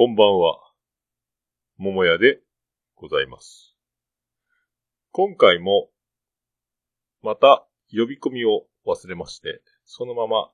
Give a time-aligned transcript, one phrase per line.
[0.00, 0.58] こんばんは。
[1.76, 2.40] 桃屋で
[2.94, 3.76] ございます。
[5.12, 5.90] 今回も、
[7.20, 10.48] また呼び込みを忘れまして、そのまま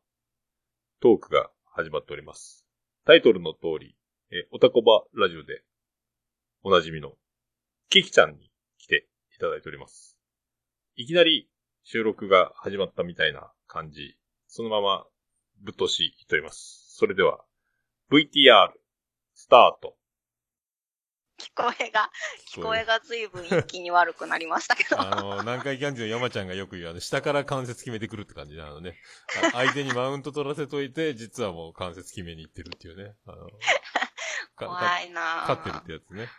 [1.01, 2.67] トークが始まっております。
[3.05, 3.95] タイトルの通り、
[4.33, 5.63] え、おたこばラジオで
[6.65, 7.13] おなじみの
[7.89, 9.07] キキちゃんに来て
[9.37, 10.19] いただいております。
[10.97, 11.49] いきなり
[11.85, 15.07] 収録が始まったみたいな感じ、そのまま
[15.61, 16.97] ぶっ通しいっております。
[16.97, 17.45] それでは、
[18.11, 18.73] VTR、
[19.37, 19.95] スタート。
[21.39, 22.11] 聞こえが、
[22.51, 24.99] 聞こえが随分一気に悪くなりましたけど。
[24.99, 28.97] あの、南海キャンディの山ちゃんがよく言う、あの、下から関節決めてくるって感じなのね。
[29.45, 33.15] あ相手にマウント取らせといて、実はもう関節決めに行ってるっていうね。
[33.27, 33.47] あの、
[34.57, 36.31] か怖いなか勝ってるってやつね。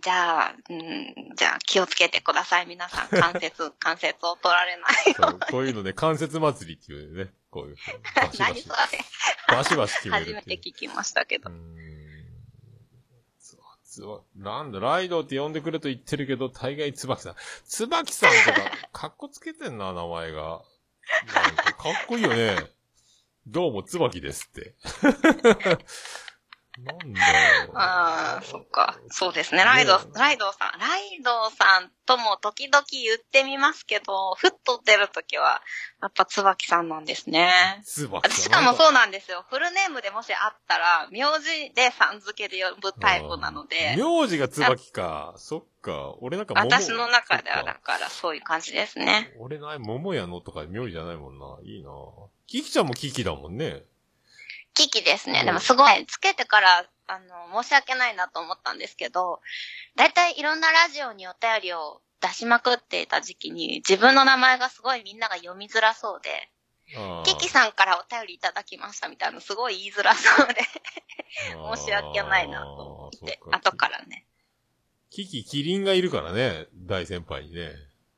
[0.00, 3.08] じゃあ、うん、じゃあ気をつけてください、皆さん。
[3.08, 7.76] 関節、関節を取られないそうこういうのね、関節祭りっていうね、こういう。
[8.14, 8.76] バシバシ 何それ。
[9.48, 10.24] バシバシ決める。
[10.26, 11.50] 初めて聞きましたけど
[14.02, 14.04] うー。
[14.06, 17.34] んそうそうなんだ、ライドって呼んでくれと言ってるけど、大概椿さん。
[17.66, 20.62] 椿さんとか、 かっこつけてんな、名前が。
[21.34, 22.56] なんかかっこいいよね。
[23.46, 24.74] どうも、椿ですって。
[26.82, 27.70] なんだよ。
[27.74, 28.98] ああ、そっか。
[29.08, 29.62] そうですね。
[29.62, 35.62] ライド、ねライドさん、ライドさんとも時々言ってみますけど、ふっと出るときは、
[36.02, 37.52] やっぱ椿さんなんですね。
[37.84, 38.42] 椿さん。
[38.42, 39.44] しかもそうなんですよ。
[39.48, 45.34] フルネームでもしあったら、名字でさん付けで呼ぶタイプなので、名字が椿か。
[45.36, 46.14] そっか。
[46.20, 49.32] 俺なんか桃私の中ではだからそういう感じですね。
[49.38, 51.58] 俺のあれ、桃屋のとか名字じゃないもんな。
[51.62, 51.90] いいな
[52.46, 53.84] キキちゃんもキキだもんね。
[54.74, 55.40] キキですね。
[55.40, 59.40] うんでもすごい、つけてから、あの、申し訳ないなと思ったんですけど、
[59.96, 66.50] だいたいいろんなラジオにお便りを出しまくっていた時期に、自分の名前がすごいみんなが読みづらそうで、
[67.24, 70.54] キキさんからお便りいただきましたみたいなのすごい言いづらそうで、
[71.76, 74.26] 申し訳ないなと思って、あー後からね。
[75.10, 77.72] キキキリンがいるからね、大先輩にね。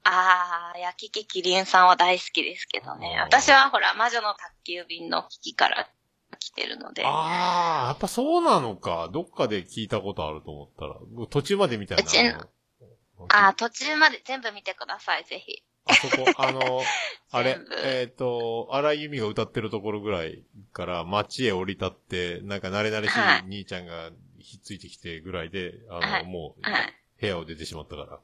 [0.04, 3.18] あー、いや、キキキリンさんは大好きですけどね。
[3.20, 5.88] 私はほら、魔女の宅急便のキキから
[6.38, 7.04] 来てるので。
[7.04, 9.08] ああ、やっぱそうなのか。
[9.12, 12.04] どっかで聞いたことあると思ったら、途中までみたいな。
[12.04, 15.62] うちのあのあー、途中まで全部見てください、ぜひ。
[15.86, 16.82] あそこ、あの、
[17.30, 26.94] あれえっ、と、荒井由実が歌ってるところぐらいから街へ降り立って、なんか慣れ慣れしいはい兄ちゃんがひっついてきてぐらいで、あの、はいもう、はい。
[27.18, 28.20] 部屋を出てしまったから、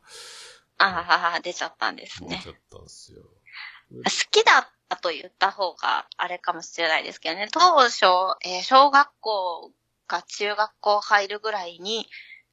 [0.78, 2.48] ああ、出ちゃったんですね出ち。
[2.48, 3.22] ゃったんですよ。
[3.22, 7.48] 好きだったと言った方があれかもしれないですけどね。
[7.53, 8.04] 当初、
[8.44, 9.70] えー小学校
[10.06, 12.06] か中学校入るぐらいに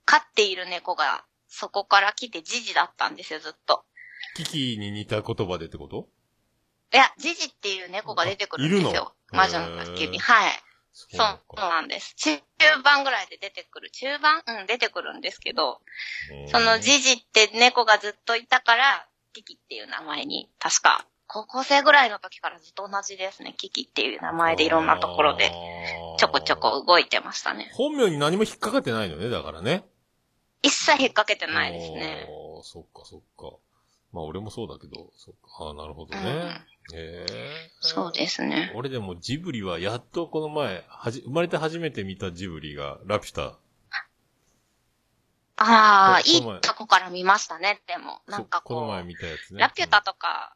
[0.06, 3.84] 飼っている猫がそこから来てジジだったんですよ、ずっと。
[4.36, 6.08] キキに似た言葉でってこと？
[6.94, 9.14] いや、ジジっていう猫が出てくるんですよ。
[9.32, 10.20] あ魔女の宅急便。
[10.20, 10.52] はい。
[10.92, 12.16] そそう、そうなんです。
[12.16, 12.42] 中
[12.84, 13.92] 盤ぐらいで出てくる。
[13.92, 14.42] 中盤？
[14.48, 15.82] うん、出てくるんですけど、
[16.52, 23.54] そのジジって猫がずっといたから、キキっていう名前に、確か、高校生ぐらいの時からずっと同じですね。
[23.56, 25.52] キキっていう名前でいろんなところで、
[26.18, 26.84] ちょこちょこ。
[26.84, 27.70] 動いてましたね。
[27.74, 29.86] 本名に何も引っかかってないのね、だからね。
[30.64, 32.28] 一切引っ掛けてないですね。
[32.28, 33.56] ああ、そっかそっか。
[34.12, 35.66] まあ俺もそうだけど、そっか。
[35.66, 36.66] ああ、なるほどうんね。
[36.96, 37.72] へえ。
[37.80, 38.72] そうですね。
[38.74, 43.60] 俺でもジブリはやっとこの前、はじ、生まれて初めて見たジブリが、ラピュタ。
[45.58, 48.22] ああ、いいとこから見ましたね、でも。
[48.28, 49.60] なんかこう、そこの前見たやつね。
[49.60, 50.56] ラピュタとか、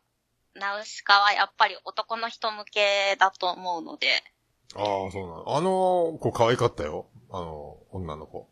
[0.55, 4.33] ナウシカはやっぱり男の人向けだと思うので、うん
[4.75, 5.55] ああ、そうなの。
[5.55, 7.07] あの子可愛かったよ。
[7.29, 8.49] あの、女の子。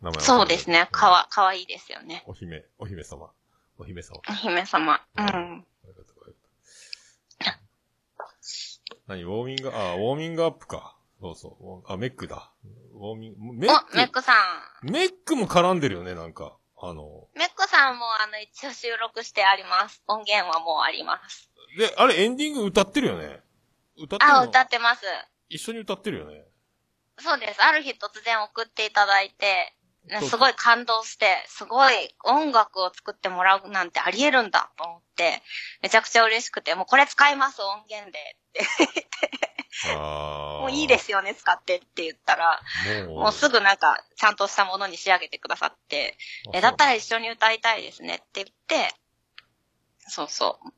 [0.00, 0.88] 名前はそうですね。
[0.90, 2.24] かわ、かわいいですよね。
[2.26, 3.30] お姫、お姫様。
[3.78, 4.20] お姫様。
[4.28, 5.00] お姫様。
[5.18, 5.66] うん。
[9.06, 10.96] 何ウォーミング、あ、ウォーミングアップか。
[11.20, 11.92] そうそう。
[11.92, 12.52] あ、メックだ。
[12.94, 13.96] ウォーミング、メッお、ク。
[13.96, 14.32] メックさ
[14.82, 14.90] ん。
[14.90, 16.57] メックも絡んでるよね、なんか。
[16.80, 20.02] あの、メックさんもあの、一応収録してあります。
[20.06, 21.50] 音源はもうあります。
[21.76, 23.40] で、あれエンディング歌ってるよね。
[23.96, 25.04] 歌ってるのあ、歌ってます。
[25.48, 26.44] 一緒に歌ってるよね。
[27.18, 27.62] そうです。
[27.62, 29.74] ある日突然送っていただいて、
[30.22, 35.42] すごい感動して、すごい音楽を作ってもらうなんてあり得るんだと思って、
[35.82, 38.64] めちゃくちゃ嬉しくて、もうこれ使います、音源でって。
[39.86, 42.60] もういいですよね、使ってって言ったら、
[43.06, 43.32] もう。
[43.32, 46.16] すぐなんか、ちゃんとしたものに仕上げてくださって、
[46.52, 48.94] え、だったら一緒に歌いたいですねって言って、
[50.08, 50.68] そうそう。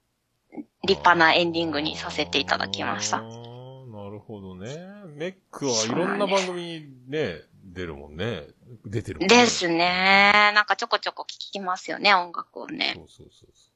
[0.87, 4.77] 立派なエンディングにさせていただきましたなるほどね。
[5.15, 8.47] メックはいろんな番組にね、出るもんね。
[8.85, 9.37] 出てるもんね。
[9.37, 10.53] ですね。
[10.55, 12.93] なんかちょこちょこ聞きますよね、音楽をね。
[12.95, 13.71] そうそうそうそ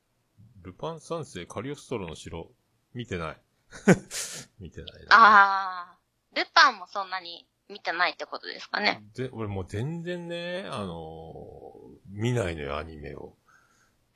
[0.63, 0.67] う。
[0.67, 2.49] ルパン三世カリオストロの城、
[2.95, 3.37] 見てない。
[4.61, 5.17] 見てないな。
[5.17, 5.99] ああ。
[6.35, 9.03] ルパンもそんなに見てないってことですかね。
[9.15, 11.75] で、俺もう全然ね、あのー
[12.09, 13.37] 見ないのよ、アニメを。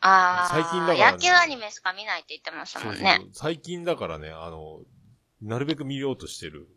[0.00, 3.14] ああ、最近だからね野球アニメしか見ないって言ってましたもんね。
[3.16, 4.80] そうそう最近だからね、あの、
[5.42, 6.68] なるべく見ようとしてる。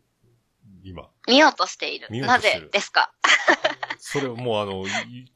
[0.82, 1.08] 今。
[1.28, 2.08] 見ようとしている。
[2.10, 3.12] なぜですか？
[3.98, 5.32] それもうあの、い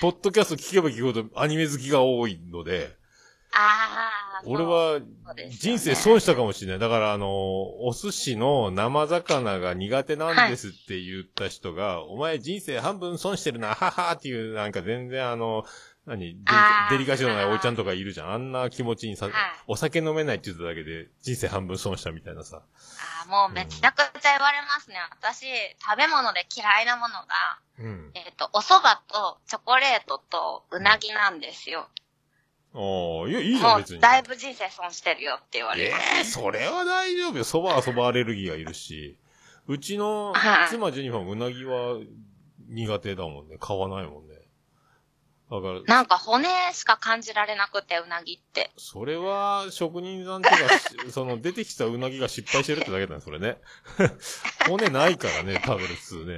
[0.00, 2.96] ポッドキャスト聞けば聞くほどアニメ好きが多いので、
[3.52, 5.00] ああ、俺は
[5.50, 6.78] 人生損したかもしれない。
[6.78, 7.28] だからあの、
[7.86, 15.64] お寿司の生魚が苦手なんですって言った人が、お前人生半分損してるな、ははっていう、なんか全然あの、
[16.06, 16.38] 何
[16.90, 18.32] デリカシーのないおいちゃんとかいるじゃん。
[18.32, 19.34] あんな気持ちにさ、はい
[19.68, 22.62] お酒飲めないって言っただけで人生半分損したみたいなさ。
[22.62, 24.96] ああ、もうめちゃくちゃ言われますね。
[25.10, 25.46] 私、
[25.82, 27.26] 食べ物で嫌いなものが、
[27.80, 28.10] うん。
[28.14, 31.88] えっ、と、お蕎麦とチョコレートとうなぎなんですよ。
[32.76, 33.98] ああ、いや、いいじゃん、も別に。
[33.98, 36.20] うだいぶ人生損してるよって言われえます。
[36.20, 37.44] えそれは大丈夫よ。
[37.44, 39.18] 蕎麦は蕎麦アレルギーがいるし。
[39.66, 41.98] うちのはい妻ジェニファーもうなぎは
[42.68, 43.56] 苦手だもんね。
[43.58, 44.36] 買わないもんね。
[45.50, 48.72] だから、なんか骨しか感じられなくて、うなぎって。
[48.76, 53.58] それは職人さんとかし、 その出てきたうなぎが失敗してるってだけだね、それね。
[54.68, 56.32] 骨ないからね、食べる普通ね。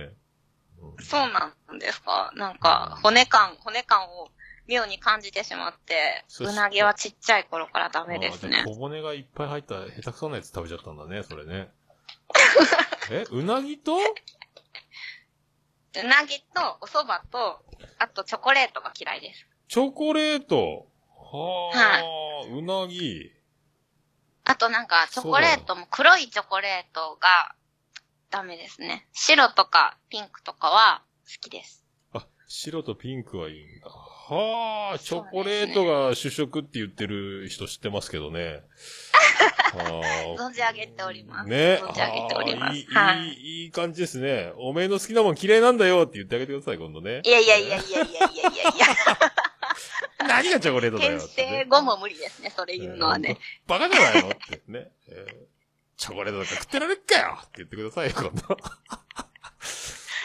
[0.80, 4.30] うんそうなんですかなんか、骨感、骨感を
[4.68, 8.64] 妙に感じてしまって、うなぎはちっちゃい頃からダメですね。
[8.66, 11.70] 小骨がいっぱい入った下手くそなやつ食べちゃったんだね、それね。
[13.10, 13.96] え、うなぎと？
[13.96, 14.00] う
[16.04, 17.64] なぎとお蕎麦と、
[17.98, 19.46] あとチョコレートが嫌いです。
[19.68, 20.86] チョコレート？
[21.10, 23.32] はあ、うなぎ。
[24.44, 27.54] あとなんか、チョコレートも黒いチョコレートが
[28.30, 29.06] ダメですね。
[29.12, 31.84] 白とかピンクとかは好きです。
[32.48, 33.88] あ、白とピンクはいいんだ。
[33.88, 38.62] はあ、チョコレートが主食って言ってる人知ってますけどね。
[39.68, 41.48] は存じ上げております。
[41.48, 41.80] ね。
[41.82, 42.76] 存じ上げております。
[42.76, 43.18] いい、はい。
[43.18, 44.52] いい、いい感じですね。
[44.56, 47.20] おめえの好きなもん嫌いなんだよって言ってあげてください、今度ね。
[47.24, 48.86] いやいやいやいやいやいやいやいや。
[50.26, 53.38] 何がチョコレートだよ転ってね、生後も無理ですね、それ言うのはね。
[53.66, 54.90] バカじゃないのってね。
[55.08, 55.58] えー
[55.98, 58.56] チョコレートなんか食ってられっかよって言ってくださいよ、今度。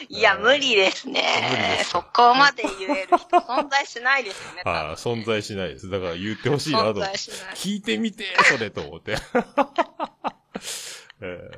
[0.10, 1.90] いや、無理ですね無理です。
[1.92, 5.90] そかこまで言える人存在しないですよね、 ああ、存在しないです。
[5.90, 7.00] だから言ってほしいな存と。
[7.02, 7.56] 在しない。
[7.56, 9.16] 聞いてみて、それと思って。
[11.22, 11.50] え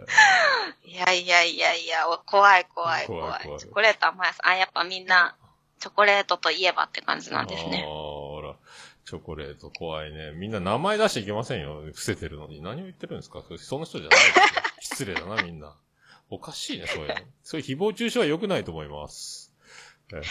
[0.84, 3.44] いやいやいやいや、お怖い怖い怖い。
[3.44, 4.40] 怖いチョコレート甘いです。
[4.46, 5.36] あ、やっぱみんな、
[5.80, 7.92] チョコレートといえばって感じーなんですねああ、。
[7.92, 8.56] ほら。
[9.06, 10.32] チョコレート怖いね。
[10.32, 11.82] みんな名前出していけませんよ。
[11.94, 12.62] 伏せてるのに。
[12.62, 13.44] 何を言ってるんですか？
[13.58, 14.46] その人じゃないですよ。
[14.80, 15.76] 失礼だな、みんな。
[16.30, 17.16] おかしいね、そういうの。
[17.44, 19.54] そういう誹謗中傷は良くないと思います。
[20.14, 20.22] え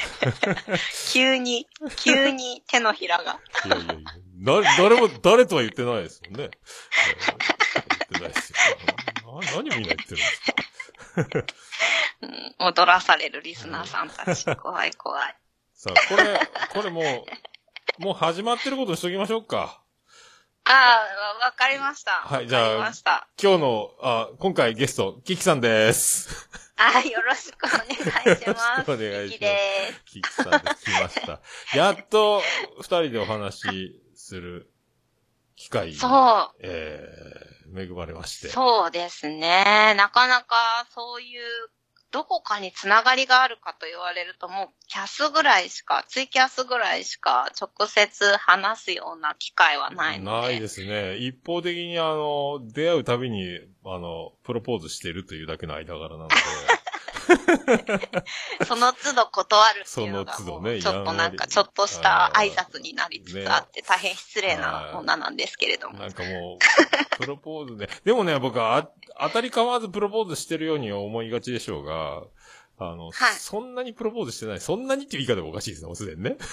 [1.13, 3.41] 急に、急に手のひらが。
[3.67, 4.63] いやいやいや。
[4.63, 6.45] な、誰も、誰とは言ってないですもんね。
[6.45, 6.51] えー
[8.11, 8.59] 言ってないですよ。
[9.41, 10.43] な何をみんな言ってるんです
[11.43, 11.47] か？
[12.23, 14.45] うん、踊らされるリスナーさんたち。
[14.57, 15.37] 怖い怖い。
[15.75, 16.41] さあ、これ、
[16.73, 17.27] これも
[17.99, 19.83] う、もう始まってることにしときましょうか。
[20.67, 20.99] あ
[21.43, 22.13] あ、わかりました。
[22.13, 22.93] はいじゃあ。
[23.41, 26.49] 今日の、あ、今回ゲスト、キキさんです。
[26.77, 28.29] あよろしくお願いします。
[28.29, 30.05] よろしくお願いしますキキです。
[30.07, 30.85] キキさんです。
[30.87, 31.41] 来ました。
[31.77, 32.43] やっと、
[32.79, 34.73] 二人でお話しする
[35.55, 36.57] 機会に、そう。
[36.61, 38.49] えー、恵まれまして。
[38.49, 39.95] そうですね。
[39.99, 41.69] なかなかそういう、
[42.15, 50.47] どこかにつながりがあるかと言われると、もうキャスぐらいしか、ツイキャスぐらいしか直接話すような機会はないので。
[50.47, 51.17] ないですね。
[51.17, 56.35] 一方的にあの、出会うたびに、あの、プロポーズしてるというだけの間柄なので、
[58.65, 65.99] その都度断るっていうのがその都度ねもうちょっとなんか、ちょっとした挨拶になりつつあって、大変失礼はない女なんですけれども。
[65.99, 67.89] なんかもう、プロポーズね。
[68.05, 68.89] でもね、僕はあ
[69.21, 72.23] 当たり構わずプロポーズしてるように思いがちでしょうが、
[72.79, 74.61] あの、はいそんなにプロポーズしてない。
[74.61, 76.37] そんなにっていう言い方がおかしいですね、もうすでにね。
[76.39, 76.45] え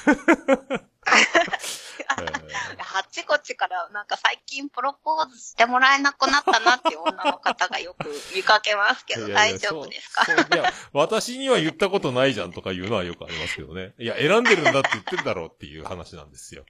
[2.93, 10.25] あっちこっちからなんか最近プロポーズしてもらえなくなったなっていう女の方がよく見かけますけど、ーいやいや大丈夫ですか？
[10.31, 13.93] いや、私には言ったことないじゃんとかいうのはよくありますけどね。
[13.97, 16.65] いや、選んでるんだって言ってるだろうっていう話なんですよ。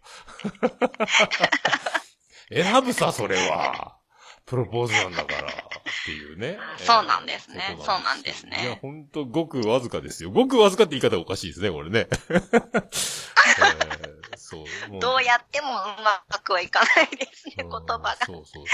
[2.54, 3.98] 選ぶさ、それは。
[4.46, 5.50] プロポーズなんだから。
[5.50, 6.58] っていうね。
[6.78, 10.32] そうなんですねそうなんですねいや、ほんと、ごくわずかですよ。
[10.32, 12.08] ごくわずかって言い方がおかしいですね、これね。
[12.32, 14.12] えー
[14.52, 14.92] そう。
[14.92, 18.18] もどうやってもうまくはいかないですね、言うん葉が。
[18.26, 18.66] そうそう。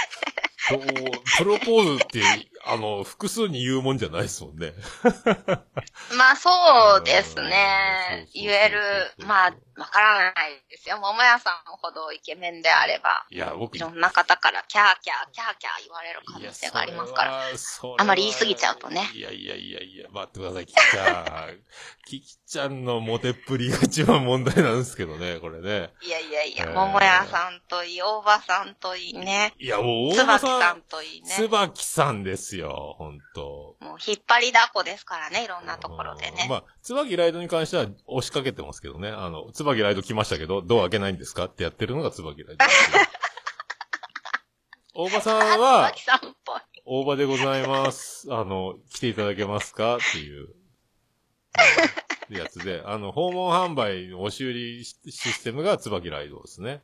[0.69, 0.81] どう
[1.37, 2.21] プロポーズって、
[2.65, 4.73] あの、複数に言うもんじゃないですもんね。
[6.17, 6.49] まあそ
[7.01, 8.27] うですうんね。
[8.33, 8.79] 言える、
[9.25, 10.97] まあ、わからないですよ。
[10.97, 17.31] 桃屋さんほどイケメンであれば、いや、僕、いろんな方からキャーキャー、キャーキャー言われる可能性がありますから。
[17.31, 17.43] ら
[17.99, 21.03] あまり言い過ぎちゃうとねいやいやいやいや、待ってください、キキちゃ
[21.51, 21.59] ん。
[22.07, 25.93] キキちゃんのモテっぷりが一番問題なんですけどね、これね。
[26.01, 29.53] いやいやいや、えー桃屋さんといい、大場さんといいね。
[29.59, 31.29] いや、もう、大椿場ささん、んといいね。
[31.29, 33.77] 椿さんですよ、ほんと。
[33.79, 36.47] もう引っ張りだこですからね、いろんなところでね。
[36.49, 39.09] まあ、椿ライドに関しては押しかけてますけどね。
[39.09, 41.45] あの、椿ライド来ましたけど、ドア開けないんですか？
[41.45, 42.65] ってやってるのが椿ライド。
[44.95, 45.91] 大場さんは。
[46.85, 48.27] 大場でございます。
[48.31, 49.97] あの、来ていただけますか？
[49.97, 50.47] っていう、
[52.29, 56.81] う んやつで、あの、訪問販売の押し売りシシステムが椿ライドですね。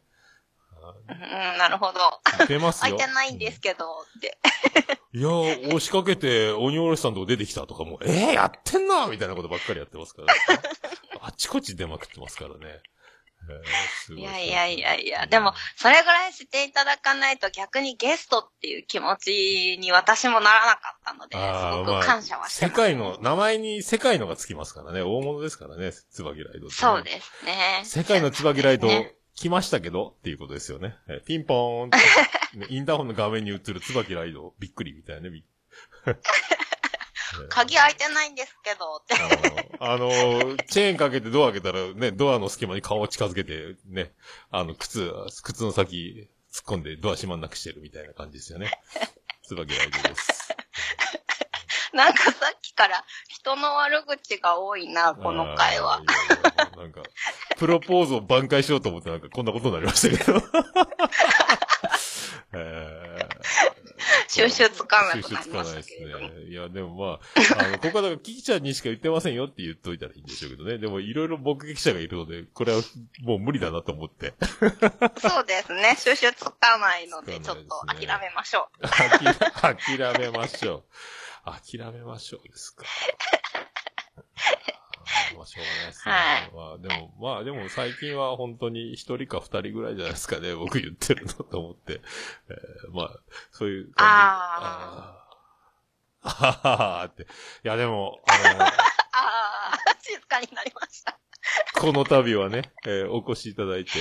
[0.90, 1.14] う
[1.56, 2.00] ん、なるほど。
[2.48, 2.98] 出ますよ。
[2.98, 3.86] 開いてないんですけど、
[4.18, 4.38] って。
[5.14, 10.34] いやー、押しかけて、鬼おろしさんとこ出てきたとかも、えー、やってんなみたいなことばっかりやってますから、
[11.22, 12.82] あちこち出まくってますからね。
[13.50, 22.76] えーすごいやいやいやいや、でも、それぐらいしていただかないと逆にゲストっていう気持ちに私もならなかったので、すごく感謝はしてます。
[22.76, 25.02] 世界の、名前に世界のがつきますからね。
[25.02, 27.82] 大物ですからね、椿ライドってね、そうですね。
[27.84, 30.96] 世界の椿ライトね来ましたけどっていうことですよね。
[31.08, 31.98] えピンポーンって、
[32.60, 35.30] ねインターホンの画面に映る椿ライド、びっくりみたいなね。
[35.30, 35.44] び
[37.50, 39.16] 鍵開いてないんですけど、って。
[39.80, 40.10] あの、
[40.68, 44.14] チェーンかけてドア開けたらね、ドアの隙間に顔を近づけて、ね、
[44.52, 45.12] あの、靴、
[45.42, 48.72] 靴の先突っ込んでドア閉まんなくしてるみたいな感じですよね。
[49.44, 50.56] 椿ライドです。
[51.94, 55.96] なんかさっきから人の悪口が多いな、この回は。
[55.96, 56.04] あー。
[56.04, 57.02] いやいやなんか、
[57.58, 60.42] プロポーズを挽回しようと思ってなんかこんなことになりましたけど。
[62.56, 63.04] えー
[64.34, 65.90] 収集つかなくなり収集つかまないです。
[65.92, 66.06] ね。
[66.50, 67.20] いや、でもま
[67.60, 70.80] あ、あの、ここはだから、キキちゃんにしか言ってませんよって言っといたらいいんでしょうけどね。
[70.80, 72.82] でも、いろいろ目撃者がいるので、これは
[73.22, 74.34] もう無理だなと思って。
[75.22, 75.96] そうですね。
[76.00, 78.88] 収集つかないので、つちょっと諦めましょう。
[78.88, 80.84] 諦諦めましょう。
[81.46, 82.86] 諦めましょうですか。
[85.36, 86.14] まあ、しょうがないですね。
[86.14, 92.02] はいまあ、でも、まあ、でも最近は本当に一人か二人ぐらいじゃないですかね、僕言ってるのと思って。
[92.50, 93.20] えーまあ、
[93.52, 93.96] そういう感じ。
[94.00, 95.24] ああー。
[96.26, 97.24] あはははって。
[97.24, 97.26] い
[97.64, 101.20] や、でも、 あの、ああ、静かになりました。
[101.76, 103.92] この度はね、えーお越しいただいて、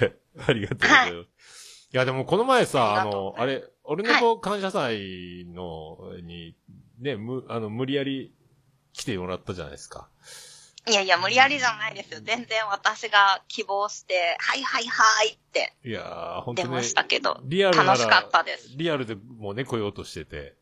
[0.00, 1.88] え ありがとうございます。
[1.92, 6.54] いや、でもこの前さ、あの、あれ、オルネポ感謝祭の、に、
[6.98, 8.34] ね、む、あの、無理やり
[8.92, 10.10] 来てもらったじゃないですか。
[10.88, 12.20] いやいや、無理やりじゃないですよ。
[12.22, 18.70] 全然私が希望して、はいはいはいっていやー、本当ね出ましたけど、リアル楽しかったです。
[18.76, 20.56] リアルでもうね、来ようとしてて、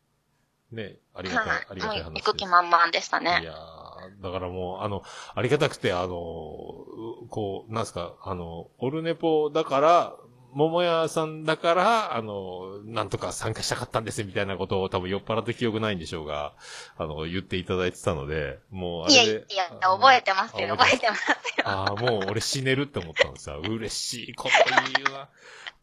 [0.71, 2.25] ね、ありがたい、ありがたい話です。
[2.25, 3.41] 行く気満々でしたいね。
[3.43, 3.87] やー
[4.21, 5.03] だからもう、あの、
[5.35, 10.15] ありがたくて、あの、うこう、なんすか、あの、オルネポだから、
[10.57, 16.53] 桃屋さんだから、あの、なんとか参加したかったんですみたいなことを多分酔っ払って記憶ないんでしょうが、
[16.97, 19.23] あの、言っていただいてたので、もうあいや。
[19.23, 19.39] いや、
[19.81, 20.73] 覚えてますよ。
[20.73, 21.35] あ覚えてますよ。
[21.63, 23.59] ああ、もう俺死ねるって思ったんですよ。
[23.59, 24.49] 嬉しいこと
[24.95, 25.29] 言うな。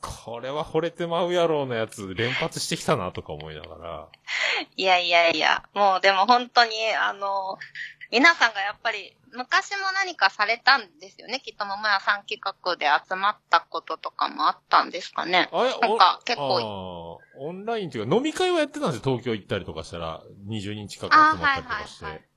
[0.00, 4.08] これは惚れてまうやろうなやつ連発してきたなとか思いながら。
[4.76, 7.58] いやいやいや、もうでも本当に、あの、
[8.14, 11.40] 皆さんがやっぱり、昔も何かされたんですよね？
[11.40, 15.48] きっと桃屋さん企画で集まったこととかもあったんですかね？
[15.52, 17.20] あれなんか結構構。
[17.38, 19.04] オンラインっていうか飲み会はやってたんですよ。
[19.04, 22.04] 東京行ったりとかしたら、20人近く集まったりとかして。
[22.04, 22.28] はいはいはい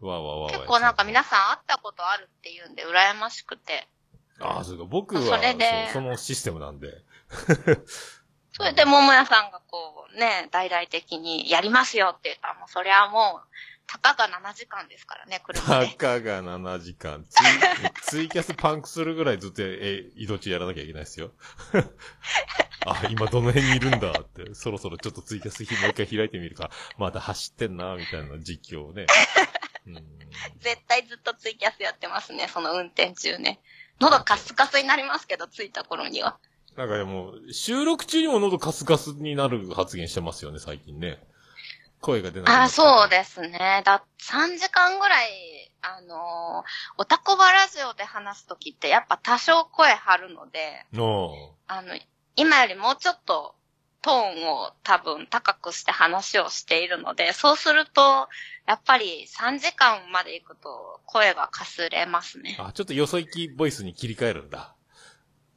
[0.00, 3.88] わーわーわ結構なんか皆ささん会ったことあるっていうんで、羨ましくて。
[4.38, 4.44] ん。
[4.44, 4.84] ああ、そうか。
[4.84, 7.02] 僕はそれでそのシステムなんで。
[8.54, 13.48] それで桃屋さんがこうね、大々的にやりますよって言ったら、もうそれはもう、
[13.88, 15.88] たかが7時間ですからね、車たで。
[15.88, 17.24] かが7時間。
[17.28, 17.46] ツイ
[18.02, 21.32] ツイキャスパンクするぐらいずっと、え、移動中やらなきゃいけないですよ。
[22.86, 26.70] あ、今どの辺にいるんだって、そろそろちょっとツイキャスもう一回開いてみるか。
[26.98, 29.06] まだ走ってんな、みたいな実況をね。
[29.86, 30.18] うん
[30.60, 33.60] 絶対ずっとツイキャスやってますね、その運転中ね。
[34.00, 36.38] 喉カスカスになりますけど、着いた頃には。
[36.76, 41.18] なんかでも、収録中にも喉カスカスになる発言してますよね、最近ね。
[42.00, 43.82] 声が出なくなったあ、そうですね。
[43.84, 46.64] だ、3時間ぐらい、あのー、
[46.98, 51.98] おたこばラジオで話すときって、やっぱ多少声張るので、のあの、
[52.36, 53.54] 今よりもうちょっと、
[54.00, 58.28] トーンを多分高くして話をしているので、そうすると、
[58.66, 62.56] やっぱり3時間まで行くと声がかすれますね。
[62.60, 64.76] あ、ちょっとよそ行きボイスに切り替えるんだ。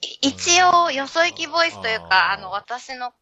[0.01, 3.13] い一応、よそ行きボイスというか、あの、私の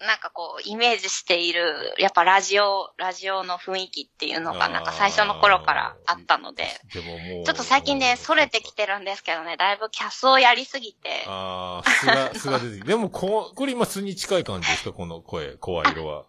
[0.00, 7.44] なんかこう、イメージしている、やっぱラジオ、ラジオの雰囲気っていうのが、なんか最初の頃からあったので、でももう。
[7.46, 12.88] ちょっと最近ね、逸れてきてるんですけどね、だいぶキャスをやりすぎて、ああ、素が、 素が出てきて。
[12.88, 14.92] でも、こ、これ今素に近い感じですか？
[14.92, 16.26] この声、声色は。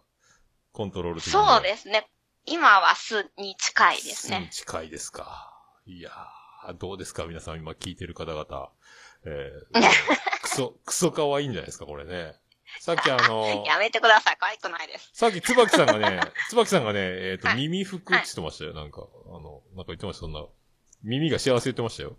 [0.72, 1.32] コントロール的に。
[1.32, 2.08] そうですね。
[2.46, 4.48] 今は素に近いです素にね。
[4.50, 5.52] 近いですか。
[5.84, 7.24] いやー、どうですか？
[7.26, 8.70] 皆さん今聞いてる方々。
[9.26, 9.90] えー、
[10.40, 11.84] クソ、クソ可愛いんじゃないですか？
[11.84, 12.34] これね。
[12.80, 14.36] さっきあの、 やめてください。
[14.38, 15.10] 可愛くないです。
[15.12, 16.20] さっき椿さんがね、
[16.50, 18.74] 椿さんがね、えっ、と、はい耳服って言ってましたよ。
[18.74, 20.44] なんか、あの、なんか言ってました、そんな。
[21.02, 22.16] 耳が幸せ言ってましたよ。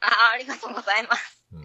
[0.00, 1.42] ああ、ありがとうございます。
[1.52, 1.60] うん。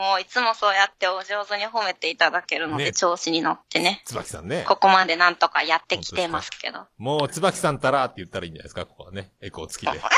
[0.00, 4.02] もういつもそうやってお上手に褒めていただけるので、ね調子に乗ってね。
[4.04, 4.64] 椿さんね。
[4.66, 6.86] ここまでなんとかやってきてますけど。
[6.98, 9.32] もう、椿さんたらって言ったらいいんじゃないですかここはね。
[9.40, 10.00] エコー付きで。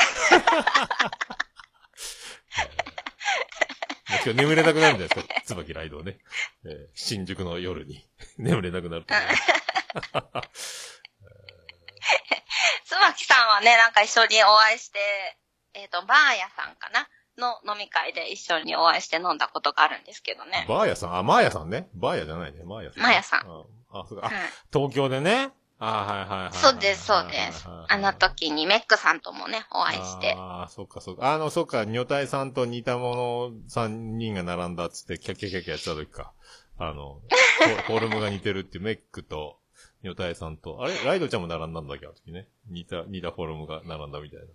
[4.27, 6.19] もう今日眠れなくなるんじゃないですか椿ライドをね。
[6.65, 8.07] えー新宿の夜に
[8.39, 9.37] 眠れなくなると思いま
[10.55, 11.03] す。
[12.87, 14.99] 椿さんはね、なんか一緒にお会いして、
[15.75, 17.09] えっ、と、バーヤさんかな？
[17.39, 20.67] の飲み会で一緒にお会いして飲んだことがあるんですけどね。
[20.69, 21.17] バーヤさん？
[21.19, 21.89] あ、マーヤさんね。
[21.95, 22.65] バーヤじゃないね。
[22.65, 24.27] マーヤさん、マーヤさんあ、あそうか。
[24.27, 25.51] あはい、東京でね。
[25.81, 26.53] あはいはいはいはい。
[26.53, 27.67] そうです、そうです。
[27.67, 30.35] あの時にメックさんともね、お会いして。
[30.37, 31.33] ああ、そっかそっか。
[31.33, 36.33] あの、そっか、女体さんと似たもの3人が並んだっつって、キャッキャッキャッキャやってた時か。
[36.79, 37.21] あの、
[37.61, 39.59] フォ フォルムが似てるっていうメックと、
[40.03, 40.95] 女体さんと、あれ？
[41.05, 42.49] ライドちゃんも並んだんだっけあの時ね。
[42.69, 44.47] 似た、似たフォルムが並んだみたいな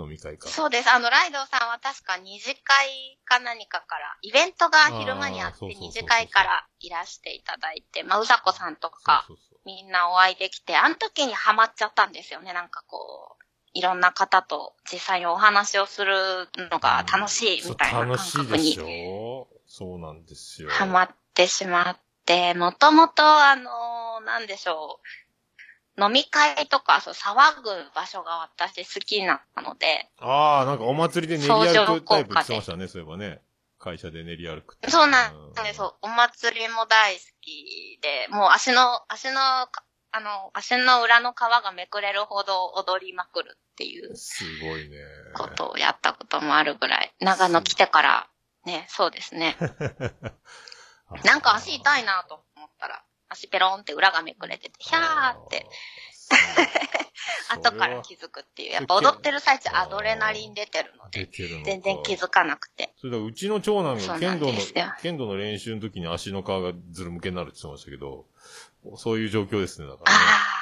[0.00, 0.48] 飲み会か。
[0.48, 0.90] そうです。
[0.90, 12.52] あの、ライドさんは確か二次会か何かから、イベントが昼間にあって二次会からいらしていただいて、まあ、うさこさんとか、そうそうそうみんなお会いできて、あの時にハマっちゃったんですよね。
[12.52, 20.70] なんかこう、いろんな方と実際にお話をするのが楽しいみたいな感そう楽しい覚でしにょそうなんですよ。
[20.70, 25.06] ハマってしまって、もともとあの、なんでしょう、
[25.98, 33.40] 飲み会とかそう騒ぐ場所が私好きなので、ああ、なんかお祭りで練り歩くタイプ言ってましたね、そういえばね。
[33.80, 34.76] 会社で練り歩く。
[34.88, 35.96] そうなんですよ。
[36.02, 39.68] お祭りも大好きで、もう足の、足の、あ
[40.20, 44.98] の、足の裏の皮がめくれるほど踊りまくるっていうすごいね。
[45.34, 48.28] ことをやったこともあるぐらい、長野来てから、
[48.66, 49.56] ね、そうですね。
[51.24, 55.66] なんか足痛いなと思ったら、足ペロンって裏がめくれてて、ヒャーって。
[57.50, 58.72] 後から気づくっていう。
[58.72, 61.28] やっぱ踊ってる最中アドレナリン出てるので、
[61.64, 62.92] 全然気づかなくて。
[62.96, 64.58] それだ、うちの長男が剣道の
[65.02, 68.26] 剣道の練習の時に足の皮がずるむけになるって言ってましたけど、
[68.96, 70.18] そういう状況ですね、だからね。
[70.18, 70.60] ああ。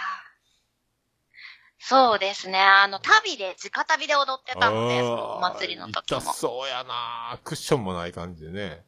[1.81, 2.59] そうですね。
[2.59, 6.33] あの、旅で、直旅で踊ってたので、そのお祭りの時も痛。
[6.35, 8.85] そうやなクッションもない感じでね。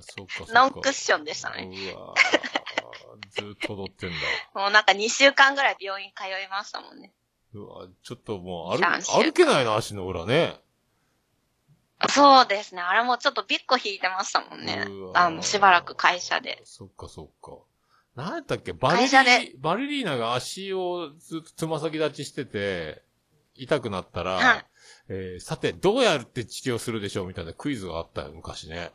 [0.00, 0.52] そっかそっか。
[0.52, 1.68] ノンクッションでしたね。
[1.94, 4.16] うわーずっと踊ってんだ。
[4.60, 7.12] もうなんか2週間ぐらい病院通いましたもんね。
[7.54, 10.60] うわちょっともう歩歩けないな、足の裏ね。
[12.08, 12.80] そうですね。
[12.80, 16.60] あれもちょっとビッコ引いてましたもんねあの、しばらく会社で。
[16.64, 17.58] そっかそっか。
[18.16, 18.72] なんやったっけ？
[18.72, 23.02] バレリバレリーナが足をずっとつま先立ちしてて、
[23.54, 24.66] 痛くなったら、はい
[25.14, 28.92] えーさて、どうやって治療するでしょうみたいなクイズがあったよ、昔ね。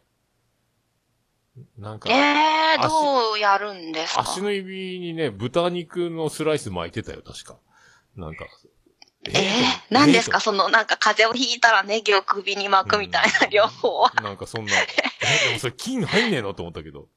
[1.78, 4.22] なんか、ええー、足どうやるんですか？
[4.22, 7.58] 足の指にね、豚肉のスライス巻いてたよ、確か。
[8.16, 8.46] なんか。
[9.26, 10.38] ええー、何ですか？
[10.38, 14.12] えそのなんか風邪をひいたらネギを首に巻くみたいな療法は。
[14.22, 14.86] なんかそんな、え、
[15.50, 16.54] でもそれ菌入んねえの？
[16.54, 17.08] と思ったけど。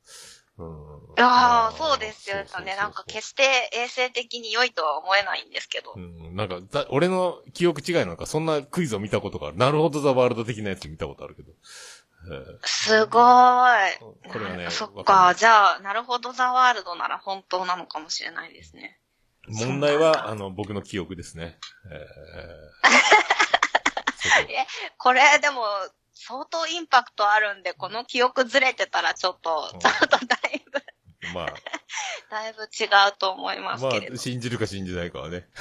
[0.61, 1.25] うん。
[1.25, 2.77] ああ、そうですよね。
[2.77, 3.43] なんか決して
[3.73, 5.95] 衛生的に良いとは思えないんですけど。
[5.97, 9.57] うん、なんか、だ俺の記憶違いなのか、そんなクイズを見たことがある。
[9.57, 11.53] なるほどザワールド的なやつ見たことあるけど。
[11.53, 13.99] えーすごーい。
[13.99, 18.99] これはねそっわかじゃあ、なるほどザワールドなら本当なのかもしれないですね。
[19.49, 21.59] 問題は、あの、僕の記憶ですね。
[21.91, 22.91] えー
[24.53, 24.67] え
[24.99, 25.65] これでも、
[26.23, 30.83] 相当インパクトあるんで、この記憶ずれてたらちょっと、うんちょっとだいぶ、
[31.35, 31.49] まあ、
[32.31, 34.15] だいぶ違うと思いますまけれど。
[34.15, 35.49] あ、信じるか信じないかはね。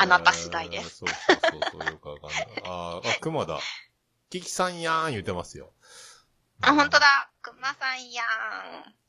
[0.00, 1.38] あなた次第ですえー そうそう
[1.70, 2.48] そうそう、よくわかんない。
[2.64, 3.60] あーあ、熊だ。
[4.28, 5.72] キキさんやーん言ってますよ。
[6.60, 7.30] あ、本当だ。
[7.40, 8.24] 熊さんや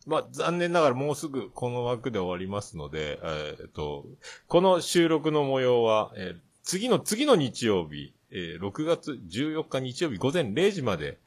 [0.06, 4.06] まあ、残念ながらもうすぐこの枠で終わりますので、えーっと、
[4.48, 11.18] この収録の模様は、えー次の、次の日曜日、えー6月14日日曜日午前0時まで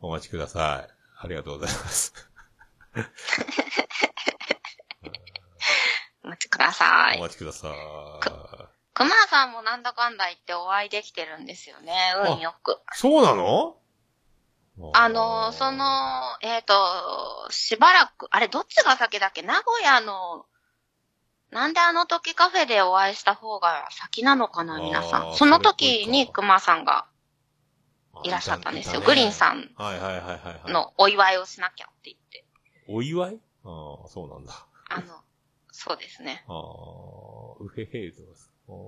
[0.00, 0.92] お待ちください。
[1.18, 2.12] ありがとうございます。
[6.24, 7.18] お待ちください。
[7.18, 7.72] お待ちください。
[8.94, 11.94] 熊さんもなんだかんだ言ってお会いできてるんですよね。
[12.28, 12.78] 運よく。
[12.92, 13.76] そうなの？
[14.94, 15.84] あの、そ、の、
[16.40, 16.74] えっ、と、
[17.50, 19.42] しばらく、あれ、どっちが先だっけ？
[19.42, 20.46] 名古屋の、
[21.52, 25.36] なんであの時カフェでお会いした方が先なのかな、皆さん。
[25.36, 27.06] その時に熊さんが
[28.24, 29.02] いらっしゃったんですよ。
[29.02, 29.70] グリーンさん。
[30.66, 32.46] のお祝いをしなきゃって言って。
[32.88, 33.40] お祝い？
[33.64, 33.68] あ
[34.04, 34.66] あ、そうなんだ。
[34.88, 35.20] あの、
[35.70, 36.42] そうですね。
[36.48, 36.56] ああ、
[37.60, 38.48] うへへーとかさ。
[38.68, 38.84] ああ、なる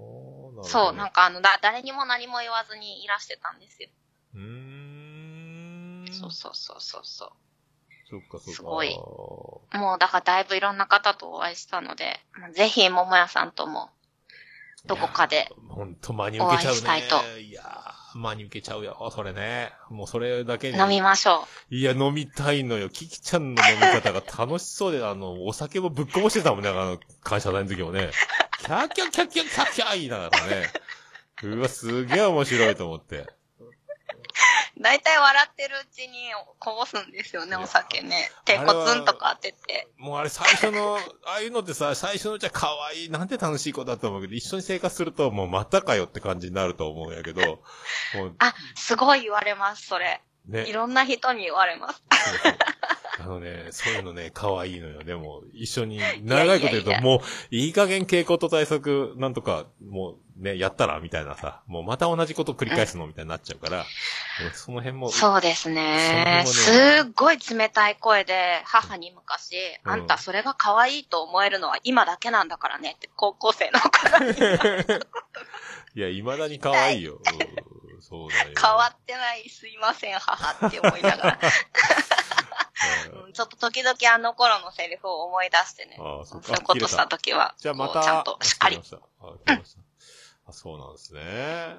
[0.46, 3.90] ほどねそう、なんかあの、だ、誰にも何も言わずにいらしてたんですよ。
[4.37, 6.07] うーん。
[6.11, 7.31] そうそうそうそうそう。
[8.09, 8.50] そっかそっか。
[8.53, 8.88] すごい
[9.74, 12.20] もう、だからだいぶいろんな方とお会いしたので、
[12.54, 13.90] ぜひ、桃屋さんとも、
[14.87, 15.50] どこかで。
[15.68, 16.80] ほんと真に受けちゃうね。
[16.80, 19.72] お会いしたいいやー、真に受けちゃうよ、それね。
[19.90, 20.78] もうそれだけに。
[20.78, 22.88] 飲みましょいや、飲みたいのよ。
[22.90, 28.10] キキちゃんの飲み方が楽しそうで、あの、お酒もぶっこぼしてたもんね、あの、会社代の時もね。
[28.60, 30.72] キャーキャーキャーキャーキャーキャー言いながらね。
[31.42, 33.26] うわ、すげえ面白いと思って。
[34.76, 34.82] う。
[34.82, 38.30] だいたい笑ってるうちにこぼすんですよね、お酒ね。
[38.44, 39.88] 手コツンとか当てて。
[39.98, 41.00] もうあれ最初の、あ
[41.37, 47.62] あいうのってさ、最初のうちは可愛い、なんて楽しい子だと思うけど、一緒に生活するともうまたかよって感じになると思うんやけど、
[48.38, 50.20] あ、すごい言われます、それ。
[50.46, 50.72] ねい。
[50.72, 52.02] ろんな人に言われます。
[52.11, 52.54] そうそう
[53.20, 55.04] あのね、そういうのね、可愛いのよ。
[55.04, 63.85] でも、一緒に、長いこと言うと、もう、いい加減傾向と対策、なんとか、もう、ね、やったらみたいなさ、もうまた同じこと繰り返すのみたいになっちゃうから、
[64.52, 66.42] その辺も、そうですね。
[66.44, 69.54] すその辺もっごい冷たい声で、母に昔、
[69.85, 74.98] うんあんたそれが可愛いと思えるのは今だけなんだからねって、高校生の子に
[75.94, 77.20] いや、未だに可愛いよ。
[77.68, 77.73] うん
[78.14, 78.55] そうだよ。
[78.61, 81.38] 変わってない、すいません、母って思いながら。
[83.33, 85.96] ちょっと時々あの頃のセリフを思い出してね。
[85.98, 86.57] ああ、そそう。
[86.57, 88.81] いうことした時は、じゃあまた、ちゃんとしっかり。
[90.46, 91.77] あそうなんですね。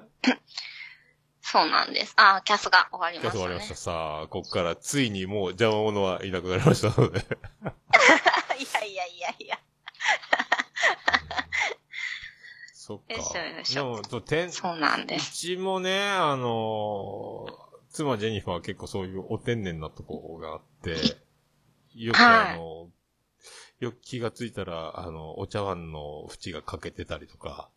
[1.40, 2.14] そうなんです。
[2.16, 3.38] あ、キャスが終わりましたね。
[3.38, 3.76] 終わりました。
[3.76, 7.20] さあ、ここからついにもう邪魔者はいなくなりましたので。
[8.58, 9.58] いやいやいやいや。
[12.86, 13.14] そっか。
[13.14, 13.22] よい
[13.64, 14.02] しょでょも
[14.52, 15.32] そうなんうです。
[15.32, 20.96] ちもね、あのー妻ジェニファーは結構そういうお天然なとこがあって、
[21.94, 22.90] よくはいあの、
[23.80, 27.70] よく気がついたら、あの、お茶碗の縁が欠けてたりとか、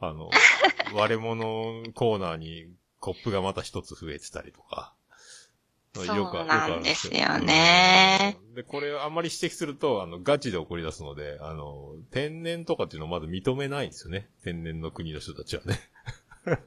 [0.00, 0.30] あの、
[0.94, 2.66] 割れ物コーナーに
[2.98, 4.94] コップがまた一つ増えてたりとか。
[5.94, 8.36] そうなんですよね。
[8.46, 14.28] うんで、これあんまり指摘すると、あの、ガチで怒り出すので、あの、天然とかっていうのをまず認めないんですよね。
[14.44, 15.80] 天然の国の人たちはね。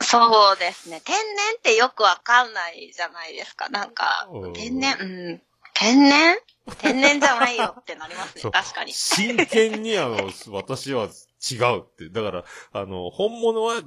[0.00, 1.00] そうですね。
[1.04, 3.68] 天然ってよくわかんないじゃないですか。
[3.68, 5.42] なんかうん、天然、うん。
[5.74, 6.36] 天然？
[6.78, 8.50] 天然じゃないよってなりますね。
[8.50, 8.92] 確かに。
[8.92, 11.08] 真剣にあの、私は
[11.50, 12.08] 違うって。
[12.08, 13.80] だから、あの、本物は、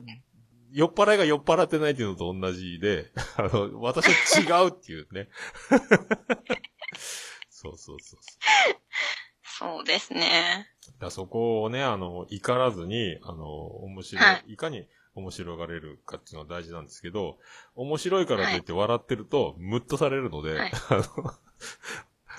[0.76, 4.08] 酔っ払いが酔っ払ってないっていうのと同じで、 あの、私
[4.44, 5.30] は違うっていうね。
[7.50, 8.20] そうそうそうそう。
[9.42, 10.68] そうですね。
[11.00, 17.40] だそこをね、あの、怒らずに、あの、面白い、、はいかに面白がれるかっていうのは大事なんですけど、
[17.76, 21.34] 面白いからといって笑ってると、ムッとされるので、はい あの、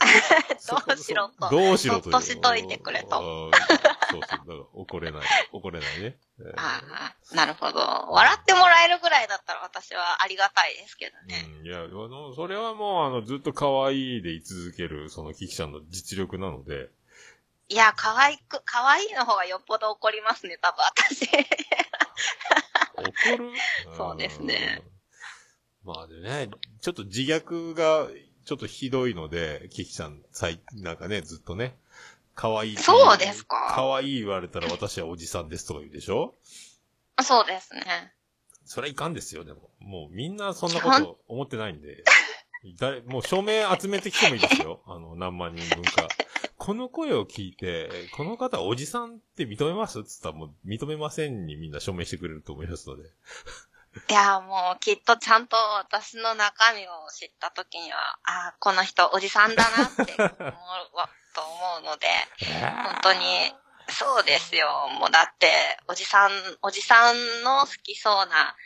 [0.87, 1.49] どうしろと。
[1.51, 3.51] どうしろととしといてくれとそう
[4.13, 4.21] そう。
[4.21, 5.23] だから怒れない。
[5.53, 6.19] 怒れないね。
[6.41, 7.79] えーああ、なるほど。
[7.81, 11.47] 笑ってもらえるぐらいだったら私はありがたいですけどね。
[11.61, 16.91] うん、いや、あの、それはもう、あの、ずっと可愛いで居続ける、その、キキちゃんの実力なので、
[17.69, 21.27] いや、可愛く、可愛いの方がよっぽど怒りますね、多分私。
[22.97, 23.51] 怒る？
[23.97, 24.83] そうですね。
[25.85, 25.95] うん。
[25.95, 26.49] まあでね、
[26.81, 28.09] ちょっと自虐が、
[28.47, 31.77] ちょっとひどいので、キキちゃん、さい、なんかね、ずっとね、
[32.37, 33.73] 可愛いそうですか？
[33.75, 36.35] 可愛い言われたら私はおじさんですとか言うでしょ？
[37.23, 38.13] そうですね。
[38.65, 39.71] それはいかんですよ、でも。
[39.81, 42.05] もうみんなそんなこと思ってないんで。
[42.79, 44.81] 誰、もう署名集めてきてもいいですよ。
[44.87, 46.09] あの、何万人分か。
[46.57, 50.05] この声を聞いて、この方おじさんって認めます？
[50.05, 53.11] つったらもう認めませんにみんな署名してくれると思いますので。
[54.09, 62.09] いや、もうきっとちゃんと私の中身を知った時には、ああ、この人おじさんだなって思うわと思うので、
[62.85, 63.55] 本当に、
[63.89, 64.89] そうですよ。
[64.99, 66.31] もうだって、おじさん、
[66.63, 68.57] おじさんの好きそうな、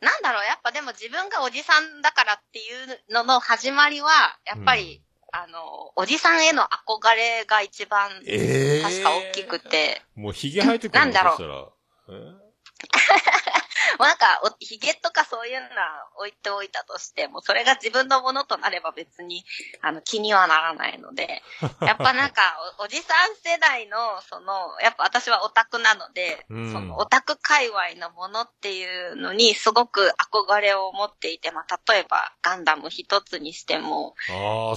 [0.00, 12.12] なんだろう、やっぱでも自分がおじさんだからっていうのの始まりは、やっぱり、あの、おじさんへの憧れが一番、ええ確か大きくて、もう髭生えてくるなんだろう。
[12.12, 12.42] えう
[13.98, 19.44] なんか、お髭とかそういうのは置いておいたとしても、それが自分のものとなれば別に、
[19.80, 21.42] あの、気にはならないので、
[21.82, 34.14] やっぱなんかお、おじさん世代の、その、やっぱ私はオタクなので、うんそのオタク界隈のものっていうのにすごく憧れを持っていて、まあ、例えばガンダム一つにしても。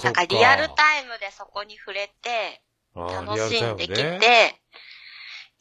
[0.04, 2.62] なんかリアルタイムでそこに触れて、
[2.96, 4.62] 楽しんできて、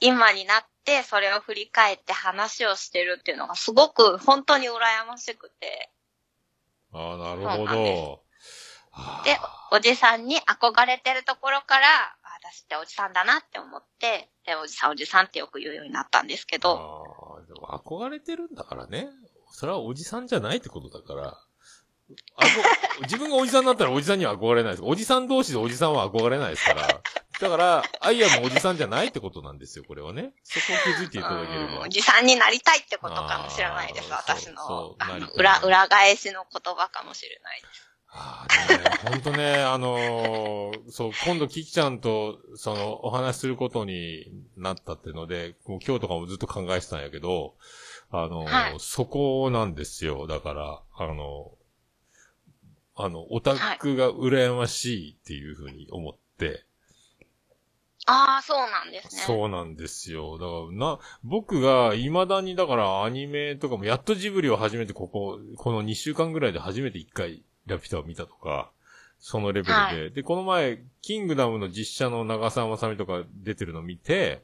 [0.05, 4.71] 今になってそれを振り返って話をしてるっていうのがすごく本当に羨
[5.09, 5.90] ましくて、
[6.93, 8.23] ああ、なるほど。
[9.25, 9.38] で、
[9.73, 19.09] おじさんに憧れてるところから、あ私っておじさんだなって思って、で、おじさんおじさんってよく言うようになったんですけど、あーでも憧れてるんだからね。
[19.51, 21.38] それはおじさんじゃないってことだから。
[23.03, 24.83] 自分がおじさんになったらおじさんには憧れないです。
[24.85, 27.01] おじさん同士でおじさんは憧れないですから。
[27.40, 30.33] だから、アイアもおじさんじゃないってことなんですよ、これはね。
[30.45, 31.88] そこを気づいていただければうんお。
[31.88, 34.97] じさんになりたいってことかもしれないです、私の
[35.35, 37.90] 裏、裏返しの言葉かもしれないです。
[38.17, 47.55] ああ、ね、ほんとね、あのーそう、今度キキちゃんと、その、お話しすることになったっていうので、もう今日とかもずっと考えてたんやけど、
[48.11, 50.29] あのーはいそこなんですよ。
[50.29, 51.51] だから、あの
[52.96, 56.64] あの、オタクが羨ましいっていうふうに思って、
[58.07, 59.22] ああ、そうなんですね。
[59.22, 60.37] そうなんですよ。
[60.38, 68.70] だから、な、僕が未だにだからアニメとかもやっとジブリを初めてここ、この2週間ぐらいで初めて1回ラピュタを見たとか、
[69.18, 70.04] そのレベルで。
[70.04, 74.42] はで、この前、キングダムの実写の長澤まさみとか出てるの見て、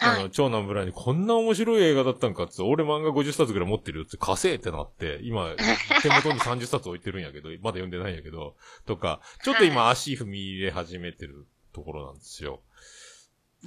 [0.00, 5.54] あの、はい長男ブラにこんな面白い映画だったんかって、俺漫画50冊ぐらい持ってるよって稼いってなって、今、
[6.02, 12.60] 手元に30冊置いてるんやけど、まだ読んでないんやけど、とか、ちょっと今足踏み入れ始めてるところなんですよ。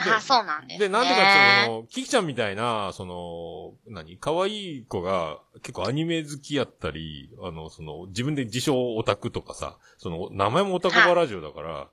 [0.03, 0.87] でああ、そうなんですね。
[0.87, 4.17] で、なんでかっていうと、キキちゃんみたいな、その、何？
[4.17, 11.89] 可愛い子が結構アニメ好きやったり、あの、その、自分で自称オタクとかさ、その、名前もオタクバラジオだから、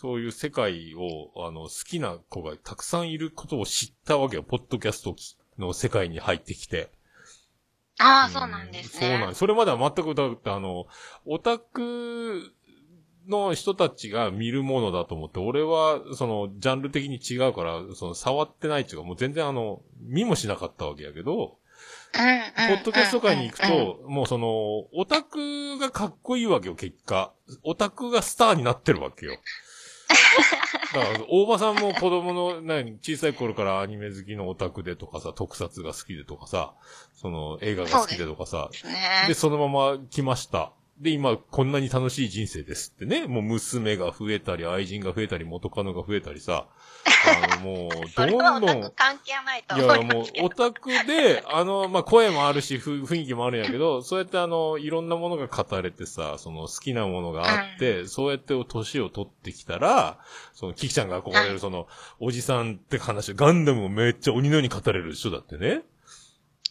[0.00, 4.44] そういう世界を、あの、好きな子がたくさんいることを知ったわけよ。
[4.44, 5.16] ポッドキャスト
[5.58, 6.92] の世界に入ってきて。
[7.98, 9.08] ああ、そうなんですね。
[9.08, 9.38] そうなんです。
[9.38, 10.86] それまでは全く歌って、あの、
[11.26, 12.44] オタク
[13.26, 21.58] の人たちが見るものだと思って、俺は、その、ジャンル的に違うから、その、触ってないっていうか、もう全然あの、見もしなかったわけやけど、
[22.12, 24.48] ポッドキャスト界に行くと、もうその、
[24.92, 27.32] オタクがかっこいいわけよ、結果。
[27.64, 29.36] オタクがスターになってるわけよ。
[30.94, 36.74] だから、大場さんも子供の、何、小さい頃からアニメ好きのオタクでとかさ、特撮が好きでとかさ、
[37.14, 38.94] その、映画が好きでとかさ、ですね。
[39.28, 40.72] で、そのまま来ました。
[41.00, 43.28] で、今、こんなに楽しい人生ですってね。
[43.28, 46.66] もう娘が増えたり、愛人が増えたり、元カノが増えたりさ。
[47.52, 50.46] あの、もう、 どんどん、ク関係ないといや、思いもうますけ、ど。
[50.46, 60.18] オタクで、あの、まあ、声もあるし、ふ雰囲気もあるんやけど、そうやってあの、いろんなものが語れてさ、その好きなものがあって、そうやって年を取ってきたら、
[60.52, 61.86] その、キキちゃんが憧れる、はいその、
[62.18, 65.82] おじさんって話、ガンダムもめっちゃ鬼のように語れる人だってね。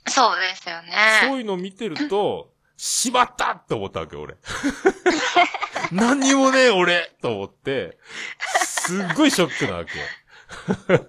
[0.10, 0.92] そうですよね。
[1.24, 4.38] そういうのを見てると、しまったって思ったわけ、俺。
[5.92, 7.98] 何にもねえ、俺と思って、
[8.64, 10.06] すっごいショックなわけよ。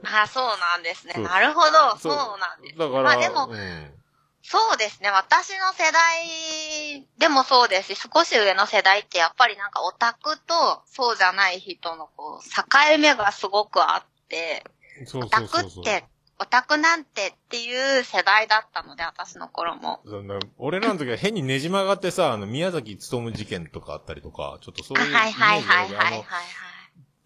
[0.05, 1.15] あそうなんですね。
[1.15, 1.97] なるほど。
[1.99, 2.79] そうなんです。
[2.79, 3.95] だから、まあでも、うん。
[4.43, 5.11] そうですね。
[5.11, 14.65] 私の世代でもそうですし、少し上の世代ってやっぱりなんかオタクとそうじゃない人のこう、境目がすごくあって、
[15.05, 15.85] そうオタそうそうそう。
[15.85, 16.05] クって、
[16.41, 20.01] オタクなんてっていう世代だったので、私の頃も。
[20.07, 26.25] そんな俺らの時は変にねじ曲がってさ、あの、宮崎勤事件とかあったりとか、ちょっとそういうイメージはいはいはいはいあはいの、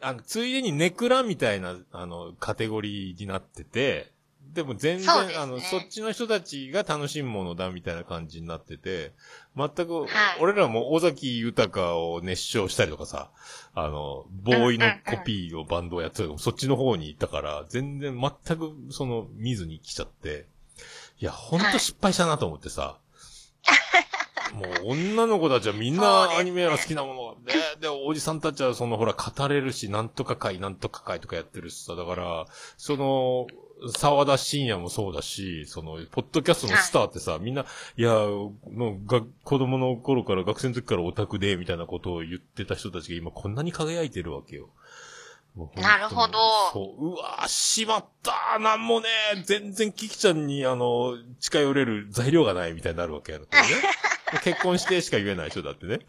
[0.00, 4.11] あの、ついでにネクラみたいな、あの、カテゴリーになってて、
[4.52, 5.34] でも全然、ね。
[5.36, 9.12] あの、そっちの人たちが楽しむものだみたいな感じになってて、
[9.56, 10.08] 全く、はい。
[10.40, 13.30] 俺らも尾崎豊を熱唱したりとかさ、
[13.74, 20.46] あの、ボーイのコピーをバンドをやってたりとかそっちの方に行ったから、全然全くその見ずに来ちゃって、
[21.18, 22.98] いや、ほんと失敗したなと思ってさ、
[24.52, 33.46] もう女の子たちはみんなアニメが好きなもので、で、おじさんたちはそのほら語れるし、なんとか会、なんとか会とかやってるしさ、だから、その、
[33.96, 37.64] 沢田信也もそうだし、その、ポッドキャストのスターってさ、みんな、
[37.96, 44.68] いや、もうが、子供の頃から、学生の時からオタクで、みたいなことを言ってた人たちが今こんなに輝いてるわけよ。
[45.76, 46.38] なるほど
[46.72, 47.08] そう。
[47.10, 49.08] うわーしまったなんもね
[49.44, 53.50] 全然キキちゃんに、あの、近寄れる材料がないみたいになるわけやろ、ね。
[54.40, 56.00] 結婚してしか言えない人だってね。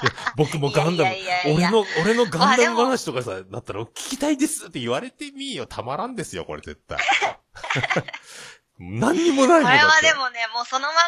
[0.00, 5.66] いや僕もガンダムいやいやいや俺の、俺のガンダム話とかさ、だったら聞きたいですって言われてみーよ。
[5.66, 6.98] たまらんですよ、これ絶対。
[8.78, 11.02] 何にもないもんこれはでもね、もうそのまんま、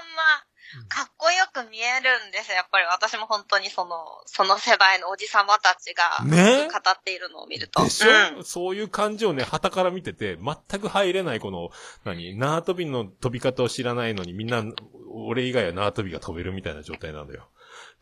[0.89, 2.57] かっこよく見えるんですよ。
[2.57, 6.69] やっぱり私も本当にその、その世代のおじさまたちが、ね？
[6.69, 7.83] 語っているのを見ると。
[7.83, 11.71] でしょ、うんそういう感じをね、旗から見てて、全く入れないこの、
[12.05, 14.63] 何、縄跳びの飛び方を知らないのにみんな、
[15.11, 17.49] 俺以外は縄跳びが飛べるみたいな状態なんだよ。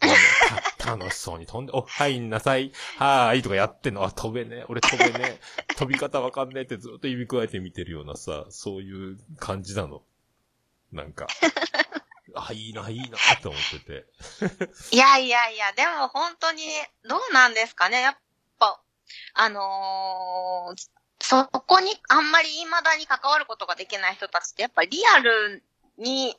[0.85, 10.03] 楽しそうに飛んで、お、入んなさい、はーいとかやってんの、あ、飛べねえ、俺飛べねえ、 飛び方わかんねえってずっと指くわえて見てるようなさ、そういう感じなの。
[10.93, 11.27] なんか。
[12.35, 14.07] あ、いいな、いいな、って思ってて。
[14.93, 16.63] いやいやいや、でも本当に、
[17.05, 18.01] どうなんですかね。
[18.01, 18.17] やっ
[18.59, 18.81] ぱ、
[19.35, 25.65] あのーそこにあんまり未だに関わることができない人たちって、やっぱリアル
[25.99, 26.35] に、い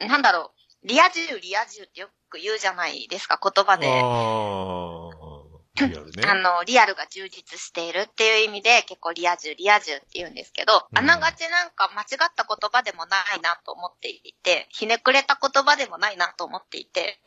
[0.00, 0.52] なんだろ
[0.84, 3.86] う、リア充、リア充ってよく言うじゃないですか、言葉で。
[3.86, 6.22] あー、リアルね。
[6.28, 10.98] あの、リアルが充実しているっていう意味で、結構リア充、リア充って言うんですけど、うん。
[10.98, 17.20] あながちなんか間違った言葉でもないなと思っていて、ひねくれた言葉でもないなと思っていて、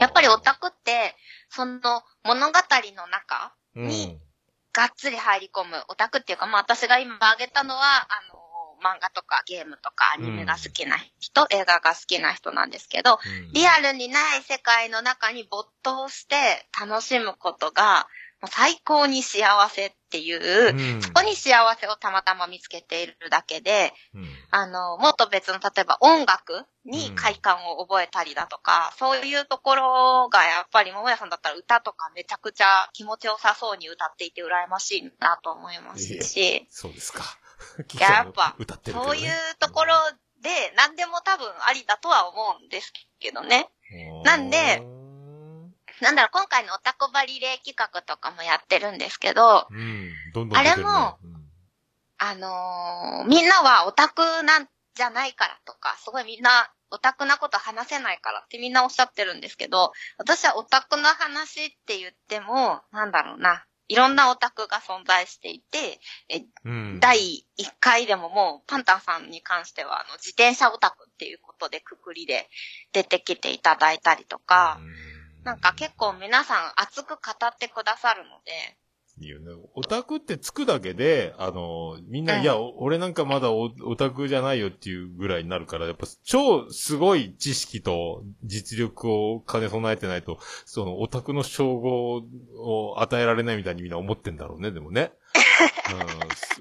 [0.00, 1.14] やっぱりオタクって、
[1.50, 2.58] その物語
[2.96, 3.88] の中うん。
[3.88, 4.18] に
[4.72, 5.84] がっつり入り込む。
[5.88, 8.45] オタクっていうか、まあ私が今挙げたのは、あの、
[8.86, 13.52] 漫画とかゲームとかアニメが好きな人、映画が好きな人なんですけど、うん。
[13.52, 16.36] リアルにない世界の中に没頭して
[16.80, 18.06] 楽しむことが、
[18.40, 21.02] もう最高に幸せっていう、うん。
[21.02, 24.28] そこに幸せをたまたま見つけているだけで、うん。
[24.50, 37.24] あの、もっと別の、例えば音楽に快感を覚えたりだとか、そういうところがやっぱり桃屋さんだったら歌とかめちゃくちゃ気持ちよさそうに歌っていて羨ましいなと思いますし、そうですか。
[37.94, 39.04] いややっぱ歌ってるね。
[39.04, 39.94] そういうところ
[40.42, 43.68] で何でも多分ありだとは思うんですけどね。
[44.24, 44.82] なんで
[46.00, 50.70] なんだろう、今回のオタコバリレー企画とかもやってるんですけど、うん、どんどんね。
[50.70, 51.18] あれも、
[52.18, 72.48] あのーみんなはオタクなんじゃないからとか、すごいみんなオタクなこと話せないからってみんなおっしゃってるんですけど、私はオタクの話って言っても、なんだろうな、いろんなオタクが存在していて、えうん、第1回でももうパンタンさんに関しては、あの、自転車オタクっていうことでくくりで
[72.92, 74.80] 出てきていただいたりとか、
[75.44, 78.76] なんか結構皆さん熱く語ってくださるので、
[79.18, 79.52] いいよね。
[79.74, 92.22] オタクってつくだけで、あの、みんな、うんいや、お俺なんかまだオオタクじゃないよっていうぐらいになるから、やっぱ超すごい知識と実力を兼ね備えてないと、そのオタクの称号
[92.58, 95.12] を与えられないみたいにみんな思ってんだろうね、でもね。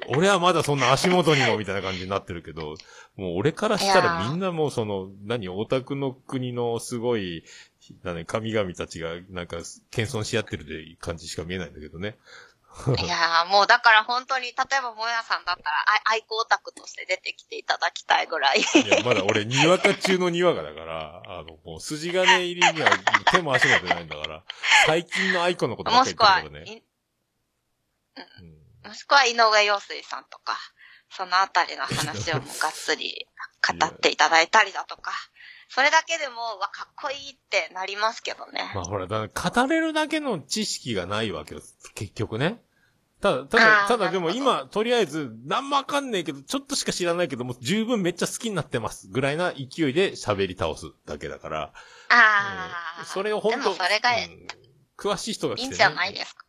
[0.08, 2.76] うん、 俺はまだそんな足元にもみたいな感じになってるけど、
[3.16, 7.44] もう俺からしたらみんなもうその、何、オタクの国のすごい、
[8.04, 9.58] 何、神々たちがなんか
[9.92, 12.18] 謙遜し合ってるで感じしか見えないんだけどね。
[13.00, 18.60] いやーもうだから本当に、例えばもやさんだったら愛愛好オタクとして出てきていただきたいぐらい。
[18.60, 22.92] いや、まだ俺、にわか中のにわかだから、あの、もう筋金入りには
[23.32, 24.44] 手も足も出ないんだから、
[24.86, 26.84] 最近のアイコンのことばっかりもしくは、言ってるからね。
[28.84, 30.58] いもしくは井上陽水さんとか、
[31.10, 33.28] そのあたりの話をもうがっつり
[33.68, 35.12] 語っていただいたりだとか、
[35.70, 38.72] それだけでも、うわ、かっこいいってなりますけどね。
[38.76, 41.62] まあほら、だ語れるだけの知識がないわけよ、
[41.96, 42.62] 結局ね。
[43.22, 49.08] ただ、たあだ、ーただでも今、とりあえず、なんもわかんねえけど、ちょっとしか知らないけども、十分めっちゃ好きになってます。
[49.08, 51.62] ぐらいな勢いで喋り倒すだけだから。
[51.64, 51.72] あ
[52.10, 54.48] あ、うんそれを本当でもそれがいうん
[54.98, 55.72] 詳しい人が来て、ね。
[55.72, 56.44] いんじゃないですか？
[56.44, 56.45] ね。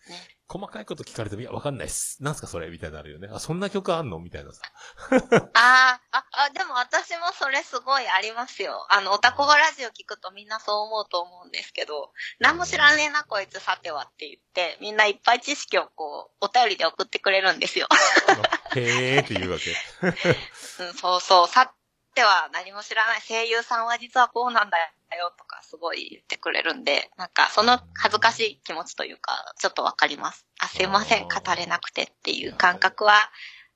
[0.48, 2.22] 細かいこと聞かれても、いや、わかんないっす。
[2.22, 2.70] なんすかそれ？
[2.70, 3.28] みたいになるよね。
[3.32, 4.20] あ、そんな曲あんの？
[4.20, 4.62] みたいなさ。
[5.54, 8.86] ああ、あ、あ、でも私もそれすごいありますよ。
[8.90, 17.88] あの、オタコバラジオ聞くとみんなそう思うと思うんですけど、何も知らねえな、こいつさてはって言って、みんないっぱい知識をこう、お便りで送ってくれるんですよ。
[18.76, 19.74] へーって言うわけ。
[20.84, 21.72] うん、そうそう、さ
[22.14, 30.46] ては何も知らない声優さんは実はこうなんだよだよとかすごい言ってくれるんで、なんかその恥ずかしい気持ちというか、ちょっとわかります。
[30.58, 33.30] あ、すいません、語れなくてっていう感覚は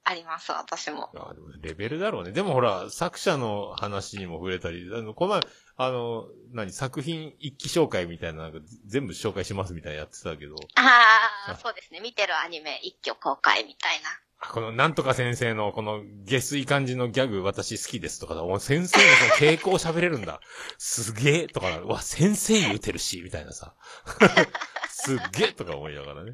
[0.04, 1.10] あります、私も。
[1.14, 2.32] あでもレベルだろうね。
[2.32, 5.40] でもほら、作者の話にも触れたり、あの、この前、
[5.76, 12.00] あの、何、作品一気紹介みたいな、なんか全部紹介しますみたいなやってたけど、ああ、そうですね。
[12.00, 14.08] 見てるアニメ一挙公開みたいな。
[14.48, 19.04] このなんとか先生のこの下水感じのギャグ私好きですとか、お先生の
[19.38, 20.40] その傾向喋れるんだ。
[20.78, 23.74] すげえとか、うわ、先生言うてるし、みたいなさ。
[24.88, 26.32] すっげえとか思いながらね。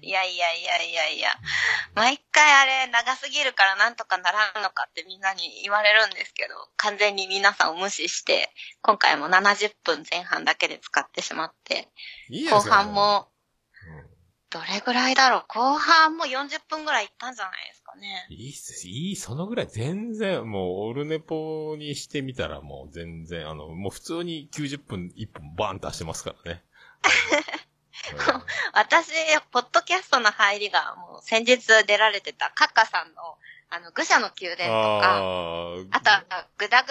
[0.00, 1.30] いやいやいやいやいや。
[1.94, 8.52] 毎回あれ長すぎるからなんとかならんのかってみんなに言われるんですけど、完全に皆さんを無視して、
[8.82, 11.88] 今回も70分前半だけで使ってしまって、
[12.30, 13.33] 後いいじゃないですか半も、うん
[14.54, 15.44] どれぐらいだろう？
[15.48, 18.26] 後半も40分ぐらいいったんじゃないですかかね。
[18.28, 26.64] いいっす、いい、そのぐらい全然、もう、オルネポにしてみたらもう全然、あの、もう普通に90分1本バーンと出してますからね。
[28.74, 29.12] 私、
[29.50, 33.38] ポッドキャストの入りが、もう先日出られてたカッカさんの、
[33.70, 35.16] あの、愚者の宮殿とか、
[35.90, 36.84] あとは、グダ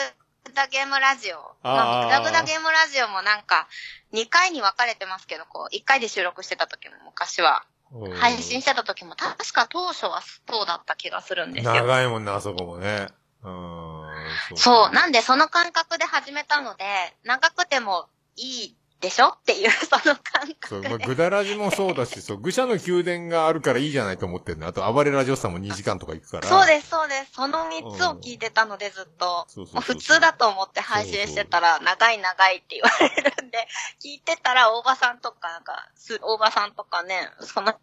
[0.54, 1.38] グダゲームラジオ。
[1.64, 3.68] まあ、グダグダゲームラジオもなんか、
[4.14, 11.74] 2回に分かれてますけど、こう、1回で収録してた時も昔は、うん配信してた時も、確か当初はそうだった気がするんですよ。
[11.74, 13.10] 長いもんね、あそこもね。
[13.44, 14.58] うーん。
[14.58, 14.96] そう。
[14.96, 16.86] なんで、その感覚で始めたので、
[17.24, 19.28] 長くてもいいでしょ？
[19.38, 21.06] っていう、その感そう、覚まあ、で。
[21.06, 24.68] グダラジもそうだし、そう、愚者の宮殿があるからいいじゃないと思ってんの。
[24.68, 26.48] あと、暴れラジオさんも2時間とか行くから。
[26.48, 27.34] そうです、そうです。
[27.34, 29.46] その3つを聞いてたので、ずっと。
[29.50, 33.68] そうそう普通だと思って配信してたら、長い長いって言われるんで、
[34.02, 37.76] 聞いてたら、大場さんとか、なんか、す大場さんとかね、その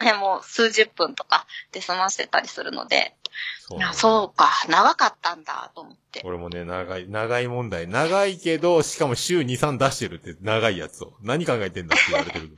[0.00, 3.16] 辺も数十分とかで済ませたりするので、
[3.60, 6.20] そうそうか、長かったんだ、と思って。
[6.24, 7.88] 俺もね、長い、長い問題。
[7.88, 11.14] 長いけど、しかも週2、3出してるって長いやつを。
[11.22, 12.54] 何考えてんだって言われてる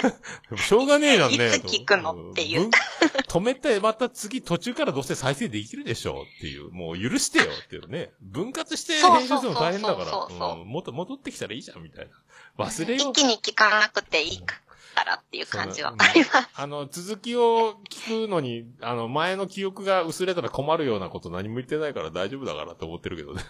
[0.58, 1.56] しょうがねえじゃんね。
[1.56, 2.70] いつ聞くのっていううん
[3.28, 6.70] 止めて、また次途中からどうせ再生できるでしょっていう。
[6.72, 8.12] もう許してよっていうね。
[8.20, 10.04] 分割して編集するの大変だから。
[10.06, 12.08] そうそうそうそううん元戻ってきたらいいじゃんみたい
[12.56, 12.64] な。
[12.64, 14.60] 忘れよう一気に聞かなくていいか
[15.04, 16.48] らっていう感じはあります。
[16.54, 23.42] あの、続きを聞くのに、あの、前の記憶が薄れたら困るようなこと何も言ってないから大丈夫だからって思ってるけどね。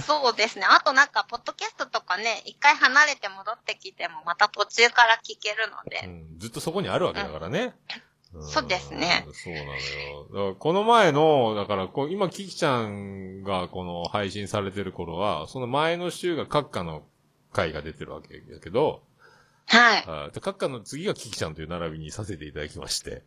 [0.00, 0.66] そうですね。
[0.68, 6.06] あとなんか、ポッドキャストとかね、一回離れて戻ってきても、また途中から聞けるのうで。
[6.06, 7.66] ん、ずっとそこにあるわけだからね。
[7.66, 7.74] ん
[8.40, 10.56] そうですねそうなのよ。
[10.58, 17.02] この前の、だからこう、今、キキちゃんがこの配信されてる頃は、その前の週が閣下の
[17.52, 19.02] 回が出てるわけだけど、
[19.72, 20.04] はい。
[20.06, 23.22] あで閣下の次がキキちゃんという並びにさせていただきまして、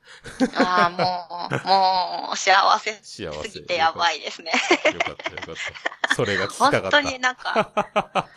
[0.56, 3.50] ああ、もう、もう、幸せ幸せ。
[3.50, 4.52] すぎてやばいですね。
[4.94, 5.56] よかった、よかっ
[6.08, 6.16] た。
[6.16, 6.82] それが聞きたかった。
[6.82, 8.30] 本当になんか、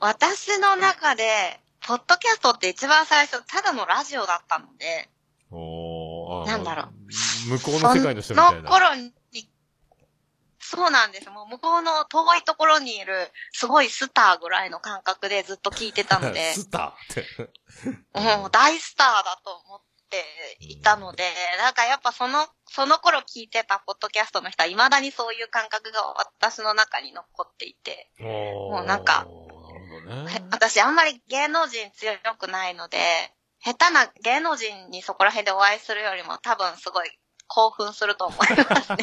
[0.00, 5.08] 私の中で、ポッドキャストって一番最初、ただのラジオだったので、
[5.50, 8.70] おなんだろう向こうの世界の人みたいそのな。
[8.70, 9.12] 頃に、
[10.70, 11.30] そうなんです。
[11.30, 13.14] もう向こうの遠いところにいる、
[13.52, 17.24] すごいスターぐらいの感覚でずっと聞いてたので、 スターっ
[18.12, 18.20] て。
[18.20, 20.26] もう大スターだと思って
[20.60, 21.24] いたので、
[21.56, 29.26] なんかやっぱその、その頃聞いてたポッドキャストの人は未だにそういう感覚が私の中に残っていて、ももうなんか。
[30.50, 32.98] 私あんまり芸能人強くないので、
[33.64, 37.10] 下手な芸能人にそこら辺でお会いするよりも多分すごい
[37.48, 38.98] 興奮すると思いますね。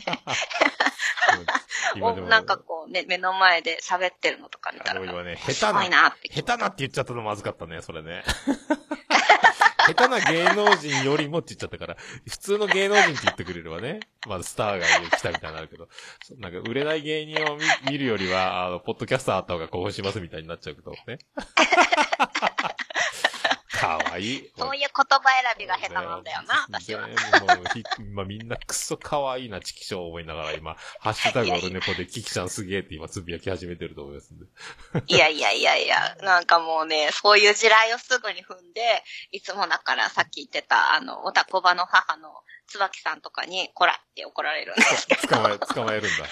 [2.29, 6.29] なんかこうね、目の前で喋ってるのとか見たら、ね、す下手な、なって。
[6.33, 8.23] 下手なって言っちゃったのまずかったね、それね。
[9.87, 15.87] 下手な芸能人よりもって言っちゃったから、普通の芸能人って言ってくれればね、まずスターが来たみたいになるけど、
[16.37, 21.19] なんか売れない芸人を見見るよりは、あの、ポッドキャスターあった方が興奮しますみたいになっちゃうけどね。
[23.85, 24.51] かわいい。
[24.57, 25.21] そういう言葉
[25.55, 27.07] 選びが下手なんだよな、私は。
[27.07, 27.15] 全
[27.47, 34.45] 部もうひ今みんなくっそ可愛いな、チキショー思いながら今、ハッシュタグオルネポでキキちゃんすげえって今つぶやき始めてると思いますんで。
[35.07, 42.29] いやいやいやいや、なんかもうね、そういう地雷をすぐに踏んで、いつもだからさっき言ってた、あの、おたこばの母の
[42.67, 45.27] 椿さんとかに、こらって怒られるんですけど。
[45.35, 46.25] 捕まえ、捕まえるんだ。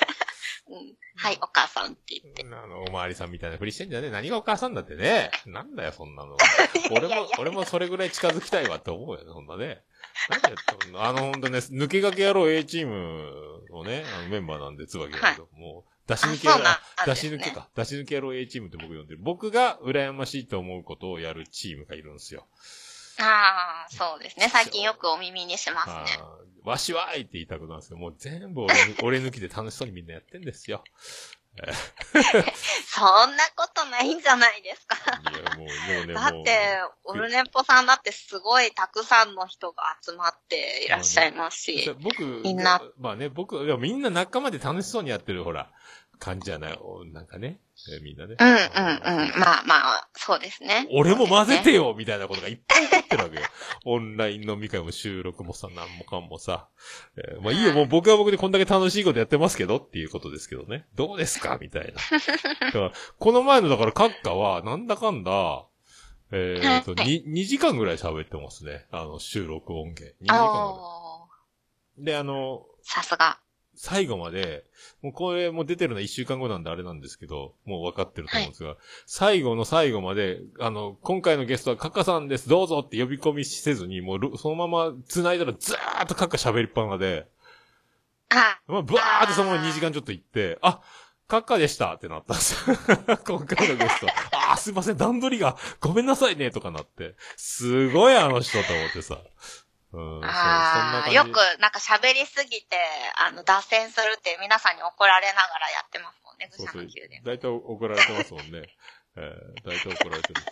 [0.74, 2.43] うん、はい、お母さんって言って。
[2.43, 4.09] あの、おまわりさんみたいなふりしてんじゃねえ。
[4.09, 5.32] 何がお母さんだってね。
[5.45, 6.36] なんだよ、そんなの。
[6.91, 9.84] 俺も、俺もそれぐらい近づきたいわって思うよね、そんなね。
[10.30, 10.55] なんだよ
[10.95, 17.69] あの、ほんとね、抜け駆け野郎 A チームのね、あのメンバーなんで、椿だけど、もう、出し抜けあそうなんあ出し抜けか。
[17.76, 19.19] 出し抜け野郎 A チームって僕呼んでる。
[19.21, 22.45] 僕が羨ましいと思うことをやるチームがいるんですよ。
[23.20, 24.49] ああ、そうですね。
[24.49, 26.24] 最近よくお耳にしますね。
[26.64, 30.84] わしわーいって言いたくなるんですけど、もう全部俺抜俺抜きで楽しそうにみんなやってんですよ。
[32.88, 34.97] そんなことないんじゃないですか。
[35.32, 41.95] いや、もう、でもね、だって、オルネポさんだってすごいたくさんの人が集まっていらっしゃいますし。
[42.01, 45.72] 僕、みんなまあね、僕、みんな仲間で楽しそうにやってる、ほら、
[46.24, 46.80] 感じじゃない？
[46.82, 47.59] おなんかね、
[47.95, 48.36] えみんなね？
[48.39, 49.39] うんうんうん。
[49.39, 50.88] まあまあ、そうですね。
[50.91, 53.41] 俺も混ぜてよみたいなことがいっぱい起こってるわけよ。
[53.86, 56.69] オンライン飲み会も収録もさ、なんもかんもさ。
[57.17, 60.86] えーまあいいよ、もう僕は僕でこんだけ楽しいことやってますけどっていうことですけどね。
[60.95, 61.57] どうですか？
[61.59, 61.99] みたいな。
[62.67, 65.65] だからこの前のだから閣下は、なんだかんだ、
[66.32, 68.88] えーと、はに 2, 時間ぐらい喋ってますね。
[68.91, 70.03] あの、収録音源。
[70.21, 70.80] 2時間ぐ
[71.99, 72.05] らい。
[72.05, 73.39] で、あの、さすが。
[73.76, 74.65] 最後まで、
[75.01, 87.28] もうこれもう出てるのは一週間後なんであれなんですけど、もう分かってると思うんですが、最後の最後まで、あの、今回のゲストはカッカさんです、どうぞって呼び込みせずに、もうろそのまま繋いだらずーっとカッカ喋りっぱなで、
[88.30, 90.82] あ、まあ、ブワーってそのまま2時間ちょっと行って、あ、
[91.28, 92.78] カッカでしたってなったんですよ。
[93.26, 94.07] 今回のゲスト。
[94.32, 97.15] あー、すいません、段取りが、ごめんなさいね、とかなって。
[97.38, 99.19] すごいあの人と思ってさ。
[99.93, 101.11] ああ。
[101.11, 102.77] よくなんか喋りすぎて、
[103.17, 107.23] あの、脱線するって皆さんに怒られながらやってますもんね、愚そうそう者の宮殿。。
[107.23, 108.67] 大体怒られてますもんね。
[109.15, 110.41] えー、大体怒られてる。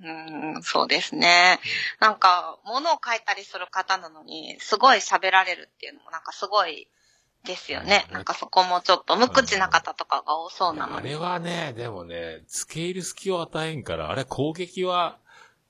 [0.00, 1.60] うーん、そうですね。
[2.00, 6.88] なんか、物を書いたりする方なのに、すごい喋られるっていうのもなんかすごい
[7.44, 8.04] ですよね。
[8.08, 11.16] うんなんかそこもちょっと無口な方とかが多そうなのあれに。
[11.16, 15.18] はね、でもね、付け入る隙を与えんから、あれ攻撃は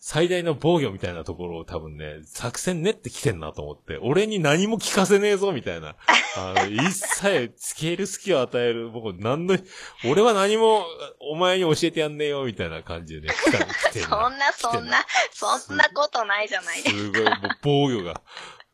[0.05, 5.95] 最大の防御みたいなところを多分ね、作戦練ってきてんなと思って、俺に何も聞かせねえぞみたいな。
[6.37, 9.57] あの、一切付け入る隙を与える、僕何の、
[10.05, 10.85] 俺は何も
[11.21, 18.23] お前に教えてやんねえよみたいな感じでね、来た、来てんそんな、そんな、そんなことないじゃないですすごい、もう防御が。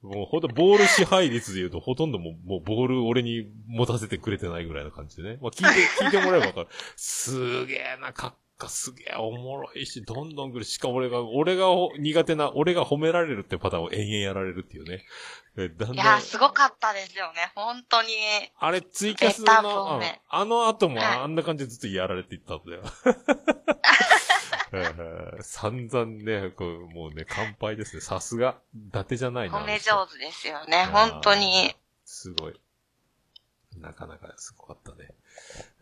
[0.01, 5.39] もうほんとボール支配率で言うとほとんどもうもうボール俺に持たせてくれてないぐらいな感じでね。
[5.43, 6.69] まあ聞いて、聞いてもらえばわかる。
[6.97, 10.65] すげえな、かっかすげえおもろいし、どんどん来る。
[10.65, 11.67] しかも俺が、俺が
[11.99, 15.05] 苦手な、俺が褒められるってパターンを延々やられるっていうね。
[15.57, 17.53] えだんいだん、やー、すごかったですよね。
[17.55, 18.09] 本当に。
[18.59, 22.83] あれツイキャスの、うんめあの後もはいあんな感じでずっとやられていったんだよ。
[24.73, 28.03] えー散々ね、こう、もうね、乾杯ですね。
[28.03, 29.59] さすが、伊達じゃないな。
[29.61, 30.85] 褒め上手ですよね。
[30.87, 31.75] 本当に。。
[32.05, 32.61] すごい。
[33.79, 35.15] なかなかすごかったね。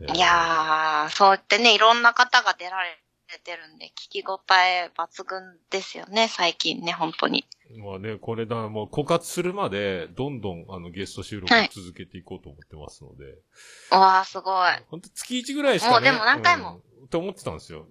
[0.00, 2.98] えーいやー、そうやってね、いろんな方が出られ
[3.42, 7.46] てるんで、聞き応え抜群ですよね、最近ね、本当に。
[7.78, 13.24] まあね、これだ、もう枯渇するまで、どんどん、あの、ゲスト収録をはい続けていこうと思ってますので。
[13.24, 14.72] うわー、すごい。
[14.88, 15.92] 本当月1ぐらいしかね。
[15.92, 17.04] もうでも何回もうん。
[17.06, 17.86] って思ってたんですよ。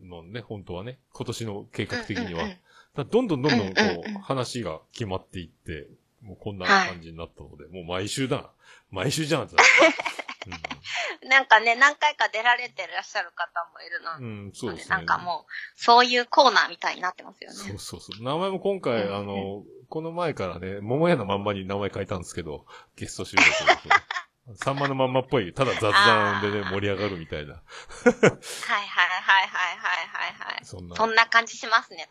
[0.00, 0.98] のね、本当はね。
[1.12, 2.44] 今年の計画的には。
[2.44, 2.58] うんうんうん
[3.04, 5.86] どんどんどんどん、こうんうんうんう、話が決まっていって、
[6.26, 8.50] もうこんな感じになったので、もう毎週だ。
[8.90, 10.06] 毎週じゃんってなって。
[11.28, 14.96] なんかね、何回か出られてらっしゃる方もいるのうん、うん、そうですね。
[14.96, 17.56] なんかもう、そういうコーナーみたいになってますよね。
[17.56, 18.22] そうそうそう。
[18.22, 22.66] 名前も今回、うんあの、この前からね、桃屋のまんまに名前変えたんですけど、
[22.96, 23.46] ゲスト収録。
[24.54, 27.54] さんまのまんまっぽい、ただ雑談でね、盛り上がるみたいな。
[27.54, 30.64] はいはいはいはいはいはいはい。
[30.64, 32.08] そんな、そんな感じしますね、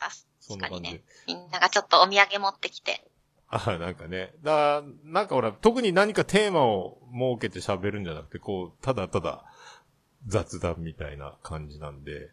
[0.47, 1.03] 確かにね。。
[1.27, 3.05] みんながちょっとお土産持ってきて。
[3.49, 4.33] あなんかね。
[4.43, 9.45] だから、なんかほら、特に何かテーマを設けて喋るんじゃなくて、こう、ただただ
[10.27, 12.11] 雑談みたいな感じなんで。
[12.11, 12.29] うんうん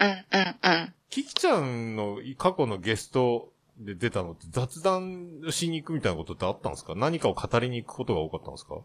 [0.00, 0.94] うんうんうん。
[1.10, 6.94] キキちゃんの過去のゲストで出たのって雑談しに行くみたいなことってあったんですか？
[6.94, 8.76] 何かを語りに行くことが多かったんですか？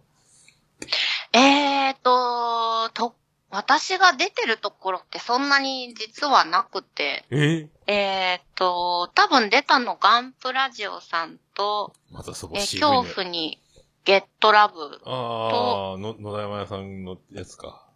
[1.34, 3.16] えーと、と、
[3.54, 7.70] 私が出てるところってそんなに実はなくて、え？
[7.86, 12.62] えーと、多分出たのガンプラジオさんと、またそこね。
[12.62, 13.60] 恐怖に
[14.06, 14.99] ゲットラブ。
[15.06, 17.88] ああ、の、野田山屋さんのやつか。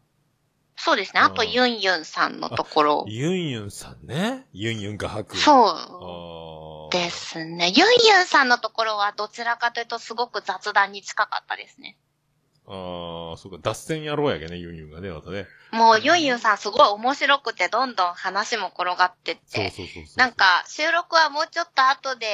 [0.76, 1.22] そうですね。
[1.22, 3.05] あとうんユンユンさんのところ。
[3.08, 4.45] ユンユンさんね？
[4.53, 5.36] ユンユン画伯。
[5.36, 5.39] う。
[5.39, 6.95] そうああ。
[6.95, 7.74] ですね。
[7.76, 7.88] ユン
[8.18, 11.97] ユンさんのところはどちらかというとすごく雑談に近かったですね。
[12.70, 15.47] ああ、そうか、脱線野郎やけね、ユンユンがね、またね。
[15.72, 19.70] もうユンユンさんすごい面白くてどんどん話も転がってっそうて。
[19.72, 20.18] そうそうそう。
[20.18, 22.28] なん、か収録はもうちょっと後で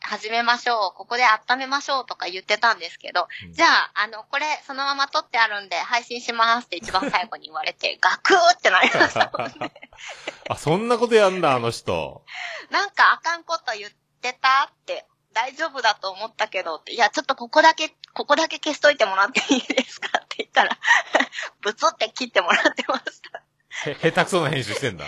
[0.00, 0.96] 始めましょう。
[0.96, 9.72] ここで温めましょうとか言ってたんですけど、うんじゃあ、あの、これそのまま撮ってあるんで配信しますって一番最後に言われて、ガクーってなりましたもんね。
[10.50, 12.24] あ、そんなことやんだ、あの人。
[12.70, 14.68] なんかあかんこと言ってた？
[14.70, 20.76] って、大丈夫だと思ったけどいや、ちょっとここだけ、ここだけ消しといてもらっていいですかって言ったら、
[21.62, 23.42] ブツって切ってもらってました。
[23.90, 25.06] へ、下手くそな編集してんだ。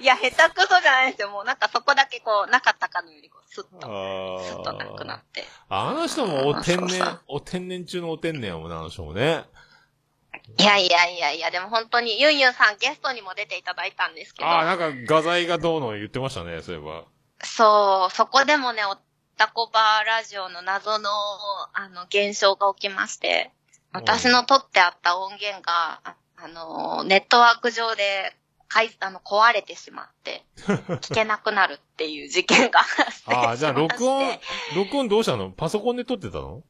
[0.00, 1.30] いや、下手くそじゃないですよ。
[1.30, 5.16] もうなんかそこだけこう、なかったかのよりこう、スッあと、スッとなくなあ。
[5.18, 5.44] って。
[5.68, 9.44] あの人もお天然、お天然中のお天然やもんね、あの人もね。
[10.58, 17.04] いやいやいやいや、でも本当にユンユンさんゲストにも出ていただいたんですけど、ああ、なんか画材がどうの言ってましたね、そういえば。
[17.44, 18.96] そう、そこでもね、お
[19.32, 21.10] ったこばラジオの謎の、
[21.72, 23.50] あの、現象が起きまして、
[23.92, 28.36] 私の撮ってあった音源が、ああの、ネットワーク上で、
[28.68, 30.44] かい、あの、壊れてしまって、
[31.00, 32.80] 聞けなくなるっていう事件が。
[33.26, 34.40] ああ、じゃあ録音、
[34.76, 35.50] 録音どうしたの？
[35.50, 36.62] パソコンで撮ってたの？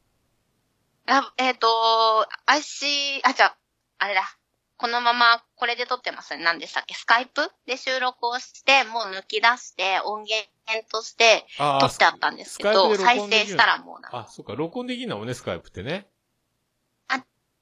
[1.07, 3.57] あえっ、と、IC、あ、じゃあ、
[3.99, 4.37] あれだ。
[4.77, 6.43] このままこれで撮ってますね。
[6.43, 6.93] 何でしたっけ？
[6.93, 7.49] スカイプ？
[7.65, 10.47] で収録をして、もう抜き出して音源
[10.91, 16.07] としてあ撮ってあったんですけど、再生したらもうなあ、そっか、録音できんだもんね、スカイプってね。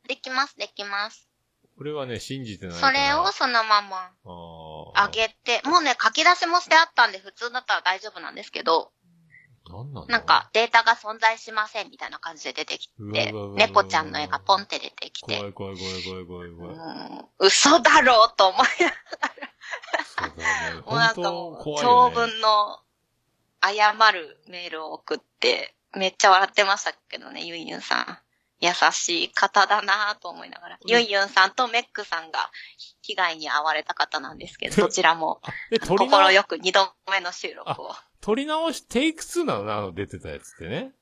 [0.07, 1.29] できます、できます。
[1.77, 2.91] これはね、信じてないかそら。
[2.91, 4.11] れをそのまま
[4.95, 8.91] あげて、もうね、書き出しもしてあったんで普通だったら大丈夫なんですけど、
[9.69, 16.75] なんなんだなんか、データが存在しませんみたいな感じで出てきて猫ちゃんの絵がポンって出てきて、怖い怖い怖い怖い怖い怖い。
[16.75, 20.81] うん、嘘だろうと思いそうだね。
[20.85, 22.15] もうなんかもう、長ね。
[22.15, 22.79] 文の
[23.63, 28.17] 謝るメールを送って、めっちゃ笑ってましたけどね、ユンユンさん。
[28.63, 30.77] 優しい方だなぁと思いながら。
[30.85, 32.51] ユンユンさんとメックさんが
[33.01, 35.41] 被害に遭われた方なんですけど、どちらも
[35.97, 37.91] 心よく二度目の収録を。
[38.21, 40.93] 撮り直し、テイク2なのね、あの出てたやつってね。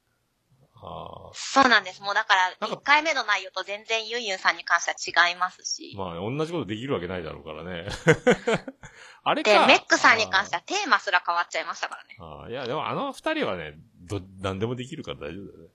[0.81, 2.01] あそうなんです。
[2.01, 5.99] もうだから、なんか1回目の内容と全然ユンユンさんに関しては違いますしあ。。
[5.99, 7.87] まあ、同じことできるわけないだろうからね。
[9.23, 12.15] あれでか。、メックさんに関してはテーマすら変わっちゃいましたからね。
[12.19, 15.69] ああいや、でもあの二人はね、ど、何でもできるから大丈夫だよね。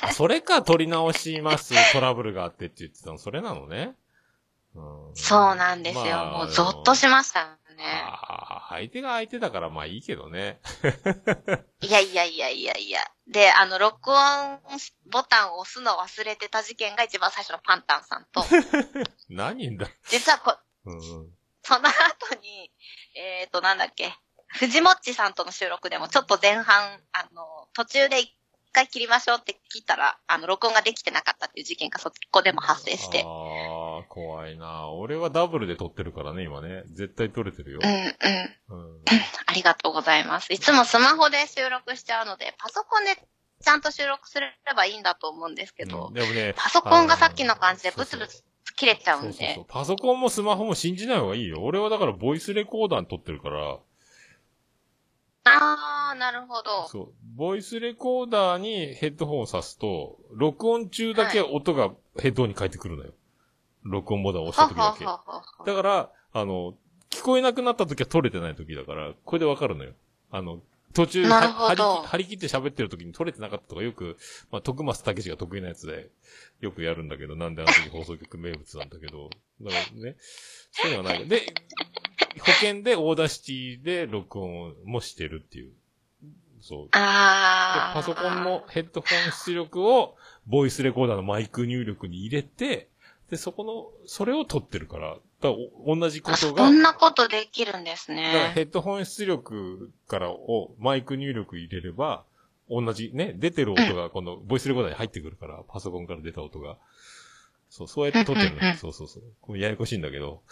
[0.02, 3.94] あそれか、撮り直します、トラブルがあってって言ってたの、それなのね。
[4.74, 4.80] う
[5.12, 6.04] んそうなんですよ。
[6.04, 7.46] まあもうゾッとしましたよ
[7.80, 8.02] ね。
[8.04, 10.60] ああ、相手が相手だからまあいいけどね。
[11.80, 13.00] いやいやいやいやいや。
[13.26, 14.60] で、あの、録音
[15.06, 18.44] ボタンを押すの忘れてた事件が一番最初のパンタンさんと、
[19.28, 19.88] 何だ。
[20.08, 21.34] 実はこ、うんうん。
[21.62, 22.70] その後に、
[23.14, 24.14] えっ、と、なんだっけ、
[24.48, 28.36] 藤もっちさんとの収録でもちょっと前半、あの、途中で一
[28.72, 33.24] 回切りましょうって聞いたら、あの、録音ができてなかったっていう事件がそこでも発生して。
[33.24, 34.90] ああ、怖いな。
[34.90, 36.82] 俺はダブルで撮ってるからね、今ね。
[36.92, 37.86] 絶対撮れてるよう。
[37.86, 38.92] んうん。
[38.94, 39.00] うん。
[39.46, 40.52] ありがとうございます。
[40.52, 43.16] いつもスマホで収録しちゃうので、パソコンで
[43.62, 49.64] ちゃんと収録すればいいんだと思うんですけど、うんでもね、パソコンがさっきの感じでブツブそうツ切れちゃそううんそうでそう。。
[49.68, 51.58] パソコンもスマホも信じない方がいいよ。
[51.60, 53.78] 俺はだからボイスレコーダーに撮ってるから、
[55.44, 56.88] あー、なるほど。
[56.88, 57.12] そう。
[57.36, 63.12] ボイスレコーダーにヘッドホンを挿すと、録音中だけ音がヘッドホンに返ってくるのよ。
[63.82, 65.04] 録音ボタンを押したはは時だけ。
[65.06, 66.74] ははだから、あの、
[67.10, 69.92] 聞こえなくなった時は撮れてない時だから、これでわかるのよ。
[70.30, 70.60] あの、
[70.92, 74.16] 途中、張り張り切って喋ってる時に撮れてなかったとかよく、
[74.50, 76.10] まあ、徳松武史が得意なやつで、
[76.60, 79.30] よくやるんだけど、なんであの時放送局名物なんだけど、
[79.62, 80.16] だからね、
[80.72, 81.28] そういうのはない。
[81.28, 81.54] で、
[82.38, 85.72] 保険で Audacity で録音もしてるっていう。
[86.60, 86.84] そう。
[86.84, 87.94] であー。
[87.94, 90.16] パソコンのヘッドホン出力を、
[90.46, 92.88] ボイスレコーダーのマイク入力に入れて、
[93.30, 95.54] で、そこの、それを撮ってるから、だ
[95.86, 98.52] 同じこあ、とが、そんなことできるんですだからね。
[98.54, 102.24] ヘッドホン出力からをマイク入力入れれば、
[102.68, 106.76] 同じね、出てる音がこのボイスレコーダーに入ってくるから、パソコンから出た音が。
[107.70, 108.74] そう、そうやって撮ってるうんうんうんの。
[108.76, 109.22] そうそうそう。
[109.40, 110.42] これややこしいんだけど。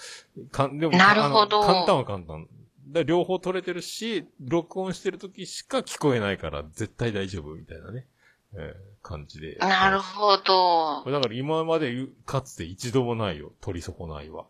[0.51, 2.49] かんでも、なるほど簡単は簡単。
[2.89, 8.07] だ両方撮れてるし、録音してる時しか聞こえないから、絶対大丈夫みたいなね、
[8.55, 9.57] えー感じで。
[9.57, 13.53] なるほどだから今までかつて一度もないよ。
[13.61, 14.47] 取り損ないは。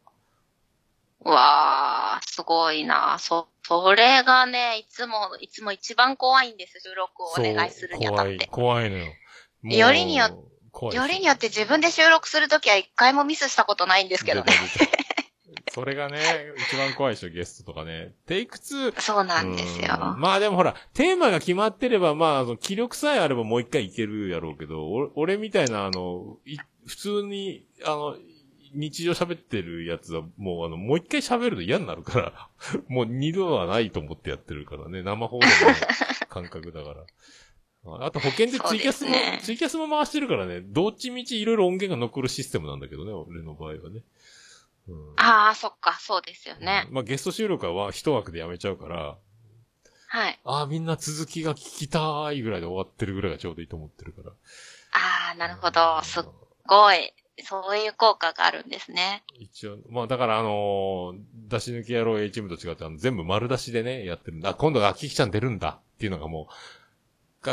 [1.20, 3.18] わー、すごいな。
[3.18, 6.80] そ、それがね、いつも、いつも一番怖いんです。
[6.80, 8.46] 収録をお願いするにあた怖い、って。
[8.46, 9.06] 怖いのよ。
[9.62, 10.47] もうよりによ怖いです
[10.92, 14.52] よりによって自分で収録するときは一回もミスしたことないんですけどね。
[15.72, 16.18] それがね、
[16.56, 18.12] 一番怖いでしょ、ゲストとかね。
[18.26, 19.00] テイク2。
[19.00, 19.96] そうなんですよ。
[20.00, 26.56] うんまあでもほら、テーマが決まってれば、まあ、気力さえあればもう一回いけるやろうけど、お俺みたいな、あの、い
[26.86, 28.16] 普通に、あの、
[28.74, 32.48] 日常喋ってるやつは、もうあの、もう一回喋ると嫌になるから、
[32.88, 35.74] もう二度はないと思ってやってるからね、生放送の
[36.28, 36.96] 感覚だから。
[37.96, 44.02] ああと保険でツイキャスも、ねツイキャスも回してるからね、どっちみちいろいろ音源が残るシステムなんだけどね、俺の場合はね。
[44.88, 46.86] うんああ、そっか、そうですよね。
[46.90, 49.16] まあゲスト収録は一枠でやめちゃうから、
[50.10, 50.40] はい。
[50.44, 54.30] ああ、みんな続きが聞きたいぐらいで終わってるぐらいがちょうどいいと思ってるから。
[54.30, 56.00] ああ、なるほど。
[56.02, 56.22] すっ
[56.66, 57.12] ごい。
[57.44, 59.22] そういう効果があるんですね。
[59.34, 61.18] 一応、まあだからあのー
[61.48, 64.50] 出し抜き野郎 A チームと違ってあの全部丸出しでね、やってるんだ。
[64.50, 66.52] あ今度はキキちゃん出るんだっていうのがもう、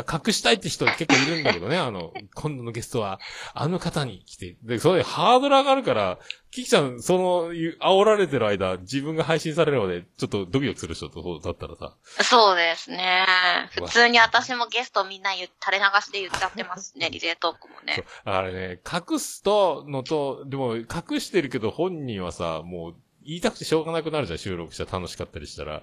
[0.02, 3.20] が隠したいって人結構いるんだけどね、 あの、今度のゲストは、
[3.54, 6.18] あの方に来て、で、それでハードル上がるから、
[6.50, 13.26] キキちゃん、その、ゆ煽られてる間、自分が配信されるので、ちょっとドキドキする人とだったらさ、そうですね。
[13.72, 18.04] 普通に私もゲストみんな垂れ流しで言っちゃってますね、リレートークもね。
[18.24, 22.94] あれね、隠すと、のと、でも、隠してるけど本人はさ、もう、
[23.24, 24.92] 言いたくてしょうがなくなるじゃん、収録したら。
[24.92, 25.82] 楽しかったりしたら。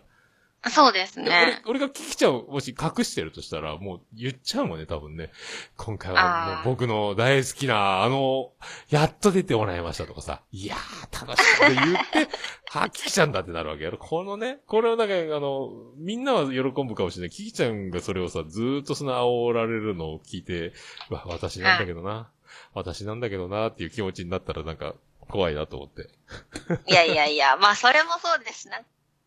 [0.70, 1.61] そうですでね。
[1.66, 5.32] 俺、俺が聞きちゃう、もし隠してるとしたら、もう言っちゃうもんね、多分ね。
[5.76, 8.51] 今回はもう僕の大好きな、あの、
[8.89, 12.30] やっと出てもらいましたとかさ、いやー、楽しかった言って、
[12.70, 13.97] は、キキちゃんだってなるわけやろ。
[13.97, 17.30] このね、これをなんか、あの、みんなは喜ぶかもしれない。
[17.30, 20.74] キキちゃんがそれをさ、ずーっとその煽られるのを聞いて、
[21.09, 22.30] うわ、私なんだけどな。
[22.74, 24.95] 私なんだけどなっていう気持ちになったらなんか、
[25.30, 26.09] 怖いなと思って。
[26.88, 28.70] いやいやいや、まあそれもそうです。
[28.70, 28.84] なん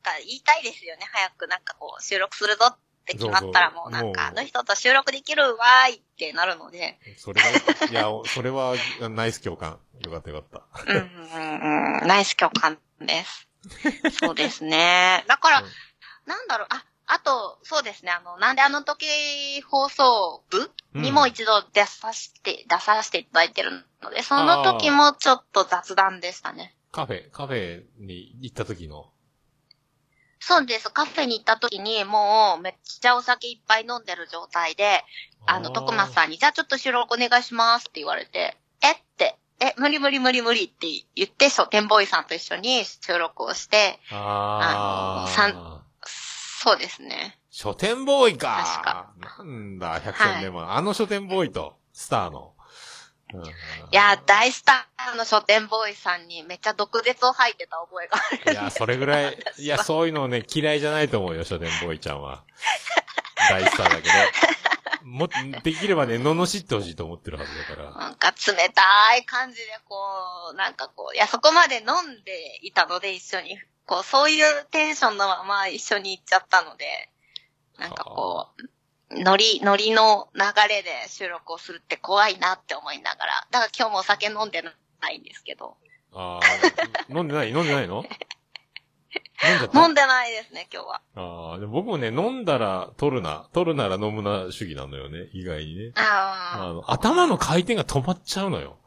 [0.07, 1.07] か言いたいですよね。
[1.11, 8.75] 早くなんかこう収録するぞっって決まったらもうなんか、あの人と収録できるわーいってなるので、それが、いや、それは、
[9.09, 9.79] ナイス共感。
[10.05, 10.93] よかったよかった。
[10.93, 13.49] うんうんうん、ナイス共感です。
[14.21, 15.25] そうですね。
[15.29, 15.67] だから、うん
[16.27, 19.07] なんだろう、あ、あと、そうですね、あの、なんであの時
[19.63, 26.75] 放送部うんにも一度出させて、出させていただいてるので、その時もちょっと雑談でしたね。
[26.91, 29.13] カフェ、カフェに行った時の。
[30.49, 30.91] そうです。
[30.93, 35.03] カフェに行った時に、もうめっちゃお酒いっぱい飲んでる状態で、
[35.45, 40.87] あの、徳松さんに、じゃあちょっと収録お願いしますって言われて、えって、え、無理無理無理無理って
[41.17, 45.43] 言って、書店ボーイさんと一緒に収録をして、あー。
[45.43, 47.41] あのそうですね。
[47.51, 52.56] 書店ボーイか確かなんだ、百戦錬磨、あの書店ボーイと、スターの。
[53.35, 53.45] うんい
[53.91, 58.53] や、大スターの書店ボーイさんにめっちゃ毒舌を吐いてた覚えがある。
[58.53, 62.45] いや、それぐらい、 いや、そういうのね、嫌いじゃないと思うよ、書店ボーイちゃんは。
[63.51, 64.15] 大スターだけど。
[65.07, 65.29] も、
[65.63, 67.91] できればね、罵ってほしいと思ってるはずだから。
[67.93, 69.97] なんか冷たい感じでこ
[70.53, 77.09] う、なんかこう、いや、そこまで飲んでいたので一緒に、こう、そういうテンションのまま一緒に行っちゃったので、
[77.79, 78.76] なんかこう、
[79.11, 85.77] ノリ、ノリの流れで収録をするって怖いなって思いながら、だから今日もお酒飲んでないんですけど、
[86.13, 88.05] ああ、飲んでない飲んでないの？
[89.75, 91.03] 飲んでないですね、今日は。
[91.15, 95.93] ああ、でも僕もね、飲んだら取るな、取るなら飲むな主義なのよね、意外にね。
[95.95, 98.79] ああの、頭の回転が止まっちゃうのよ。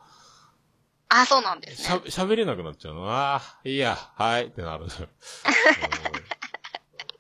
[1.07, 3.09] あ、あそうなんですしゃね。、喋れなくなっちゃうの。
[3.09, 4.85] ああ、いいや、はい、ってなる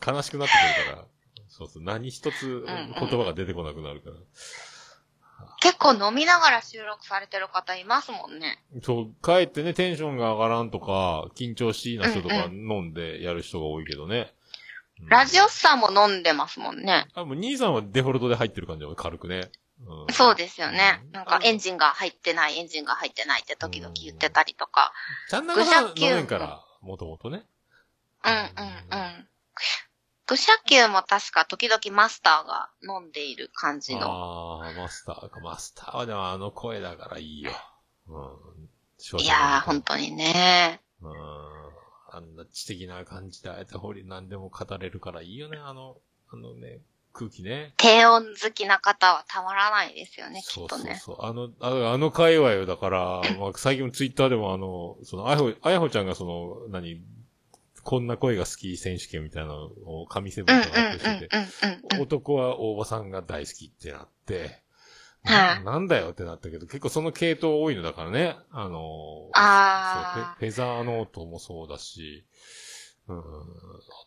[0.05, 0.53] 悲しくなって
[0.85, 1.07] くるから。
[1.59, 4.15] そうそう、何一つ言葉が出てこなくなるから。
[5.61, 8.63] 結構飲みながら収録されてる方いますもんね。
[8.81, 14.31] そう、帰ってね、テンションが上がらんとか、緊張しいな人とかう飲んでやる人が多いけどね。
[14.33, 14.39] うん
[15.07, 17.07] ラジオスさんも飲んでますもんね。
[17.13, 19.49] あ、もう兄さんはデフォルトで入ってる感じは軽くね。
[19.87, 21.01] うんそうですよね。
[21.05, 24.91] うんなんかエンジンが入ってない、エンジンが入ってないって時々言ってたりとか。
[25.29, 27.45] ちゃんなかさん愚者級飲めんから、もともとね。
[28.25, 28.41] うんうんう
[29.21, 29.29] ん。
[30.29, 34.05] 愚者級も確か時々マスターが飲んでいる感じの。
[34.05, 35.39] ああ、マスターか。
[35.39, 37.51] マスターはでもあの声だからいいよ。
[38.07, 39.19] うん。
[39.19, 40.81] いやー、本当にね。
[41.01, 41.11] うん。
[42.11, 45.97] あんな知的な感じで、あえて掘り何でも語れるからいいよね、あの、
[46.31, 46.79] あのね、
[47.13, 47.73] 空気ね。
[47.77, 50.99] 低音好きな方はたまらないですよね、きそうっとね。
[51.03, 51.25] そうそう。
[51.25, 57.01] あの、ああの界隈よ、だから、まあ、最近もツイッターでもあの、その、あやほ、あやほちゃんがその、何、
[57.89, 61.27] こんな声が好き選手権みたいなのを神セブンとうんうんうん発表して
[61.97, 61.97] て。
[61.99, 64.61] 男は大場さんが大好きってなって、
[65.23, 68.37] はいななんだよってなったけど、結構その系統多いのだからね。
[68.51, 72.25] あのあーそうフェフェザーノートもそうだし、
[73.09, 73.21] うん、あ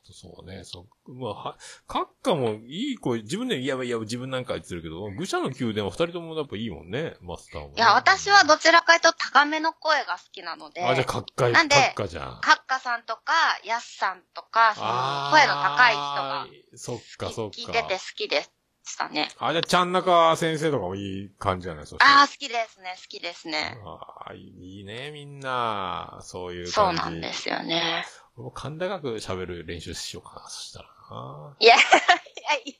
[0.06, 12.38] とそうね、そう、まあ、は、カッカもいい声、自分で、いやいや、自分なんか言ってるけど、愚者の宮殿は二人ともやっぱいいもんね、マスターもね、いや、私はどちらかというと高めの声が好きなので、あ、じゃあ、カッカい、カなんでッカじゃん。
[12.40, 13.32] カッカさんとか、
[13.64, 14.88] ヤスさんとか、その
[15.32, 16.46] 声の高い人が
[16.76, 17.56] そっか、そっか。
[17.56, 18.42] 聞いてて好きで
[18.84, 19.28] したね。
[19.38, 23.78] あ、じゃあ、ちゃんなか先生とかもいい感じじゃないそああ、好きですね、好きですね。
[23.84, 26.20] ああ、いいね、みんな。
[26.22, 27.02] そういうそう感じ。
[27.02, 28.04] なんですよね。
[28.36, 31.56] 俺も甲高く喋る練習しようかな、そしたらな。
[31.58, 31.82] いや、 いや、
[32.64, 32.74] いや、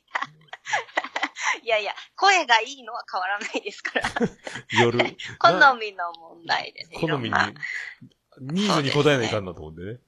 [1.63, 4.09] いやいや、声がいいのは変わらないですから。
[4.81, 4.99] 夜。
[5.39, 6.97] 好なみの問題でね。
[6.99, 7.35] 好みに
[8.39, 9.99] ニーズに応えないかんなと思ってね。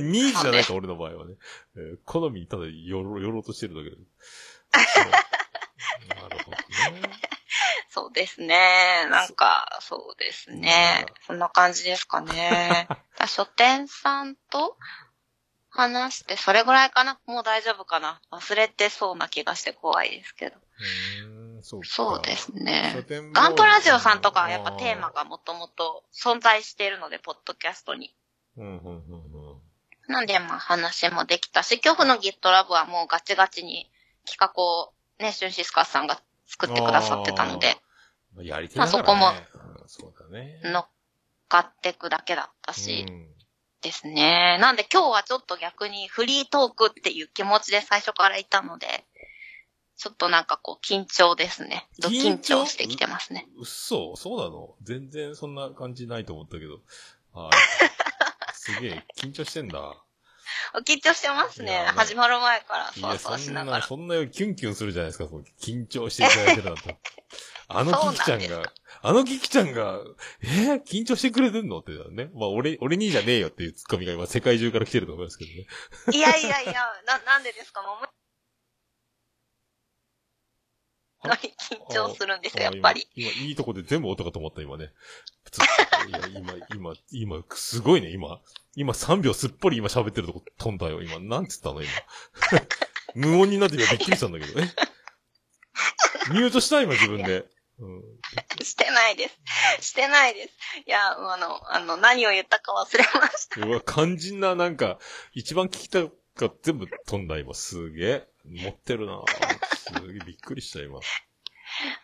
[0.00, 1.34] ニーズじゃないか、俺の場合はね。
[1.76, 3.96] えー好みにただ寄ろう、としてるだけで。
[6.20, 7.33] なるほどね。
[7.94, 9.06] そうですね。
[9.08, 11.06] なんか、そうですね。
[11.24, 12.88] そんな感じですかね。
[13.16, 14.76] だ書店さんと
[15.70, 20.56] 話して、それぐらいかなもう大丈夫かな忘れてそうな気がして怖いですけど。
[21.62, 21.86] そうか。
[21.86, 22.96] そうですね。
[23.32, 25.10] ガンプラジオさんとかはやっぱテーマ。
[25.10, 28.12] がもともと存在しているので、ポッドキャストに。
[28.56, 29.62] うん、うん、うん、うん。
[30.08, 33.88] なんで、まあ話もできたし、恐怖の GitLab はもうガチガチに
[34.26, 37.76] 企画をね、シュンシスカスさんが作ってくださってたので、
[38.34, 39.20] まあやり手だからね。
[39.20, 39.34] まあう
[39.84, 40.60] んそうだね。
[40.64, 40.88] 乗っ
[41.48, 43.28] かってくだけだったし、うん
[43.82, 44.56] ですね。
[44.62, 49.04] なんで今日はちょっと逆にフリートークっていう気持ちで最初からいたので、
[49.98, 51.86] ちょっとなんかこう緊張ですね。
[52.00, 53.46] ド緊張してきてますね。
[53.58, 54.16] うっそ？
[54.16, 54.74] そうなの？
[54.82, 56.80] 全然そんな感じないと思ったけど。
[57.34, 57.52] はい。
[58.56, 60.02] すげえ、緊張してんだ。
[60.86, 61.84] 緊張してますね。
[61.94, 63.86] 始まる前からいや、そわそわそんな、しながら。
[63.86, 66.98] そんなキュンキュンするじゃないですか、その緊張していただいてるなんて。
[67.66, 68.72] あのキキちゃんそうなんが、
[69.02, 69.98] あのキキちゃんが、
[70.42, 71.78] えー、緊張してくれてんの？
[71.78, 72.30] ってね。
[72.34, 75.66] まあ、俺、俺にじゃねえよっていうツッコミが今世界中から来てると思いますけどね。
[76.12, 76.72] いやいやいや、
[77.06, 77.80] な、なんでですか？
[77.80, 78.06] もう
[81.30, 83.06] 緊張するんですよ、やっぱり。
[83.14, 84.90] 今、今いいとこで全部音が止まった、今ね。
[86.08, 88.40] いや、今、今、今、すごいね、今。
[88.76, 91.18] 今3秒すっぽり今喋ってるとこ飛んだよ、今。
[91.20, 91.90] なんつったの、今。
[93.14, 94.64] 無音になって今びっくりしたんだけど、え？
[96.30, 97.46] ミュートした今自分で。
[97.78, 98.02] うん、
[98.64, 99.28] してないで
[99.80, 99.88] す。
[99.88, 100.54] してないです。
[100.86, 103.66] いや、あの、あの、何を言ったか忘れました。
[103.66, 104.98] うわ、肝心な、なんか、
[105.32, 106.04] 一番聞きた
[106.36, 107.52] か全部飛んだ、今。
[107.52, 108.28] すげえ。
[108.44, 109.22] 持ってるな
[109.92, 111.00] すげえびっくりした、今。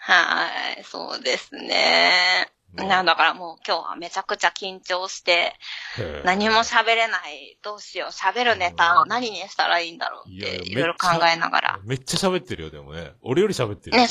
[0.01, 2.47] はい、そうですね。
[2.55, 5.55] うんなんだからもう今日はめちゃくちゃ緊張して、
[6.25, 11.81] 何も喋れない、どうしよう、喋るネタを何にしたらいいんだろうって、いやいやいろいろ考えながら。
[11.85, 13.15] めっちゃ喋ってるよ、でもね。
[13.23, 14.03] 俺より喋ってるよ。
[14.05, 14.09] ね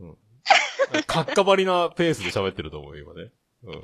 [0.00, 1.02] うん。
[1.04, 3.30] かっかばりなペースで喋ってると思うよ、今ね。
[3.62, 3.82] うん。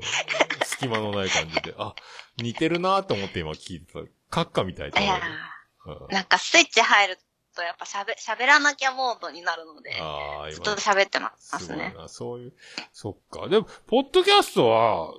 [0.65, 1.75] 隙間のない感じで。
[1.79, 1.95] あ、
[2.37, 4.01] 似てるなーと思って今聞いてた。
[4.29, 6.01] カッカみたいといや思うよ。
[6.03, 7.19] うんーなんかスイッチ入る
[7.55, 10.81] とやっぱ喋、喋らなきゃモードになるので、ああ、ずっと今。
[10.81, 11.95] 喋ってますね。
[12.07, 12.53] そういう。
[12.93, 13.49] そっか。
[13.49, 15.15] でも、ポッドキャストは、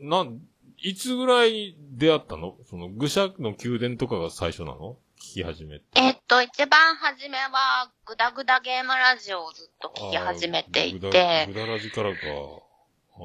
[0.00, 0.40] なん、
[0.78, 2.56] いつぐらいに出会ったの？
[2.68, 4.96] その、愚者の宮殿とかが最初なの？
[5.18, 5.84] 聞き始めて。
[5.96, 12.18] えっと、一番初めは、グダグダゲームラジオをずっと聞き始めていて、ぐだぐだラジからか。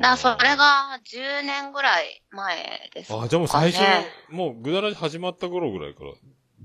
[0.02, 3.26] だそれが10年ぐらい前ですかね。
[3.26, 3.84] あ、じゃあもう最初、
[4.30, 6.14] もうぐだらじ始まった頃ぐらいから。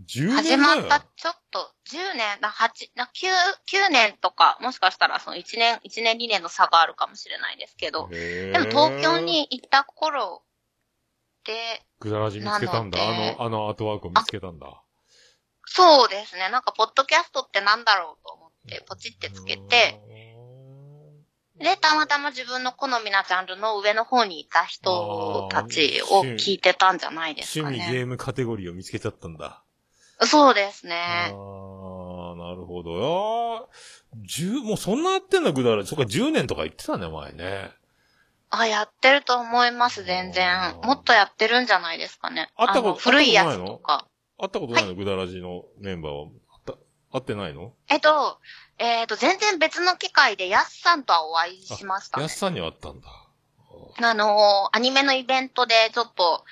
[0.08, 3.28] 10年始前まった、ちょっと、10年、な、8、な、9、
[3.86, 10.42] 9年とか、もしかしたらその1年、1年2年の差があるかもしれないですけど、ででも東京に行った頃
[11.44, 12.98] で、ぐだらじ見つけたんだ。
[13.02, 14.82] あの、あのアートワークを見つけたんだ。
[15.66, 20.00] そうですね、なんか、ポッドキャストってなんだろうと思って、ポチってつけて、
[21.58, 28.04] で、たまたま自分の好みなジャンルの上の方にいた人たちを聞いてたんじゃないですか趣味ゲね。
[28.04, 29.64] ームカテゴリーを見つけちゃったんだ。
[30.26, 30.96] そうですあね。
[30.96, 33.62] あ、なるほど。
[33.62, 33.68] ああ、
[34.26, 35.88] 十、もうそんなやってんだ、ぐだらじ。
[35.88, 37.70] そっか、10年とか言ってたね、前ね。
[38.50, 40.74] あ、やってると思います、全然。
[40.82, 42.50] もっとやってるんじゃないですかね。
[42.56, 44.06] 会ったこと古いやつ会ったこととか。
[44.38, 46.26] 会ったことないの、ぐだらじのメンバーは？
[46.26, 46.32] 会っ
[46.64, 46.72] た、
[47.12, 47.74] 会ってないの？
[47.90, 48.38] えっと、
[48.78, 52.38] えっと、全然別の機会でヤスさんとはお会いしました、ねやす。
[52.38, 53.08] さんには会ったんだ。
[54.00, 56.44] あのーアニメのイベントでちょっと、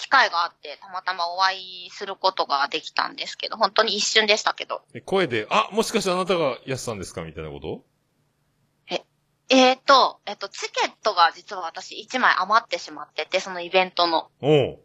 [0.00, 4.82] 機会があって、たまたまお会いすることができたんですけど、本当に一瞬でしたけど。
[4.92, 7.22] で声で、あ、もしかしてあなたがやすさんですか？
[7.22, 7.84] みたいなこと？
[9.52, 14.30] えっ、と、えっ、と、チケットが実は私1枚余ってしまってて、そのイベントの。
[14.40, 14.78] おう。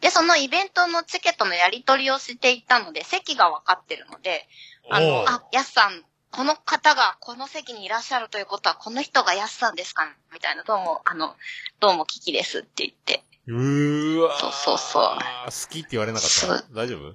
[0.00, 4.46] で、そのイベントのチケットのやり取りをしていたので、席が分かってるので、
[4.88, 10.04] あの、あ、ヤスさん、この方がこの席にいらっしゃるということは、この人がヤスさんですか？
[10.32, 11.34] みたいな、どうも、あの、
[11.80, 13.24] どうもキキですって言って。
[13.48, 16.74] うーわーそうそうそう好きって言われなかった？
[16.74, 17.14] 大丈夫？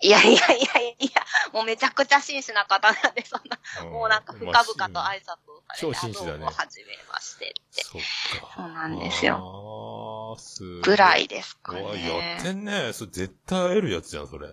[0.00, 1.22] いやいやいやいや、
[1.54, 7.84] もうめちゃくちゃ真摯な方なんで、そんな、もうなんか深々と挨拶をされて、超真摯だねはじめましてって。
[7.84, 8.02] そっ
[8.40, 8.52] か。
[8.56, 10.36] そうなんですよ。
[10.38, 10.62] す。
[10.82, 12.42] ぐらいですかうわやねっ。
[12.42, 12.92] てんね。
[12.92, 14.48] それ絶対会えるやつじゃん、それ。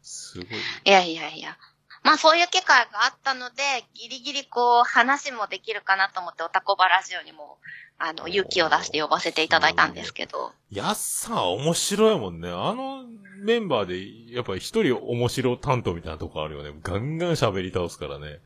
[0.00, 0.46] すごい。
[0.46, 1.58] いやいやいや。
[2.02, 7.58] まあそういう機会があったので、ギリギリこう話もできるかなと思って、おたこばラジオにも、
[7.98, 10.52] あの、勇気を出して呼ばせていただいたんですけど。
[10.70, 12.48] やっさん面白いもんね。
[12.48, 13.04] あの
[13.42, 16.78] メンバーで、やっぱり一人面白担当みたいなとこあるよね。
[16.82, 18.40] ガンガン喋り倒すからね。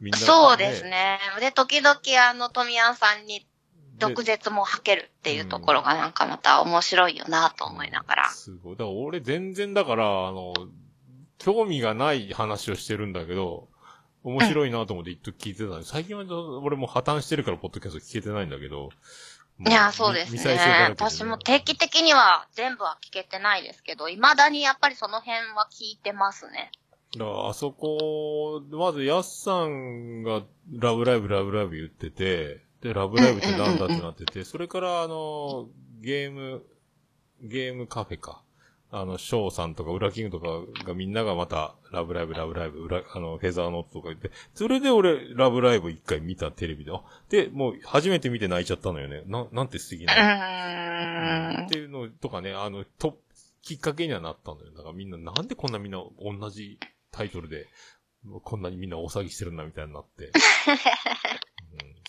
[0.00, 0.84] みんな、そうです。
[0.84, 1.18] ね。
[1.40, 1.96] で、時々
[2.28, 3.46] あの、富谷さんに
[3.98, 8.30] 毒舌も吐けるっていうところがなんかまた面白いよなと思いながら。
[8.30, 8.76] すごい。
[8.76, 10.54] だから俺全然だから、あの、
[11.38, 13.68] 興味がない話をしてるんだけど、
[14.24, 16.24] 面白いなと思って一時聞いてたのに、最近は
[16.60, 18.90] 俺も破綻してるからポッドキャスト聞けてないんだけど。
[19.58, 20.86] いや、そうですね。
[20.90, 26.72] 私も定期的には全部は聞けてないですけど、未だにやっぱりその辺は聞いてますね。
[27.18, 30.42] だから、あそこ、まず、ヤスさんが、
[30.72, 35.68] ラブライブ、ラブライブ言ってて、で、ラブライブってなんだってなってて、それから、あの、
[36.00, 36.64] ゲーム、
[37.42, 38.42] ゲームカフェか。
[38.94, 49.22] あの、ショーさんとか、ウラキングとかがみんながまた、ラブライブ、ラブライブ、ウラ、あの、フェザーノートとか言って、それで俺、ラブライブ一回見たテレビで、あで、もう、初めて見て泣いちゃったのよね。
[49.26, 50.12] な、なんて素敵うな。
[50.14, 53.18] ーんっていうのとかね、あの、と、
[53.62, 54.72] きっかけにはなったんだよ。
[54.72, 56.78] だからみんな、なんでこんなみんな同じ
[57.12, 57.68] タイトルで、
[58.44, 60.32] こんなにみんなお騒ぎしてるんだみたいになって。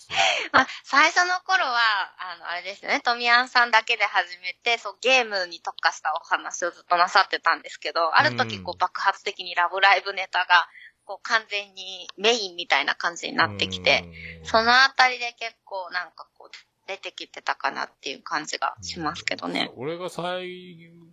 [0.52, 10.68] まあ、最初の頃は、あの、あれですよね、トミアンさんだけで始めて、そう、ゲームに特化したお話をずっとなさってたんですけど、ある時、こう爆発的にラブライブネタが、
[11.04, 14.04] こう、完全にメインみたいな感じになってきて、、
[14.40, 14.46] うん。
[14.46, 19.70] そのあたりで結構なんかこう、出てきてたかなっていう感じがしますけどね。
[19.76, 20.44] 俺が最、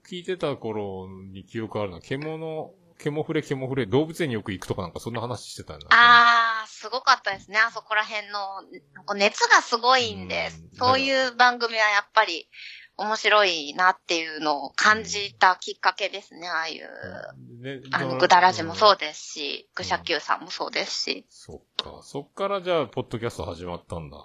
[0.07, 5.87] 聞いてた頃に記憶あるのは、獣、ケモフレ、ケモフレ、動物園によく行くとかなんかそんな話してたよな。
[5.89, 7.57] あー、すごかったですね。
[7.57, 12.47] あそこら辺の、熱がすごいんでうん、そういう番組はやっぱり
[12.97, 16.47] 面白いなっていうのを感じたきっかけですね。
[16.47, 19.07] ああいう、ねあの、グダラジもそうで。
[19.07, 21.25] ですし、グシャキューさんもそうですし。
[21.29, 22.01] そっか。
[22.03, 24.17] そっからじゃあ、ポッドキャスト始まったんだ。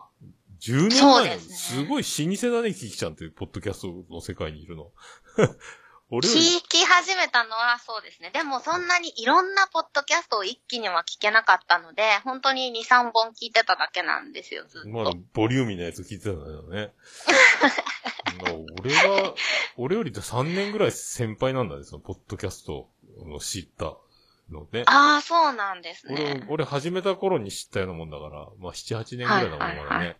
[0.61, 4.91] 10年前、そうですねすごい老舗だね、キキちゃんって、ポッドキャストの世界にいるの。
[6.09, 6.32] 俺聞
[6.68, 8.30] き始めたのはそうですね。
[8.32, 14.88] でもそんなにいろんなポッドキャストを一気には聞けなかったので、本当に2、3本聞いてただけなんですよ、ずっと。
[14.88, 16.92] まだボリューミーなやつ聞いてたんだよね。
[18.40, 19.34] まあ俺は、
[19.76, 22.88] 俺より3年ぐらい先輩なんだね、そのポッドキャスト
[23.24, 23.96] の知った
[24.48, 24.84] のね。
[24.86, 26.46] ああ、そうなんです俺ね、。
[26.48, 30.18] 俺始めた頃に知ったようなもんだから、まあ7、8年ぐらいだもん、まはいはいはい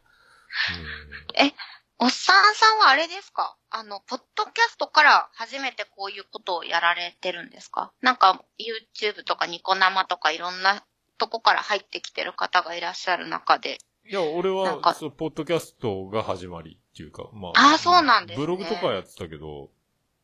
[1.37, 1.57] だね。
[1.99, 3.57] おっさんさんはあれですか？
[3.71, 7.91] あの、ポッドキャストから初めてこういうことをやられてるんですか？
[8.03, 10.85] なんか、YouTube とかニコ生とかいろんな
[11.17, 13.79] とこから入ってきてる方がいらっしゃる中で。
[14.09, 17.75] いや、俺は、そう、ポッドキャストが始まりっていうか、まあ。
[17.75, 18.45] ーそうなんですね。
[18.45, 19.71] ブログとかやってたけど、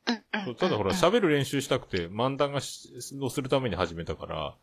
[0.06, 0.54] うんうんうん。
[0.56, 4.56] ただほら、うん喋る練習したくて、漫談がしをするために始めたから、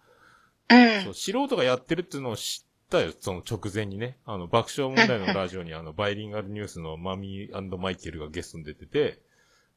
[0.69, 1.03] うん。
[1.05, 4.17] そう素人がやってるっていうのを知ったよ、その直前にね。
[4.25, 9.21] あの、爆笑問題のラジオに、あの、バイリンガルニュースのマミーマイケルがゲストに出てて、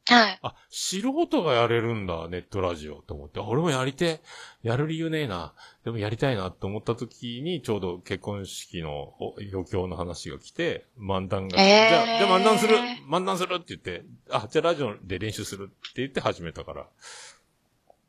[0.06, 0.42] はい。
[0.42, 4.20] あ、素人がやれるんだ、ネットラジオと思って、あ俺もやりて、
[4.62, 5.54] やる理由ねえな。
[5.84, 12.76] でもやりたいなと思った時に、ちょうど結婚式のお余興の話が来て、漫談が、えーじゃあ、じゃあ漫談する
[13.08, 16.86] 漫談するって言って、あ、じゃあラジオで練習するって言って始めたから。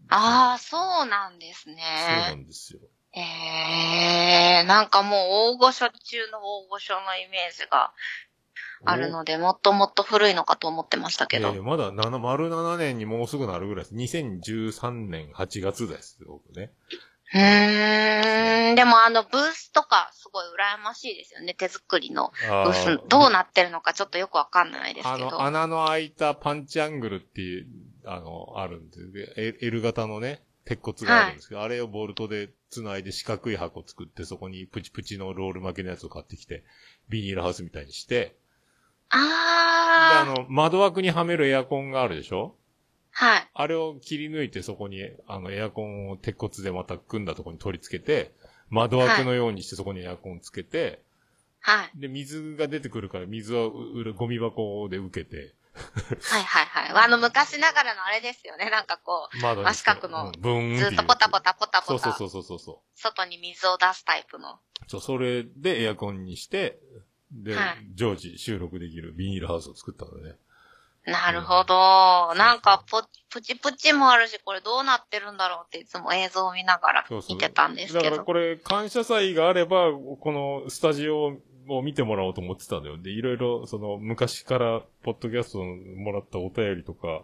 [0.08, 2.36] ああ、そうなんですそうなね。
[2.36, 2.80] んですよ。
[3.16, 5.20] ええなんかもう
[5.54, 7.94] 大御所中の大御所のイメージが
[8.86, 11.50] あるので、もっともっと古いのかと思ってましたけど。
[11.50, 13.96] いやいやまだ7、丸7年にもうすぐなるぐらいです。
[13.96, 16.72] 2013年8月です、僕ね。
[17.34, 21.54] うーん、でもあのブースとかすごい羨ましいですよね。
[21.54, 23.00] 手作りのあブース。
[23.10, 25.42] どうなってるのかちょっとよくわかんないですあの、けど。
[25.42, 27.68] 穴の開いたパンチアングルっていう、
[28.06, 36.64] あの、あるんで、L 型のね、鉄骨があるんですけど、あれをボルトで繋いで四角い箱作って、そこにプチプチのロール巻きのやつを買ってきて、
[37.10, 38.36] ビニールハウスみたいにして、で、
[39.10, 42.56] ああー、の、窓枠にはめるエアコンがあるでしょ？
[43.12, 43.50] はい。
[43.54, 48.34] あれを切り抜いてそこに、あの、エアコンを鉄骨でまた組んだところに取り付けて、
[48.70, 51.02] 窓枠のようにしてそこにエアコンつけて、
[51.60, 51.92] はい。
[51.96, 57.06] で、水が出てくるから水はううゴミ箱で受けて、はいはいはい。
[57.06, 58.70] あの昔ながらのあれですよね。
[58.70, 62.78] なんかこ窓に真四角のずっとポタポタポタポタ、そうそうそうそうそう。
[62.96, 64.60] 外に水を出すタイプの。
[64.88, 66.80] そう、それでエアコンにして、
[67.32, 70.36] で、はい常時収録できるビニールハウスを作ったのでね。
[71.06, 72.34] なるほど。
[72.36, 78.16] なんかポ、プチプチもあるし、これどうなってるんだろうっていつも映像を見ながらそうそう見てたんですだけど。
[78.16, 81.38] からこれ、感謝祭があれば、このスタジオを
[81.84, 82.98] 見てもらおうと思ってたんだよ。
[82.98, 87.24] で、いろいろ、その、昔から、ポッドキャストもらったお便りとか、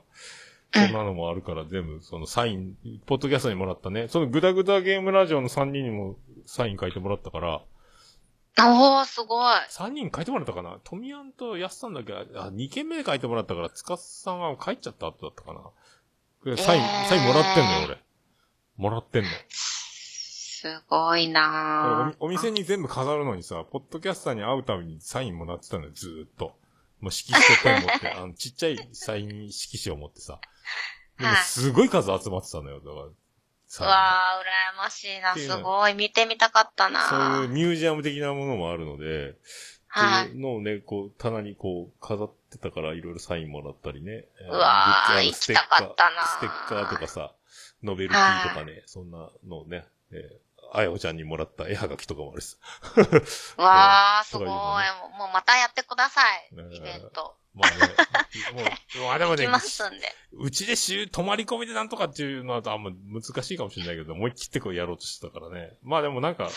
[0.73, 2.75] そんなのもあるから、全部、その、サイン、
[3.05, 7.61] ポッドキャストにもらったね、そのグダグダゲームラジオの3人にもサイン書いてもらったから、
[8.61, 9.55] おー、すごい。
[9.69, 10.79] 3人書いてもらったかな？
[10.83, 16.57] トミヤンとヤスさんだけ、あ、2件目で書いてもらったから、つかさんは帰っちゃった後だったかな。
[16.57, 17.97] サイン、えーサインもらってんのよ、俺。
[18.75, 19.29] もらってんの。
[20.61, 26.57] すごいなおお店に全部飾るのにさ、ポッドキャスターに会うたびにサインもらってたのよ、ずーっと。
[26.99, 30.41] もう色紙とペン持って、 あの、ちっちゃいサイン色紙を持ってさ。
[31.17, 33.03] でもはいすごい数集まってたのよ、だから。
[33.03, 35.33] うわー、羨ましいな。
[35.33, 35.93] すごい。
[35.93, 39.37] 見てみたかったなそういうミュージアム的なものもあるので、
[39.87, 44.25] はいっていうのをね、こう、棚にこう、飾ってたから、いろいろサインもらったりね。
[44.49, 47.33] うわーあの行きたかったなステッカーとかさ、
[47.81, 52.57] ノベルティとかね、そんなのをね、えーあやほちゃんにもらった絵はがきとかもあるし
[53.57, 54.45] わー、すごい。
[54.45, 56.75] ともうのもうまたやってくださいね。
[56.75, 57.35] イベント。
[57.53, 57.77] まあね、
[58.53, 59.47] もう、まあでもね。
[60.31, 65.77] うちで週、泊まり込みでなんとかっていうのはあんま難しいかもしれないけど、思い切ってこうやろうとしてたからね。
[65.81, 66.49] まあでもなんか。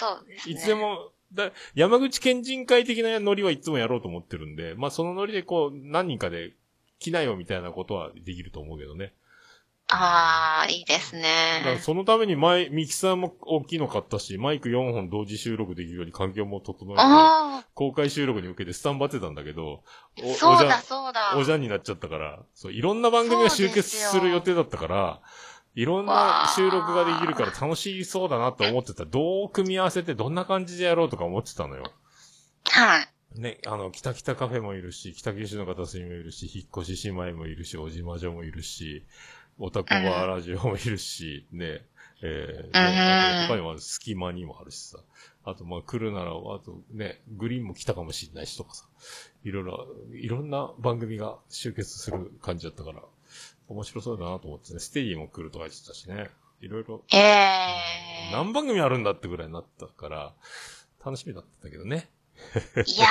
[0.47, 6.53] いつでも、だ山口県人会的なノリはいつもやろうと思ってるんで、まあそのノリでこう、何人かで
[6.99, 9.15] 来なよみたいなことはできると思うけどね。
[9.95, 11.79] あー、いいですだからね。
[11.81, 19.83] そのために前、ミキサーも大きいの買ったし、マイク4本同時収録できるように環境も整えて、あ公開収録に向けてスタンバってたんだけど、
[20.19, 21.37] おー、そうだおじゃんそうだ。
[21.37, 25.21] おじゃんになっちゃったから、そう、いろんな番組が集結する予定だったから、
[25.75, 29.05] いろんな収録ができるから楽しそうだなと思ってた。
[29.07, 31.93] どう組み合わせてどんな感じでやろうとか思ってたのよ。
[32.65, 33.09] はい。
[33.35, 39.07] ね、あの、北北カフェもいるし、北九州の片隅もいるし、引っ越し姉妹もいるし、おじまじょもいるし、
[39.59, 41.83] オタコバーラジオもいるし、ね、
[42.23, 44.99] えー、んで他にも隙間にもあるしさ。
[45.45, 48.87] あと、まあ、来るなら、あとね、グリーンも来たかもしれないしとかさ。
[49.45, 53.03] いろいろ、いろんな番組が集結する感じだったから、
[53.69, 54.79] 面白そうだなと思ってね。
[54.79, 56.31] ステディも来るとか言ってたしね。
[56.61, 60.33] いろいろ、ええ何番組あるんだってぐらいになったから、
[61.05, 62.09] 楽しみだったけどね。
[62.87, 63.07] いや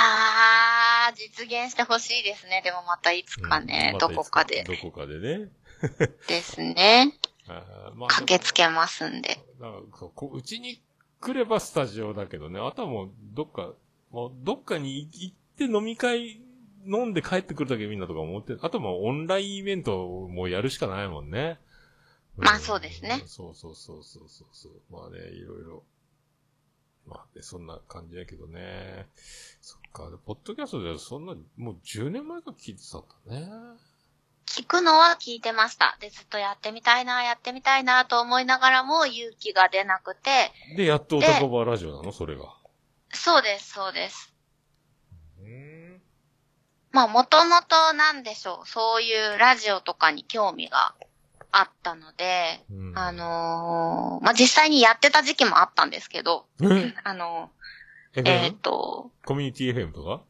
[1.11, 2.61] ー、実現してほしいですね。
[2.63, 4.63] でもまたいつかね、うんどこかで。
[4.63, 5.49] どこかでね。
[6.27, 7.17] ですね。
[7.95, 9.39] まあ駆けつけますんで。
[9.59, 10.81] だかこううちに
[11.19, 13.73] 来ればスタジオだけどね、あとはもうどっか、
[14.11, 16.41] もうどっかに行って飲み会
[16.85, 21.59] 飲んで帰ってくるだけみんなとか思って、あとはもうオンラインイベントをもうやるしかないもんね。
[22.37, 24.73] まあそうですねそうそうそうそうそうそう。
[24.89, 25.83] まあね、いろいろ。
[27.05, 29.07] まあね、そんな感じやけどね。
[29.59, 33.47] そっか、でポッドキャストでそんな、もう10年前から聞いてたんだね。
[34.51, 35.97] 聞くのは聞いてました。
[36.01, 42.11] で、ずっとやってみたいな、やってみたいなと思いながらも勇気が出なくて、で、やっと男場ラジオなの？
[42.11, 42.53] それが。
[43.13, 44.33] そうです、そうです。
[45.41, 46.01] うん。
[46.91, 50.95] まあ、もともとなんでしょう、そういうラジオとかに興味が
[51.53, 56.93] あったので、うんあのーまあ、実際にやってた時期もあったんですけど、え？
[57.03, 57.51] あの
[58.15, 58.23] FM？
[58.29, 60.21] えっ、と、コミュニティ FM とか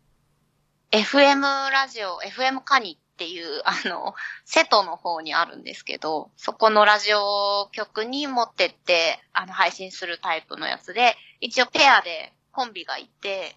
[0.92, 1.42] ？FM
[1.72, 13.56] ラジオ、FM カニっていう、あの、瀬戸の方にあるんですけど、そこのラジオ局に持ってって、あの、配信するタイプのやつで、一応ペアでコンビがいて、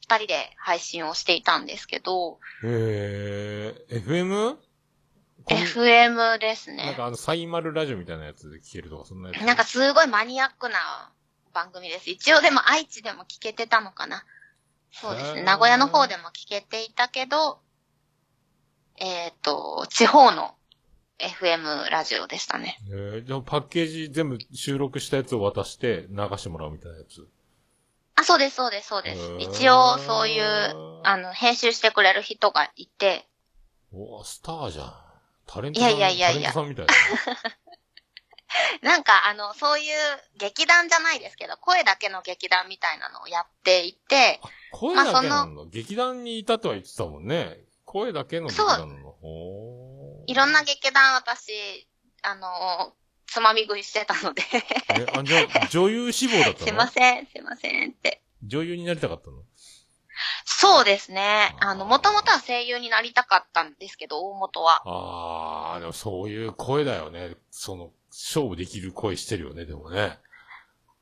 [0.00, 4.56] 二人で配信をしていたんですけど、えー、FM?
[5.48, 6.94] FM ですなんね。
[6.94, 9.44] かあの、サイマルラジオみたいなやつで聞けるとか、そんなやつ？
[9.44, 11.12] なんかすごいマニアックな
[11.52, 12.10] 番組です。
[12.10, 14.24] 一応でも愛知でも聞けてたのかな。
[14.92, 15.42] そうですね。
[15.42, 17.58] 名古屋の方でも聞けていたけど、
[18.98, 20.54] えっ、と、地方の
[21.18, 22.78] FM ラジオでしたね。
[22.90, 27.26] えー、じゃあパッケージ全部収録したやつを渡して流してもらうみたいなやつ。
[28.16, 30.44] あ、そうです、そうです、そうです一応そういう、
[31.04, 33.28] あの、編集してくれる人がいて、
[33.92, 34.94] おースターじゃん。
[35.46, 35.90] タレントさん。
[35.90, 36.96] いやいやいやいやタレントさんみたい
[38.82, 39.96] なんかあの、そういう
[40.36, 44.50] 劇団じゃないですけど、声だけの劇団みたいなのをやっていて、な。
[44.72, 47.58] 声だけなの、劇団にいたとは言ってたもんね。
[47.94, 49.14] 声だけの劇団なの？
[50.26, 51.86] いろんな劇団私、
[52.22, 52.92] あの、
[53.26, 54.42] つまみ食いしてたので、
[54.98, 56.66] え、あ、じゃあ、女優志望だったの？
[56.66, 58.20] すいません、すいませんって。
[58.42, 59.36] 女優になりたかったの？
[60.44, 61.54] そうですね。
[61.60, 64.82] あの、もともとは声優になりたかったんですけど、大元は。
[64.84, 67.36] ああ、でもそういう声だよね。
[67.52, 70.18] その、勝負できる声してるよね、でもね。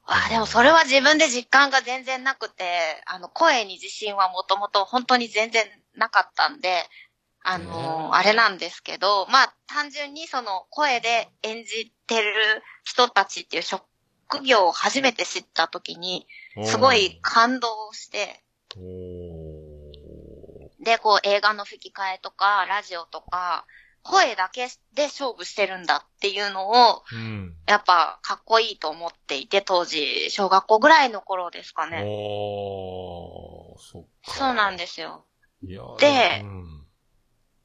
[0.05, 5.64] あ、でもそれは自分で実感が全然なくて、あの、声に自信はもともと本当に全然
[5.97, 6.84] なかったんで、
[7.45, 12.32] あねの、えあれなんですけど、まあ、単純にその声で演じてる
[12.84, 13.84] 人たちっていう職
[14.45, 16.26] 業を初めて知った時に、
[16.64, 18.43] すごい感動して。
[20.80, 23.66] で、こう映画の吹き替えとか、ラジオとか、
[24.03, 27.57] 声だけで勝負してるんだっていうのを、うん。
[27.66, 32.03] やっぱかっこいいと思っていて、当時、小学校ぐらいの頃ですかね。
[32.05, 34.32] おー、そっか。
[34.32, 35.24] そうなんですよ。
[35.98, 36.86] でうん。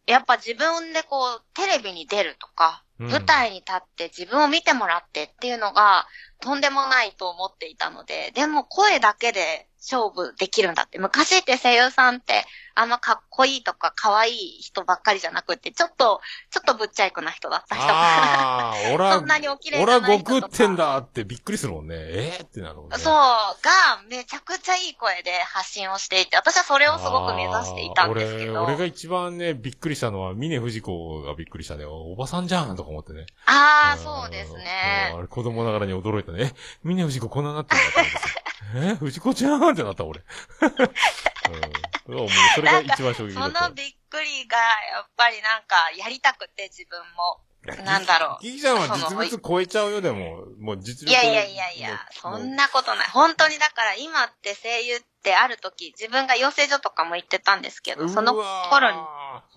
[0.06, 6.08] やっぱ自分でこう、テレビに出るとか、うん舞台に立って自分を見てもらってっていうのが、
[6.40, 11.00] とんでもないと思っていたので、でも声だけで勝負できるんだって。
[11.00, 16.22] 昔って声優さんって、あんまかっこいいとか可愛い人ばっかりじゃなくて、ちょっと、
[16.52, 17.94] ちょっとぶっちゃいくな人だった人が。
[17.94, 21.96] ああ、 俺は、そんなにお綺麗じ俺はゃない人とか悟空ってんだってびっくりするもんね。
[21.98, 22.98] えー、ってなるもんね。
[22.98, 23.62] そう、が、
[24.08, 28.64] めちゃくちゃいい声で発信をしていて、私はそれをすごく目指していたんですけど。
[28.64, 31.86] 俺、俺が一番ね、びっくりしたのは、峰藤子がびっくりしたね。
[31.86, 33.26] おばさんじゃんとか思ってね。
[33.46, 35.14] ああ、んそうですうんね。
[35.16, 36.54] あれ、子供ながらに驚いたね。
[36.54, 38.47] え、峰藤子こんななってんだったんですよ。
[38.76, 40.22] え、藤子ちゃんってなった俺。
[42.08, 42.16] うん。
[42.16, 43.70] もうそれが一番衝撃だそった。
[43.70, 47.42] のびっくりが、やっぱりなんか、やりたくて、自分も。
[47.84, 50.46] なんだろうギギちゃんは実物超えちゃうよ、でも。
[50.58, 53.10] もう実力いやいやいやいや、そんなことない。
[53.10, 58.34] 本当にだから今って声優ってある時、自分が養成所とかも行ってたんですけど、その
[58.70, 58.92] 頃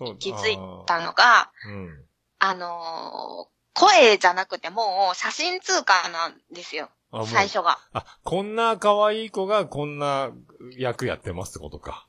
[0.01, 0.57] にに気づい
[0.87, 2.05] たのが、うん。
[2.39, 6.89] あのー声じゃなくてもう写真通貨なんですよ。
[7.25, 7.79] 最初が。
[7.93, 10.31] あ、こんな可愛い子がこんな
[10.77, 12.07] 役やってますってことか。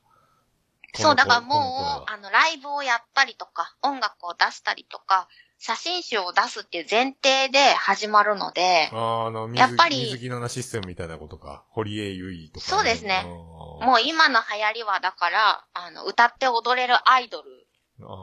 [0.95, 11.65] そう、だからもう、はあの、ライブをやったりとか、音楽を出したりとか、写真集を出すっていう前提で始まるので、あの、水やっぱり水着のなシステムみたいなことか。
[11.71, 17.67] 堀江由衣とか、そうですねももう今の流行りはだから、あの、歌って踊れるアイドル。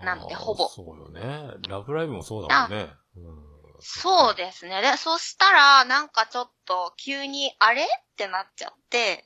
[0.03, 1.51] なんでほぼそうよね。
[1.69, 2.89] ラブライブもそうだもんね。
[3.15, 3.48] うん
[3.81, 4.81] そうですね。
[4.81, 7.83] で、そしたら、なんかちょっと急に、あれ？
[7.83, 7.85] っ
[8.15, 9.25] てなっちゃって、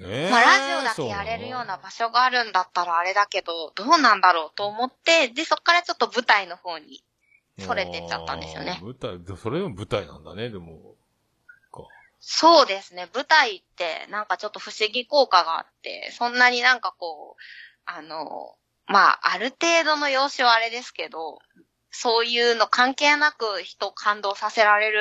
[0.00, 7.04] えーまあラジオだけやれるような場所があるんだったらあれだけど、どうなんだろうと思って、で、そっからちょっと舞台の方に
[7.58, 10.96] それてっちゃったんですよね舞台、でそれでも舞台なんだね、でも。
[11.70, 11.82] か。
[12.20, 13.08] そうですね。
[13.14, 17.42] 舞台ってなんかちょっと不思議効果があって、そんなになんかこう、
[17.84, 18.54] あの、
[18.86, 21.38] まあ、ある程度の容姿はあれですけど、
[21.92, 25.00] そういうの関係なく人を感動させられる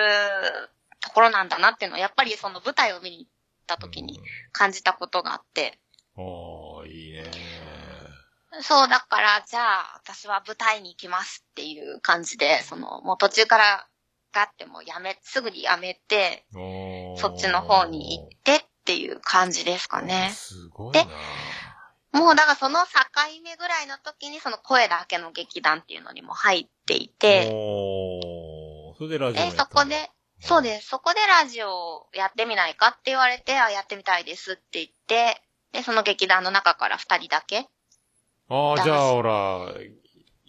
[0.99, 3.31] ところなんだなっていうのは、やっぱりその舞台を見に行っ
[3.65, 4.19] た時に
[4.51, 5.79] 感じたことがあって、
[6.17, 6.23] うん。
[6.23, 7.23] ああ、いいね。
[8.61, 13.87] そう、だから、じゃあ、私は舞台に行きますっていう感じで、その、もう途中から、
[14.33, 20.31] ガってもうやめ、すぐにやめて、あーそっちの方に行ってっていう感じですかね。
[20.33, 21.03] すごいな。
[22.11, 22.89] もうだからその境
[23.43, 30.11] 目ぐらいの時にその声だけの劇団っていうのにも入っていて、おーそれでラジオやっそこで、
[30.41, 30.89] そうです。
[30.89, 37.67] そこでラジオをやってみないかって言われて、あ、やってみたいですって言って、で、その劇団の中から二人だけ。
[38.49, 39.67] ああ、じゃあ、ほら、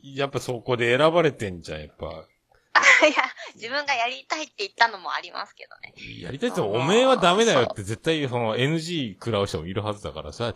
[0.02, 2.26] やっぱそこで選ばれてんじゃん、やっぱ。
[3.08, 3.24] いや、
[3.54, 5.94] 自分がやりたいって言ったのもありますけどね。
[6.20, 10.54] やりたいって言っても、おめえはダメだよって絶対その NG 食らう人もいるはずだからさ、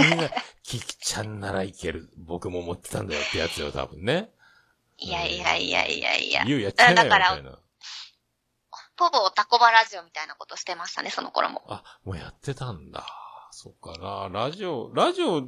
[0.00, 0.30] 君が、
[0.62, 2.10] キキちゃんならいける。
[2.16, 4.30] 僕も思ってたんだよってやつよ、多分ね。
[4.96, 6.44] いやいやいやいやいや。
[6.44, 7.58] 言うやっちゃいなよ、みだからたいな。
[8.96, 11.62] ほぼタコバラジオみたいなことしてましたね、その頃も。
[11.68, 13.04] あ、もうやってたんだ。
[13.50, 14.28] そっかな。
[14.28, 15.46] ラジオ、ラジオ、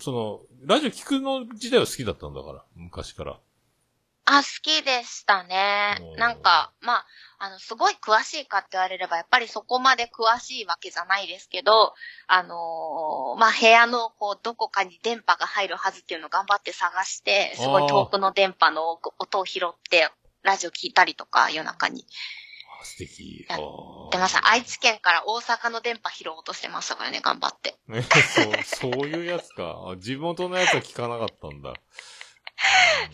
[0.00, 3.40] その、ラジオ聞くの時代は好きだったんだから、昔から。
[4.30, 7.06] あ、好きでしたねなんか、まあ、
[7.38, 11.94] あの、すごい詳しいかって言われれば、やっぱりそこまで詳しいわけじゃないですけど、
[12.26, 20.10] あのーまあ、部屋の、こう、どこかに電波が入るはずっていうのを頑張って探して、すごい遠くの電波の音を拾って、
[20.42, 22.04] ラジオ聞いたりとか、夜中に。
[22.80, 23.46] あ素敵。
[23.48, 27.76] やあーでまさ愛知県から大阪の電波拾おうとしてましたからね、頑張って。
[27.88, 28.02] ね、
[28.68, 29.74] そう、そういうやつか。
[29.92, 31.72] あ地元のやつは聞かなかったんだ。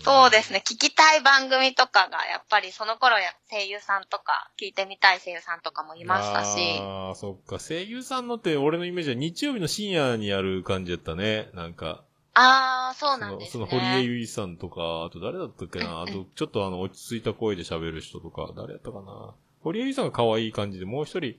[0.04, 0.62] そうですね。
[0.64, 6.78] 聞きたい番組とかが、やっぱりその頃や声優さんとか、聞いてみたい声優さんとかもいましたし。
[6.80, 7.58] ああ、そっか。
[7.58, 11.48] 声優さんのって俺のイメージは日曜日の深夜にやる感じだったね。
[11.54, 12.04] なんか。
[12.34, 13.50] ああ、そうなんですね。
[13.52, 16.02] その、その堀江由衣さんとか、あと誰だったっけな？
[16.02, 19.34] あと、ちょっとあの、落ち着いた声で喋る人とか、誰やったかな？
[19.62, 21.36] 堀江由衣さんが可愛い感じで、もう一人、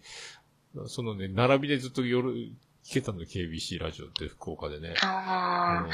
[0.88, 4.96] そのね、並びでずっと夜、聞けたんだよ、KBC ラジオって福岡でね。
[5.02, 5.92] ああうん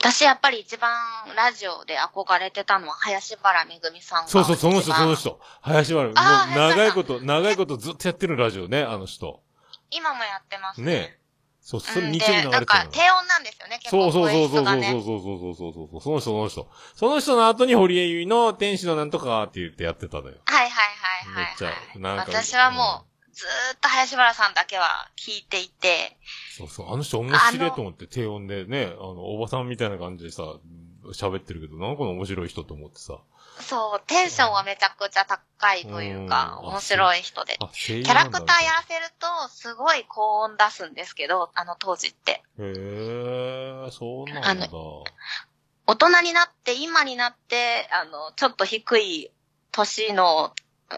[0.00, 0.90] 私やっぱり一番
[1.36, 4.28] ラジオで憧れてたのは林原めぐみさんが。
[4.28, 5.40] そうそう、その人、その人。
[5.60, 6.06] 林原。
[6.06, 9.42] もう長いこと、長いことずっとやってるラジオね、あの人。
[9.90, 10.92] 今もやってますね。
[10.92, 11.18] ね
[11.60, 13.04] そう、それうん日曜日で、なんか流れてるの。
[13.04, 14.80] 低音なんですよね、結構そうそうそうそうそう。
[14.80, 16.00] そうそうそうそうそうそう。
[16.00, 16.70] その人、その人。
[16.94, 20.36] その人の後に堀江由衣の天使のなんとかって言ってやってたのよ。
[20.44, 22.00] はいはいはいはい、めっちゃはい。
[22.00, 23.07] なんか私はもう、
[23.38, 26.18] ずーっと林原さんだけは聞いていて、
[26.56, 26.92] そうそう。
[26.92, 30.42] あの人面白いと思って低音でね、あの、おばさんみたいな感じでさ、
[31.12, 33.20] 喋ってるけど、なんかの面白い人と思ってさ。
[33.60, 37.58] そう、テンションはめちゃくちゃ高いというか、うん面白い人で。
[37.72, 42.32] キャラクターやらせると、すごい高音出すんですけど、あの当時って。
[42.32, 44.64] へえ、そうなんだ。
[44.64, 44.68] あ
[45.86, 49.30] 大人になって、今になって、あの、ちょっと低い
[49.70, 50.52] 年の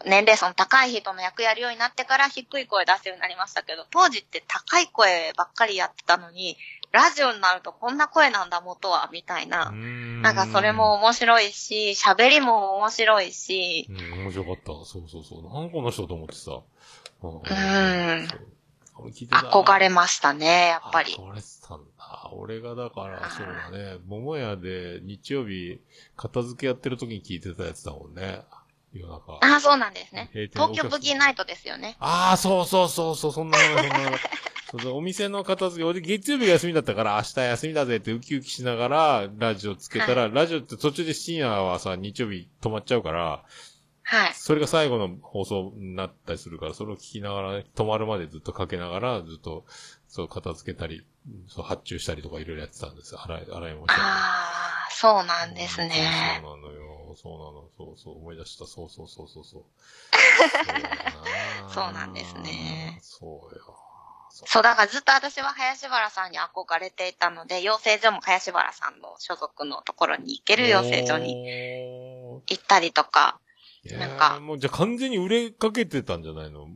[0.05, 6.57] 年齢層の高い人の役やるようになってから低い声出すようになりましたけど、当時って高い声ばっかりやってたのに、
[6.91, 9.71] ラジオになるとこんな声なんだ元は、みたいな。
[9.71, 14.65] ななんかそれも、面白いし、喋りも面白いし、うん、面白かった。
[14.85, 15.43] そうそうそう。
[15.43, 16.61] なんこの人と思ってさ。
[17.23, 17.31] うん。
[17.31, 17.37] う
[18.23, 18.27] ん
[19.09, 21.13] 憧れましたね、やっぱり。
[21.13, 22.29] 憧れてたんだ。
[22.33, 25.79] 俺がだから、そうだね、桃屋で日曜日、
[26.15, 28.43] 片付けやってる時に聞いてたやつだもんね。
[28.93, 29.33] 夜中。
[29.33, 30.29] ああ、そうなんですね。
[30.53, 31.95] 東京ブギーナイトですよね。
[31.99, 34.17] ああ、そうそうそうそう、そんなの、そんなの。
[34.71, 43.43] そうそうお店の片付け、俺月曜日が休みだったから明日休みだぜってウキウキしながらラジオつけたら、ラジオって途中で深夜はさ、日曜日止まっちゃうから、
[44.03, 44.33] はい。
[44.33, 49.65] それが最後の放送になったりするから、それを聞きながら、ね、止まるまでずっとかけながら、ずっと、
[50.07, 51.05] そう、片付けたり、
[51.47, 53.15] そう、発注したりとかいろいろやってたんです。
[53.17, 53.85] 洗い、洗い物。
[53.85, 56.41] ああ、そうなんですね。
[56.41, 57.00] そうなのよ。
[57.15, 57.69] そうなの。
[57.77, 58.17] そうそう。
[58.17, 58.65] 思い出した。
[58.65, 59.63] そうそうそうそうそう。
[61.73, 62.99] そうだなんですね。
[63.01, 63.77] そうよ。
[64.33, 72.41] そう、だからずっと私は林原さんに憧れていたので、養成所も林原さんの所属のところに行ける養成所にに。
[72.47, 73.39] 行ったりとか、
[73.85, 76.67] なんかもうじゃあ完全に売れかけてたんじゃないの？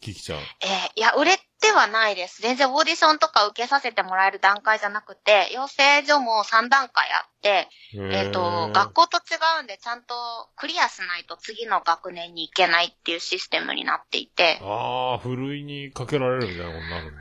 [0.00, 0.38] キキちゃん。
[0.38, 2.40] えーいや、売れてってはないです。
[2.42, 10.14] 全然オーディションとか受けさせてもらえる段階じゃなくて、養成所も3段階あって、えっ、と、学校と違うんで、ちゃんと
[10.56, 17.20] クリアしないと次の学年に行けないっていうシステムになっていて、ああ、ふるいにかけられるみたいなことになるんだ。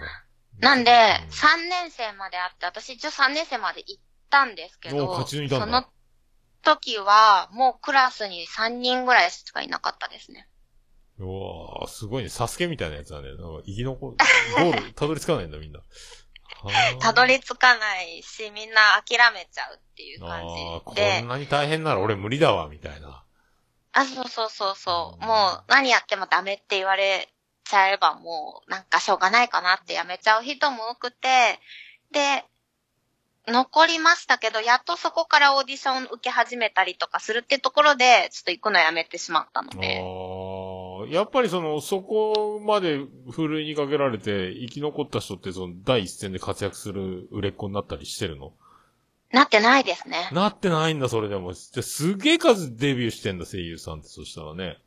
[0.59, 0.95] なんで、うん
[1.29, 5.85] 3年生まであって、私一応3年生まで行ったんですけおど、勝ち抜いたんだその
[6.63, 10.47] 時は、もうクラスに3人ぐらいしかいなかったですね。
[11.19, 12.29] うわーすごいね。
[12.29, 13.29] サスケみたいなやつだね。
[13.29, 15.81] なんか生き残、ゴール、たどり着かないんだ、みんな。
[16.99, 20.47] たどり着かないし、みんな諦めちゃうっていう感
[20.87, 23.23] じでん、なに大変なら俺無理だわ、みたいな。
[23.91, 25.21] あ、そうそうそうそう。
[25.21, 27.29] うんもう何やってもダメって言われ
[27.65, 31.59] ちゃえばもうなんかしょうがないかなってやめちゃう人も多くて、
[32.11, 32.45] で、
[33.47, 40.01] 残りましたけど、やっとそこからオーディション受け始めたりとかするってところで、ちょっと行くのやめてしまったのあで。
[41.09, 42.99] あ、やっぱりその、そこまで
[43.31, 48.53] ふるいにかけられて生き残った人ってその第一線で活躍する売れっ子になったりしてるの？
[49.31, 50.29] なってないですね。
[50.31, 51.53] なってないんだ、それでも。
[51.53, 54.77] ですげえ数デビューしてんだ、声優さんって、そしたらね。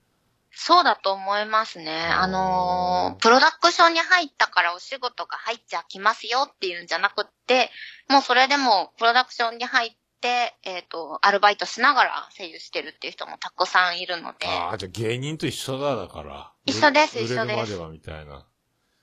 [0.55, 1.91] そうだと思いますね。
[1.93, 7.71] あのープロダクションに入ったからお仕事が入っちゃきますよっていうんじゃなくって、
[8.11, 9.97] もうそれでもプロダクションに入って、
[10.29, 16.53] えっ、と、アルバイトしながら声優してるっていう人もたくさんいるので、ああ、じゃあ芸人と一緒だ、だから。
[16.67, 18.47] 一緒です一緒です売れるまでは、みたいな。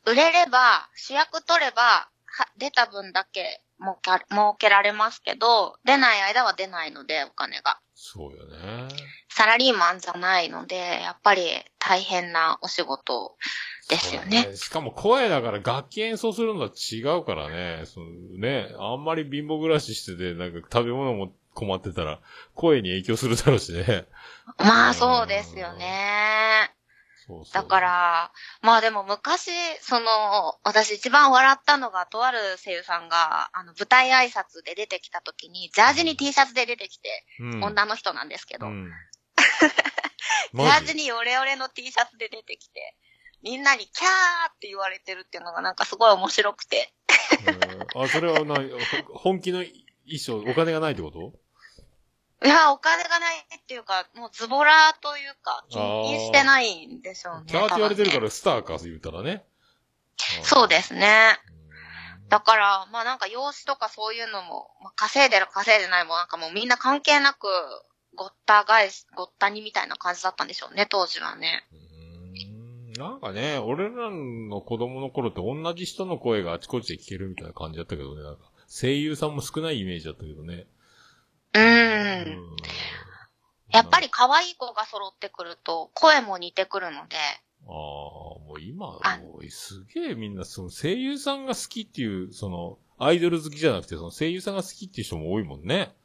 [0.05, 7.79] 売れれば、主役取れば、は出た分だけ儲か儲けられますけど、出ない間は出ないので、お金が。
[7.95, 8.87] そうよね。
[9.29, 11.43] サラリーマンじゃないので、やっぱり
[11.77, 13.35] 大変なお仕事
[13.89, 14.55] ですよねそう。
[14.55, 17.83] しかも声だから楽器演奏するのとは違うからね。
[17.85, 18.07] その
[18.37, 22.19] ね、あんまり貧乏暮らししてて、なんか食べ物も困ってたら、
[22.55, 24.05] 声に影響するだろうしね。
[24.57, 26.71] まあそうですよね。
[27.27, 27.53] そうそう。
[27.53, 28.31] だか、ら、
[28.61, 29.51] まあでも昔、
[29.81, 38.91] その、私一番笑ったのが、とある声優さんが、あの、舞台挨拶で出てきた時に、ジャージに T シャツで出てきて、うん、女の人なんですけど、うん。
[40.53, 40.61] ジ？
[40.61, 42.95] ャージにオレオレの T シャツで出てきて、
[43.41, 46.93] みんなにキャーって言われてるっていうのがなんかすごい面白くて。
[47.95, 48.55] うんあ、それはな、
[49.07, 51.33] ほ本気の衣装、お金がないってこと？
[52.45, 57.43] いや、お金がないっていうか、もうズボラというか、気にしてないんでしょうね。
[57.47, 59.43] キャーって言われてるからスターか、言うたらね。
[60.43, 61.37] そうですね。
[62.21, 62.29] うん。
[62.29, 67.47] だから、まあなんか養子とかそういうのも、まあ、稼いでる稼いでないもなんかもうみんな関係なく、
[68.15, 71.67] ごった返し、ごったにみたいな感じだったんでしょうね、当時はね。
[71.73, 71.89] うん
[72.99, 80.67] なんかね、俺らの子供の頃って同じ人の声があちこちで聞けるみたいな感じだったけどね、なんか声優さんも少ないイメージだったけどね。
[81.53, 81.59] う。
[81.59, 82.55] うん
[83.71, 87.17] やっぱり可愛い子が揃ってくると、声も似てくるので、
[87.67, 95.95] ああ、もう今、あもうすげえみんな、その声優さんが好きっていう、その、アイドル好きじゃなくて、その声優さんが好きっていう人も多いもんね。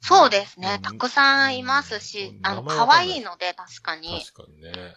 [0.00, 0.78] そうですねう。
[0.78, 4.20] んたくさんいますしう、んあの、可愛いので、確かに。
[4.26, 4.94] 確かにね。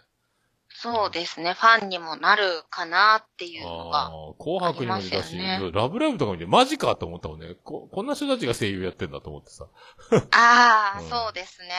[0.73, 1.53] そうですね。
[1.53, 4.15] ファンにもなるかなっていうのああが。
[4.33, 5.37] ー、紅白にも出たし、
[5.73, 7.55] ラブライブとか見て、マジかと思ったもんね。
[7.63, 9.67] こ、こんな人たちが声優やってんだと思ってさ。
[10.31, 11.69] ああ、うんそうですね。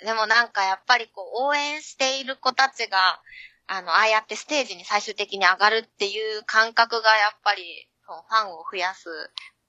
[0.00, 3.20] でもなんかやっぱりこう、応援している子たちが、
[3.66, 9.08] あの、ああやってステージに最終的に上がるっていう感覚がやっぱり、ファンを増やす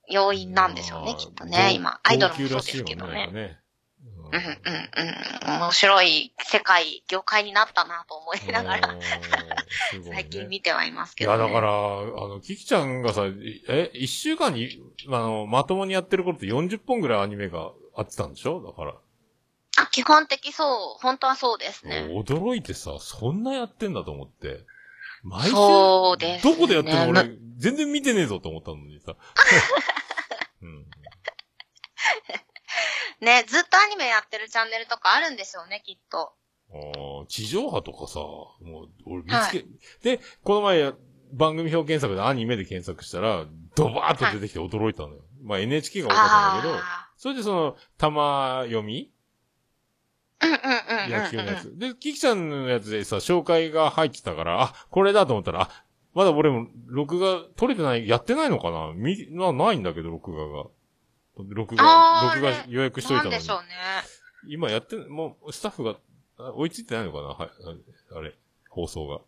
[0.09, 1.73] 要因なんでしょうね、きっとね。
[1.73, 3.59] 今、アイドルもそうですけどね。
[4.31, 4.41] うんうん
[5.47, 5.59] うん。
[5.59, 9.01] 面白い世界、業界になったなと思いながら、ね
[10.11, 11.53] 最近見てはいますけいや、ど、ね。
[11.53, 11.71] だから、あ
[12.27, 13.25] の、キキちゃんがさ、
[13.69, 18.61] え、一週間に、あの、まともにやってる頃って40本ぐらいアニメがあってたんでしょ？
[18.63, 18.95] だから。
[19.77, 21.01] あ、基本的そう。
[21.01, 22.07] 本当はそうですね。
[22.11, 24.61] 驚いてさ、そんなやってんだと思って。
[25.23, 27.21] 毎週、そうですねどこでやってんの？
[27.21, 29.15] 俺、全然見てねえぞと思ったのにさ。
[30.63, 30.85] うん。
[33.21, 36.33] ね、ずっとアニメやってるチャンネルとかあるんでしょうね、きっと。
[36.71, 39.65] あー地上波とかさ、もう、俺見つけ、
[40.01, 40.93] で、この前、
[41.33, 43.45] 番組表検索でアニメで検索したら、
[43.75, 45.21] ドバーッと出てきて驚いたのよ。
[45.43, 49.11] まあ NHK が多かったんだけど、あそれでその、玉読み？
[50.41, 51.77] 野球のやつ。
[51.77, 58.93] で、キキちゃんのやつでさ、紹介が入ってたから、あ、これだと思ったら、あ、まだ俺も、録画取れてない、やってないのかな？
[58.95, 60.65] み、な、ないんだけど、録画が。
[61.37, 63.49] 録画、録画予約しといたのになんでし。
[63.49, 63.65] ょうね。
[64.47, 65.95] 今やってん、もう、スタッフが、
[66.37, 67.27] あ追いついてないのかな？
[67.29, 67.49] はい、
[68.13, 68.35] ああれ、
[68.69, 69.19] 放送が。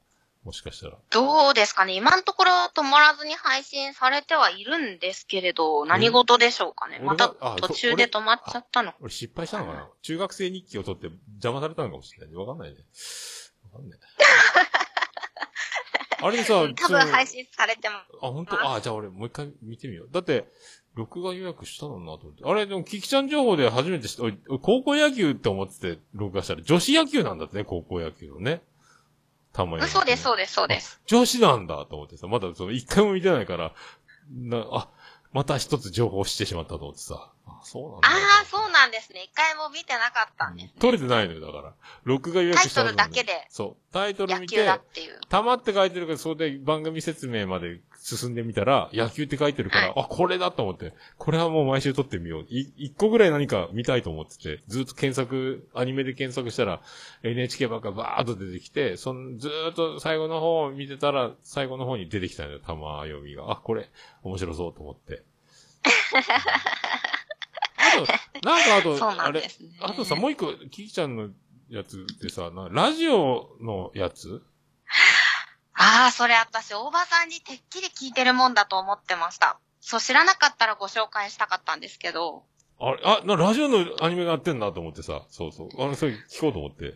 [0.44, 0.98] もしかしたら。
[1.10, 1.96] どうですかね？
[1.96, 6.98] 今のところ止まらずに配信されてはいるんですけれど、何事でしょうかね？
[7.00, 8.94] 俺また途中で止まっちゃったの？
[9.02, 9.90] 俺失敗したのかな？
[10.04, 11.08] 中学生日記を取って
[11.38, 12.36] 邪魔されたのかもしれない。
[12.36, 12.78] わかんないね。
[13.74, 14.00] わかんない。
[16.22, 17.96] あれでさ、 多分配信されても。
[18.22, 18.74] あ、本当？
[18.74, 20.10] あ、じゃあ俺もう一回見てみよう。
[20.12, 20.48] だって、
[20.96, 22.44] 録画予約したのなと思って。
[22.46, 28.62] あれ、でも、キキちゃん情報で初めて知った、高校野球って思ってて、録画したら、女子野球なんだってね、高校野球のね。
[29.52, 29.88] たまに。
[29.88, 31.02] そうです、そうです、そうです。
[31.06, 33.74] 女子なんだと思ってさ、まだその一回も見てないから、
[34.32, 34.90] な、あ、
[35.36, 37.30] また一つ情報を知ってしまったと思ってさ。
[37.46, 38.08] あ、そうなんだ。
[38.08, 38.12] あ
[38.44, 39.22] あ、そうなんですね。
[39.22, 40.74] 一回も見てなかったんです。
[40.80, 41.74] 撮れてないのよ、だから。
[42.06, 43.92] 録画予約したタイトルだけでそう。
[43.92, 45.20] タイトル野見て、球だっていう。
[45.28, 52.46] たまって書いてるから、それで番組説明まで進んでみたら、野球って書いてるから、はいあ、これだと思って、これはもう毎週撮ってみよう。
[52.50, 56.84] い、一個ぐらい何か見たいと思ってて、ずっと検索、アニメで検索したら、
[57.24, 63.52] NHK ばっかバーっと出てきて、そん、ずーっと最後の方を見てたら、最後の方に出てきたのよ、玉読みが。
[63.52, 63.90] あ、これ、
[64.22, 65.24] 面白そうと思って。
[67.78, 69.50] あと、なんかあと、そうなあれ。
[69.80, 71.32] あとさ、もう一個、キキちゃんの
[71.70, 74.44] やつってさ、なラジオのやつ
[75.78, 79.60] ああ、それ私、大場さんにてっきり聞いてるもんだと思ってました。
[79.82, 82.44] そう、知らなかったらご紹介したかったんですけど、
[82.80, 85.70] あれ、あ、な、ラジオのアニメがやってんなと思ってさ、そうそう。
[85.78, 86.96] あの、それ聞こうと思って。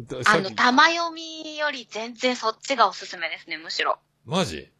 [0.00, 3.98] だあの、玉読みより全然そっちがおすすめですね、むしろ。
[4.24, 4.70] マジ？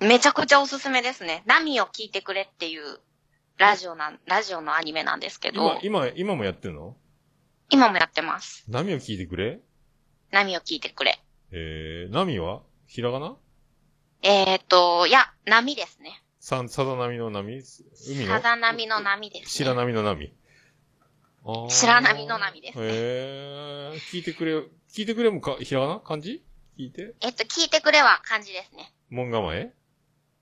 [0.00, 1.42] めちゃくちゃおすすめですね。
[1.46, 3.00] ナミを聞いてくれっていう、
[3.58, 6.96] ラジオなん、ラジオのアニメなんですけど今、、今、今もやってんの？
[7.70, 8.64] 今もやってます。
[8.68, 9.60] 波を聞いてくれ？
[10.30, 11.20] ナミを聞いてくれ。
[11.52, 12.62] えー、波は？
[12.86, 13.36] ひらがな？
[14.22, 16.22] えーと、いや、波ですね。
[16.40, 17.62] さ、さざ波の波？
[18.08, 18.26] 海の？
[18.26, 19.46] さざ波の波です、ね。
[19.48, 20.32] 白波の波。
[21.44, 24.58] あー白波の波ですねえー、聞いてくれ、
[24.94, 26.00] 聞いてくれもか、ひらがな？
[26.00, 26.42] 漢字？
[26.78, 28.92] 聞いてえっと、聞いてくれは漢字ですね。
[29.10, 29.74] 門構え？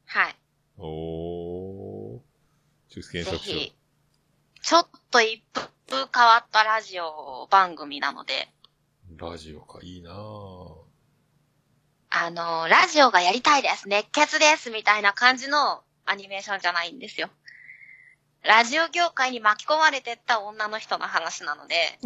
[0.07, 0.37] はい。
[0.79, 2.21] おー。
[2.89, 3.75] ちょっと検ぜ索しよひ。
[4.63, 5.43] ちょっと一
[5.89, 8.49] 風変わったラジオ番組なので、
[9.13, 9.19] う。
[9.19, 10.15] ラジオか、いいなぁ。
[12.23, 17.31] あの、ラジオがやりたいです、熱血です、みたいな感じのアニメーションじゃないんですよ。
[18.43, 21.99] ラジオ業界に巻き込まれてった女の人の話なので、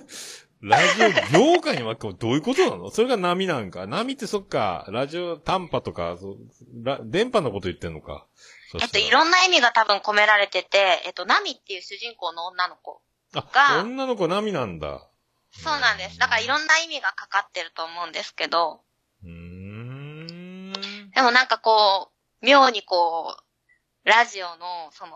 [0.62, 1.10] ラジオ
[1.54, 2.90] 業界に巻き込む、どういうことなの？
[2.90, 3.86] それが波なんか？
[3.86, 6.36] 波ってそっか、ラジオ短波とか、そう
[6.82, 8.26] ラ電波のこと言ってんのか。
[8.72, 13.02] そえっと、いろんな意味が多分込められてて、えっと、ナミっていう主人公の女の子。
[13.34, 15.06] あ、が女の子波なんだ。
[15.52, 16.18] そうなんです。
[16.18, 18.80] だからいろんな意味がかかってると思うんですけど。
[21.18, 22.12] でもなんかこ
[22.42, 25.12] う、妙にこう、ラジオの、その、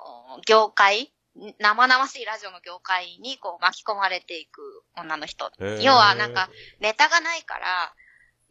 [0.49, 1.13] 業界、
[1.61, 5.53] 生々しいラジオの業界にこう巻き込まれていく女の人。
[5.81, 6.51] 要はなんか、
[6.81, 7.95] ネタがないから、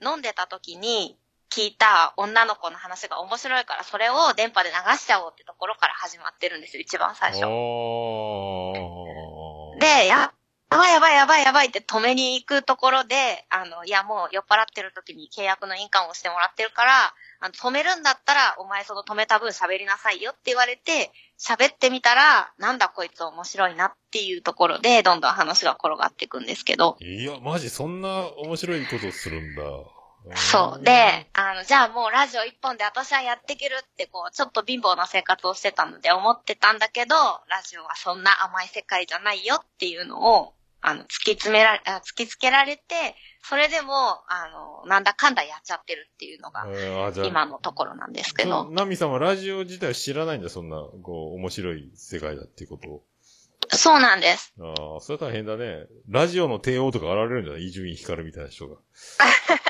[0.02, 1.18] 飲んでた時に
[1.50, 7.44] 聞いた女の子の話が面白いから、それを電波で流しちゃおうってところから始まってるんですよ、一番最初。
[7.44, 7.48] あ
[9.78, 10.32] で、や、
[10.72, 17.14] やばいやばいやばいやばいって止めに行くところで、あの、いやもう酔っ払ってる時に契約の印鑑をしてもらってるから、
[17.44, 26.98] あの、止めるんだったら、お前その止めた分喋りなさいよって言われて、喋ってみたら、なんだこいつ面白いなっていうところで、どんどん話が転がっていくんですけど。
[27.00, 29.64] いや、マジそんな面白いことするんだ。
[30.36, 30.84] そう。
[30.84, 43.94] で、あの、じゃあもうラジオ一本で私はやっていけるって、こう、ちょっと貧乏な生活をしてたので思ってたんだけど、ラジオはそんな甘い世界じゃないよっていうのを、あの、突き詰められ、あ突きつけられて、それでも、
[44.28, 44.48] あ
[44.84, 46.66] の、なんだかんだやっちゃってるっていうのが、
[47.26, 48.70] 今のところなんですけど。
[48.72, 53.04] ナミさんはラジオ自体は知らないんだ、そんな、こう、面白い世界だっていうことを。
[53.74, 54.54] そうなんです。
[54.60, 55.86] ああ、それは大変だね。
[56.10, 57.68] ラジオの帝王とか現れるんじゃない？
[57.68, 58.76] 伊集院光みたいな人が。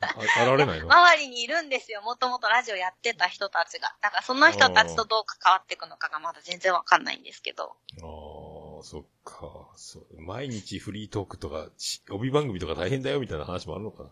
[0.00, 0.06] あ
[0.44, 0.92] 現れないの？
[0.92, 2.02] あ周りにいるんですよ。
[2.02, 3.94] もともとラジオやってた人たちが。
[4.00, 7.64] だからその人たちとどう関わっていくのかがまだ全然わかんないんですけど。
[7.64, 7.70] あ、
[8.82, 9.70] そっか。
[9.76, 14.10] そう毎日フリートークとか、し帯番組とか大変だよみたいな話もあるのかな。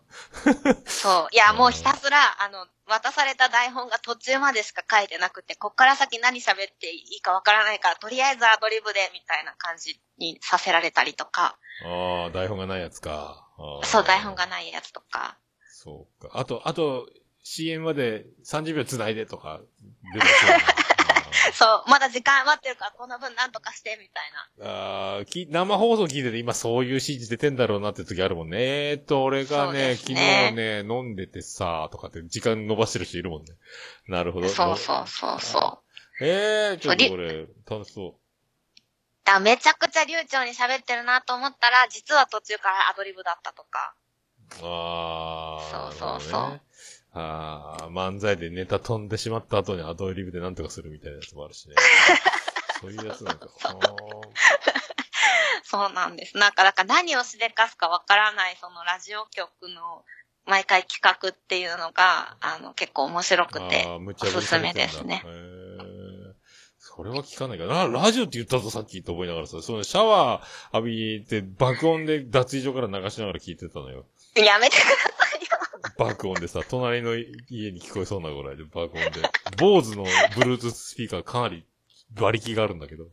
[0.85, 1.35] そう。
[1.35, 13.47] いや、もうひたすら、あの、渡された台本が途中までしか書いてなくて、こっから先何喋っていいかわからないから、とりあえずアドリブで、みたいな感じにさせられたりとか、ああ、台本がないやつか。
[13.83, 15.37] そう、台本がないやつとか。
[15.67, 16.29] そうか。
[16.33, 17.07] あと、あと、
[17.43, 19.61] CM まで30秒繋いでとか、
[21.53, 25.15] そう、まだ時間余ってるから、この分なんとかして、みたいな。
[25.15, 28.57] あーき生放送聞いてて今そういう指示出てんだろうなって時あるもんね。
[28.59, 33.53] えーっと、俺がね、です昨日ねね、飲んでてさ、とかって時間伸ばしてる人いるもんね。
[34.07, 34.49] なるほど。
[34.49, 35.81] そうそうそうそ
[36.19, 36.25] う。
[36.25, 38.19] えー、ちょっとこれ、楽しそ
[39.23, 43.95] だからめちゃくちゃ流暢に喋ってるなと思ったら、実は途中からアドリブだったとか。
[44.61, 44.65] う。
[44.65, 45.91] あー。
[45.91, 46.61] そうそうそう
[47.13, 51.75] あー、漫才でネタ飛んでしまった後にアドリブでなんとかするみたいなやつもあるしね。
[52.79, 53.47] そういうやつなんか。
[55.63, 56.37] そうなんです。
[56.37, 60.03] なんか、だから何をしでかすかわからない、そのラジオ局の
[60.45, 65.23] 毎回企画っていうのが、あの、結構面白くて、あーむおすすめですね
[66.77, 67.87] それは聞かないから。
[67.87, 74.05] な、ラジオって言ったぞさっきと思いながらさ、そのシャワー浴びて爆音で脱衣所から流しながら聞いてたのよ。
[74.35, 75.20] やめてくださいよ。
[75.97, 79.21] 爆音でさ、隣の家に聞こえそうなぐらいで爆音で。
[79.57, 80.05] 坊主の
[80.35, 81.65] Bluetooth スピーカーかなり
[82.17, 83.05] 馬力があるんだけど。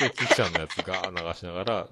[0.00, 1.88] で、キキちゃんのやつが流しながら、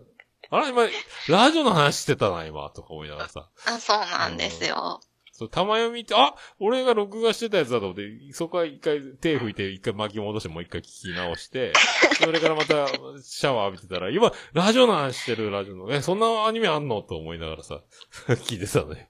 [0.50, 0.86] あら、今、
[1.28, 3.48] ラジオの話してたな、今、とか思いながらさ。
[3.66, 5.00] あそうなんですよ。
[5.36, 11.74] そう、玉読みって、あ俺が録画してたやつだと思って、そこは一回手拭いて、一回巻き戻して、もう一回聞き直して、
[12.18, 17.82] それからまたシャワー浴びてたら、今、ラジオの話してるラジオの、え、そんなアニメあんのと思いながらさ、
[18.28, 19.06] 聞いてたのよ。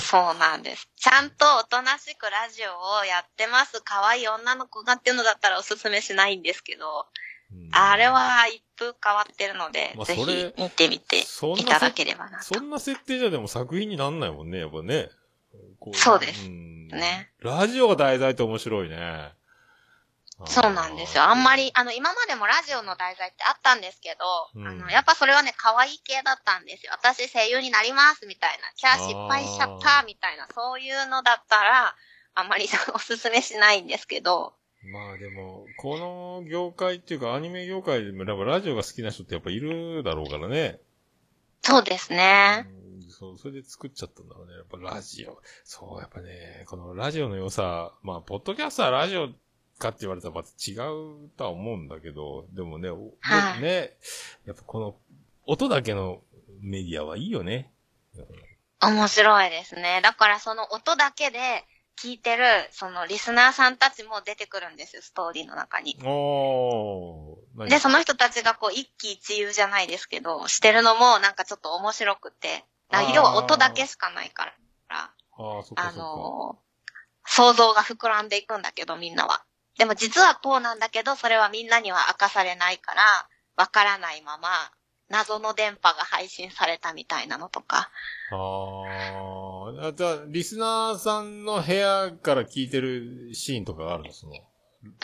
[0.00, 0.90] そうなんです。
[0.96, 3.80] ちゃんとおとなしくラジオをやってます。
[3.82, 7.06] 可愛い女の子がっていうのだったらおすすめしないんですけど、
[7.52, 12.54] うんあれは一風変わってるので、ぜまあそれひ見てみていただければなと。
[12.54, 15.08] そんな設定じゃでも作品になんないもんね、やっぱね。
[15.80, 17.30] こそうですんね。
[17.40, 19.32] ラジオが題材って面白いね。
[20.46, 21.24] そうなんですよ。
[21.24, 24.16] あんまり、あの、今までもラジオの題材ってあったんですけ
[24.54, 26.92] ど、うんあの、やっぱそれはね、可愛い系だったんですよ。
[26.92, 28.70] 私声優になります、みたいな。
[28.76, 31.96] キャー失敗しちゃった、みたいな、そういうのだったら、
[32.34, 40.78] あんまりおすすめしないんですけど、まあでも、この業界っていうかアニメ業界でもラジオが好きな人ってやっぱいるだろうからね。
[41.62, 42.66] そうですね。
[43.08, 44.54] うんそう、それで作っちゃったんだろうね。
[44.54, 45.40] やっぱラジオ。
[45.64, 49.28] そう、やっぱね、このラジオの良さ、まあ、ポッドキャストはラジオ
[49.78, 53.96] かって言われたらまた違うとは思うんだけど、でもね、おはいね、
[54.44, 54.96] やっぱこの
[55.46, 56.20] 音だけの
[56.60, 57.72] メディアはいいよね。
[58.80, 60.00] 面白いですね。
[60.02, 61.64] だからその音だけで
[62.00, 65.98] 聞いてる、そのリスナーさんたちも出てくるんですよ、ストーリーの中に。
[66.04, 72.64] おで、その人たちがこう一喜一憂じゃないですけど、してるのもなんかちょっと面白くて。
[72.90, 74.52] だから要は音だけしかないから。
[74.90, 75.92] ああ。
[75.92, 76.68] のー
[77.30, 79.44] 想像が膨らんでいくんだけど、みんなは。
[79.76, 83.02] でも実はこうなんだけど、それはみんなには明かされないから、
[83.56, 84.48] わからないまま、
[85.10, 87.90] 謎の電波が配信されたみたいなのとか。
[88.32, 89.92] ああ。
[89.92, 94.12] じゃあ、リスナーさんの部屋から聞いてるシーンとかがあるの？
[94.12, 94.32] その。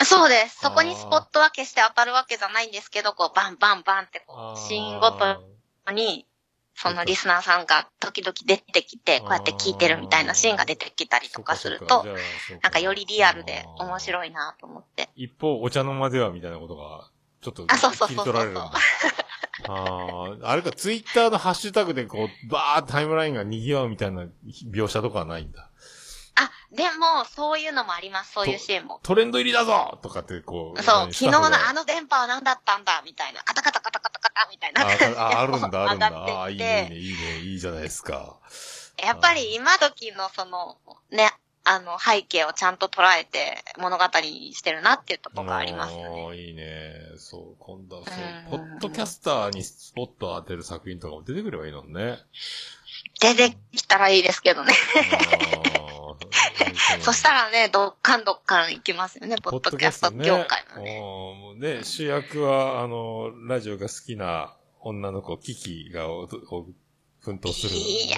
[0.03, 0.61] そうです。
[0.61, 5.43] そこにスポット分けして当たるわけじゃないんですけど、こう、バンバンバンってこあう、シーンごと
[5.91, 6.27] に、
[6.75, 12.05] そのリスナーさんが時々出てきて、こうやって聞いてるみたいなシーンが出てきたりとかすると、
[12.61, 13.99] なんかよりリアルで面い。
[14.01, 15.09] 白いなと思って。
[15.15, 17.09] 一方、お茶の間ではみたいなことが、
[17.41, 18.71] ちょっとあそうそう切そうそうり取られるんだ。
[19.67, 24.27] ああ、あれか、ツイッターのハッシュタグでこう、バーッタイムラインが賑わうみたいな
[24.69, 25.69] 描写とかはないんだ。
[26.71, 28.99] あ、でも、そういうのもあります、そういうシーンも。
[29.03, 30.83] トレンド入りだぞとかってこう。
[30.83, 33.41] そう、何昨日のあ、の電波は何だったんだ、みたいな。
[33.43, 35.05] カタカタカタカタカタみたいな感じで。
[35.17, 36.07] あああるんだ、あるんだ。
[36.13, 38.39] ああ、いいね、いいね、いいじゃないですか。
[39.03, 40.77] やっぱり今時のその、
[41.11, 41.33] ね、
[41.67, 46.37] あの、背景をちゃんと捉えて物語にしてるなっていうところがありますよね。
[46.37, 46.93] いいね。
[47.17, 52.19] そう、今度はそうう、んポッドキャスターにスポットを当てる作品とかも出てくればいいのね。
[53.19, 54.73] 出てきたらいいですけどね。
[57.01, 60.99] そしたらね、どっかんどっかん行きますよね、ポッドキャスト業界もね。
[60.99, 66.67] もうね、主役は、あの、ラジオが好きな女の子、キキがおお
[67.25, 67.75] 奮闘する。
[67.75, 68.17] いや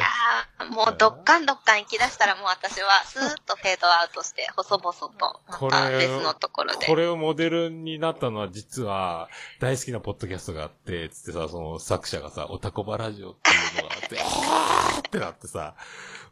[0.60, 5.10] ー、もうどっかんどっかん行き出したらもう私はスーッとフェードアウトして、細々と、
[5.48, 6.86] こまたれ別のところで。
[6.86, 9.30] これをモデルになったのは実は
[9.62, 15.76] 大好きなポッドキャストがあって、つってさ、その作者がさ、オタコバラジオっていうのがあって、 あーってなってさ、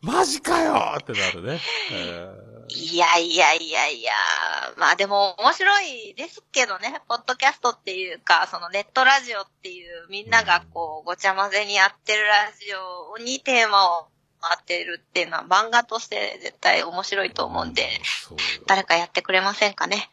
[0.01, 1.59] マジかよってなるね。
[1.91, 2.27] え
[2.67, 4.11] いやいやいやいや、
[4.77, 14.07] まあでも面白いですけどね、ポッドキャストっていうか、そのネットラジオっていうみんながこうごちゃ混ぜにやってるラジオにテーマを
[14.41, 17.87] 当てるっていうのは漫画として絶対面白いと思うんで、
[18.65, 20.09] 誰かやってくれませんかね？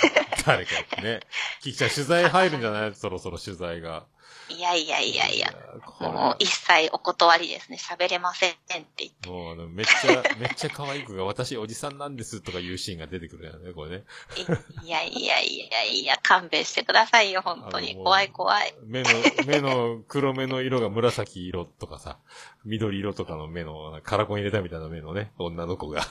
[0.46, 1.20] 誰かってね。
[1.60, 2.94] キキちゃん取材入るんじゃない？
[2.94, 4.06] そろそろ取材が。
[4.50, 5.52] いやいやいやいや、
[6.00, 7.78] もう一切お断りですね。
[7.80, 9.28] 喋れませんって言って。
[9.28, 14.04] もうあの、めっちゃ、 めっちゃ可愛い子が私おじさんなんですとかいうシーンが出てくるよね、これね。
[14.84, 17.94] いやいやいやいや、勘弁してくださいよ、本当に。
[17.94, 18.74] 怖い怖い。
[18.84, 19.08] 目の、
[19.46, 22.18] 目の黒目の色が紫色とかさ、
[22.64, 26.02] 緑色とかの目の、カラコン入れたみたいな目のね、女の子が、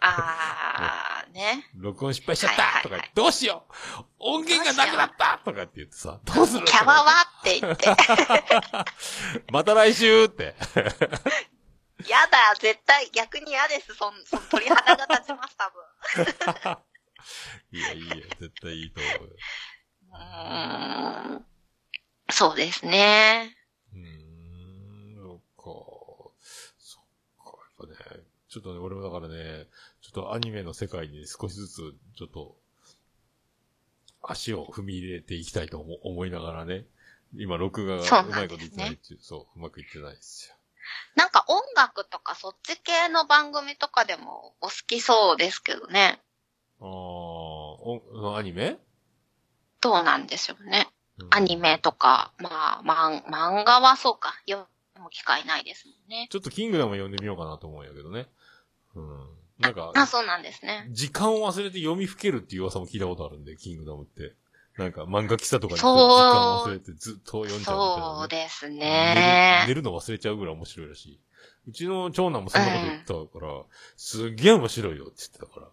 [0.00, 1.66] あー、ね。
[1.74, 7.86] 録音失敗しちゃったはいはいはいとか、どうしよう音源がなくなったとかって言ってさ、どうするキャバはって言って。
[9.52, 10.54] また来週って。
[12.08, 13.94] やだ、絶対逆に嫌です。
[13.94, 16.76] そん、そん鳥肌が立ちます、多分。
[17.72, 18.16] いや、いいよ。
[18.38, 19.30] 絶対いいと思うよ。
[20.12, 21.46] うーん。
[22.30, 23.56] そうですね。
[28.54, 29.66] ちょっとね、俺もだからね、
[30.00, 32.56] ちょっとアニメの世界に少しずつ、ちょっと、
[34.22, 36.84] 足を踏み入れていきたいと思思いながらね、
[37.34, 40.54] 今録画がうまいこといってないでっていう、そう、うまくいってないですよ。
[41.16, 46.20] なんか音楽とかそっち系の番組とかでもお好きそうですけどね。
[46.80, 48.78] あー、おアニメ、
[49.80, 50.88] どうなんでしょうね。
[51.18, 54.34] うんアニメとか、まあ、まん、漫画はそうか。
[54.48, 54.66] 読
[55.00, 56.28] む機会ないですもんね。
[56.30, 58.26] ちょっとキングダム読んでみようかなと思うんやけどね。
[58.96, 59.26] うん。
[59.58, 60.88] なんか、あ、そうなんですね。
[60.90, 64.34] 時間を忘れて読みふけるっていう噂も聞いたことあるんで、キングダムって。
[64.76, 68.18] なんか漫画喫茶とかにそう時間を忘れてずっと読んじゃうね。
[68.18, 69.74] そうです寝るね寝。
[69.74, 71.20] るの忘れちゃうぐらい面白いらしい。
[71.68, 73.62] うちの長男もそんなこと言ったから、
[73.96, 75.68] すっげえ面白いよって言ってたから。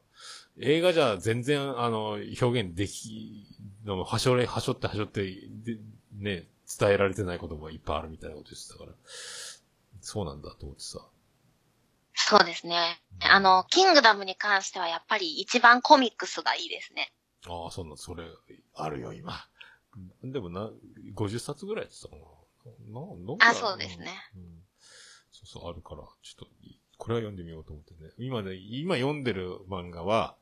[0.59, 3.47] 映画じゃ全然、あの、表現でき、
[3.85, 5.77] のはしょれ、はしょってはしょって、で、
[6.17, 6.47] ね、
[6.79, 8.91] 伝えられてないこともいっぱいあるみたいなこと言ってたから。
[10.01, 10.99] そうなんだと思ってさ。
[12.13, 13.01] そうですね。
[13.21, 17.11] あの、キングダムに関してはやっぱり一番コミックスがいいですね。
[17.47, 18.25] ああ、そんな、それ、
[18.75, 19.45] あるよ、今。
[20.23, 20.69] でもな、
[21.15, 22.21] 50冊ぐらいやってたかな。
[22.99, 24.11] な、なんかあそうですね。
[24.35, 24.43] うん。
[25.31, 26.47] そうそう、あるから、ちょっと、
[26.97, 28.11] これは読んでみようと思ってね。
[28.17, 30.35] 今ね、今読んでる漫画は、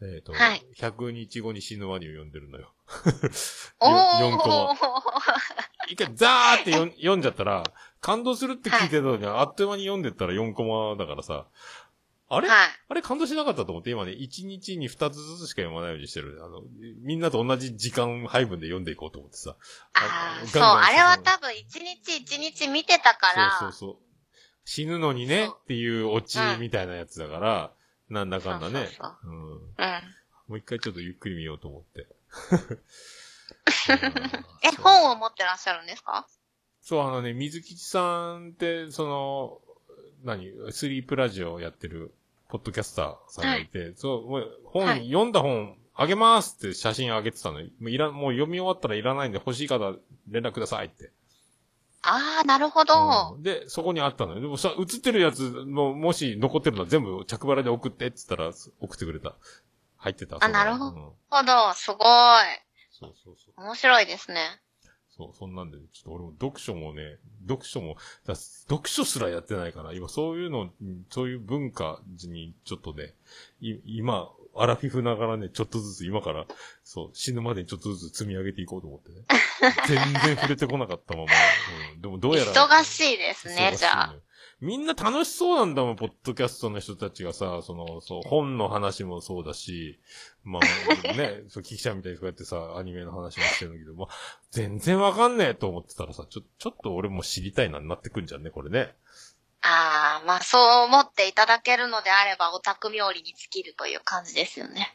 [0.00, 2.72] えっ、と、はい100日後に死ぬワニを読んでるのよ。
[3.80, 4.72] お4コマ。
[4.72, 4.76] ー
[5.88, 7.64] 一回ザーって読ん読んじゃったら、
[8.00, 11.46] 感動するって聞いてたのに、あっという間に読んでったら4コマだからさ、
[12.30, 12.58] あれ、はい。
[12.88, 16.40] あれ感動しなかったと思って、今ね、1日に2つずつしか読まないようにしてる。
[16.44, 16.62] あの、
[17.02, 19.56] みんなと同じ時間配分で読んでいこうと思ってさ。
[19.94, 23.96] ああ、そう、あれは多分一日一日見てたから、そうそうそう。
[24.66, 27.72] 死ぬのにねそうっていうオチみたいなやつだから、
[28.10, 28.86] なんだかんだね。
[28.86, 29.52] そうそううん。
[29.52, 29.58] うん。
[30.48, 32.06] もう一回ちょっとゆっくり見ようと思って。
[34.64, 36.26] え、本を持ってらっしゃるんですか？
[36.82, 39.60] そう、あのね、水吉さんって、その、
[40.24, 42.12] 何、スリープラジオをやってる、
[42.48, 47.68] ポッドキャスターさんがいて、そう、もう本、はい読んだ本、あげますって写真あげてたのよ。
[47.80, 49.94] もういら、もう読み終わったらいらないんで欲しい方
[50.28, 51.10] 連絡くださいって。
[52.02, 53.34] ああ、なるほど。
[53.34, 54.40] うんで、そこにあったのよ。
[54.40, 59.34] でもさ、映ってるやつの、もし残ってるのは全部着払いで送ってって言ったら、送ってくれた。
[59.98, 60.38] 入ってた。
[60.40, 61.98] あなるほどうんほど、すごい。
[62.90, 63.64] そうそうそう。
[63.64, 64.60] 面白いですね。
[65.18, 73.14] そう、そんなんで、ちょっと俺も読書もね、読書も、だ読書すらやってないから、今そういうの、うんそういう文化にちょっとね、
[73.60, 76.46] い今、アラフィフながらね、ちょっとずつ今から、
[76.84, 79.24] そう、死ぬまでにちょっとずつ積み上げていこうと思ってね。
[79.86, 81.32] 全然触れてこなかったまま。
[81.94, 82.52] うん、でもどうやら。
[82.52, 84.16] 忙しいですねじゃあ。
[84.60, 90.00] みんな楽しそうなんだもん、ポッドキャストの人たちがさ、その、そう、本の話もそうだし、
[90.42, 90.62] まあ、
[91.14, 98.96] ね、そう、キキちゃんみたいにこうやってさ、アニメの話もしてるんだけど、まあ、全然わかんねえと思ってたらさ、ちょ、ちょっと俺も知りたいな、なってくんじゃんね、これね。
[99.60, 104.92] ああ、まあそう思っていただけるのであれば、オタク冥利に尽きるという感じですよね。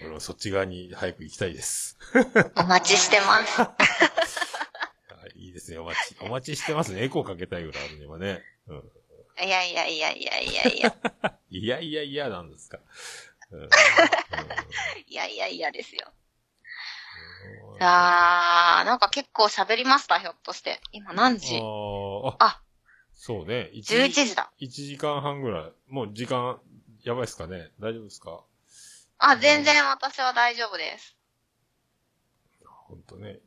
[0.00, 1.98] うん、俺もそっち側に早く行きたいです。
[2.56, 3.60] お待ちしてます。
[3.60, 3.68] は
[5.34, 7.04] いいいですね、お待ち、お待ちしてますね。
[7.04, 8.42] エコーかけたいぐらいあるね、今ね。
[8.68, 8.82] うん。
[9.40, 10.94] いやいやいやいやいやいや。
[11.50, 12.78] いやいやいや、なんですか。
[13.50, 13.68] うんうん
[15.06, 16.12] いやいやいやですよ。
[17.74, 20.80] うんあー、なんか結構喋りました、ひょっとして。
[20.92, 21.56] 今何時？
[21.56, 22.62] あーあ、あ、
[23.14, 23.70] そうね。
[23.74, 24.52] 1 11時だ。
[24.60, 25.72] 1時間半ぐらい。
[25.88, 26.60] もう時間、
[27.02, 28.44] やばいですかね大丈夫ですか？
[29.18, 31.16] あ、全然私は大丈夫です。
[32.64, 33.40] ほんとね。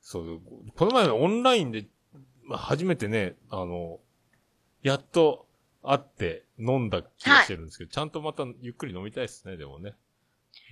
[0.00, 0.40] そう、
[0.76, 1.86] この前オンラインで、
[2.42, 4.00] まあ、初めてね、あの、
[4.84, 5.46] やっと
[5.82, 9.94] 会って飲んだ気がしてるんですけど、ちゃんとまたゆっくり飲みたいですね、でもね。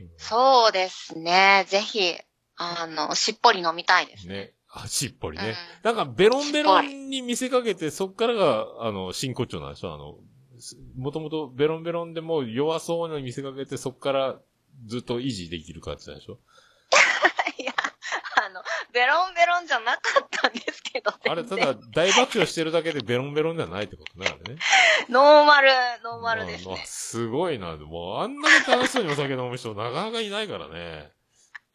[0.00, 1.64] うんそうですね。
[1.68, 2.14] ぜひ、
[2.56, 4.34] あの、しっぽり飲みたいですね。
[4.34, 4.52] ね。
[4.70, 5.48] あ、しっぽりね。
[5.48, 9.92] うんなんか、ベロンベロンに見せかけて、そっからが、あの、真骨頂なんでしょ？
[9.92, 10.18] あの、
[10.96, 14.38] もともとベロンベロンでもう弱そうに見せかけて、そっから
[14.86, 16.38] ずっと維持できる感じなんでしょ？
[18.52, 18.62] の、
[18.92, 24.60] ベロンベロンじゃなかったんですけど、あれ、ただ、大爆笑してるだけでベロンベロンではないってことね、あれね。
[25.08, 25.70] ノーマル、
[26.02, 26.86] ノーマルですまあまあね。
[26.86, 27.76] すごいな。
[27.76, 31.10] もう、あんなに楽しそうにお酒飲む人、なかなかいないからね。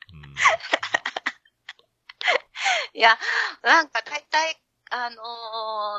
[2.93, 3.17] いや、
[3.63, 4.57] なんか大体、
[4.89, 5.17] あの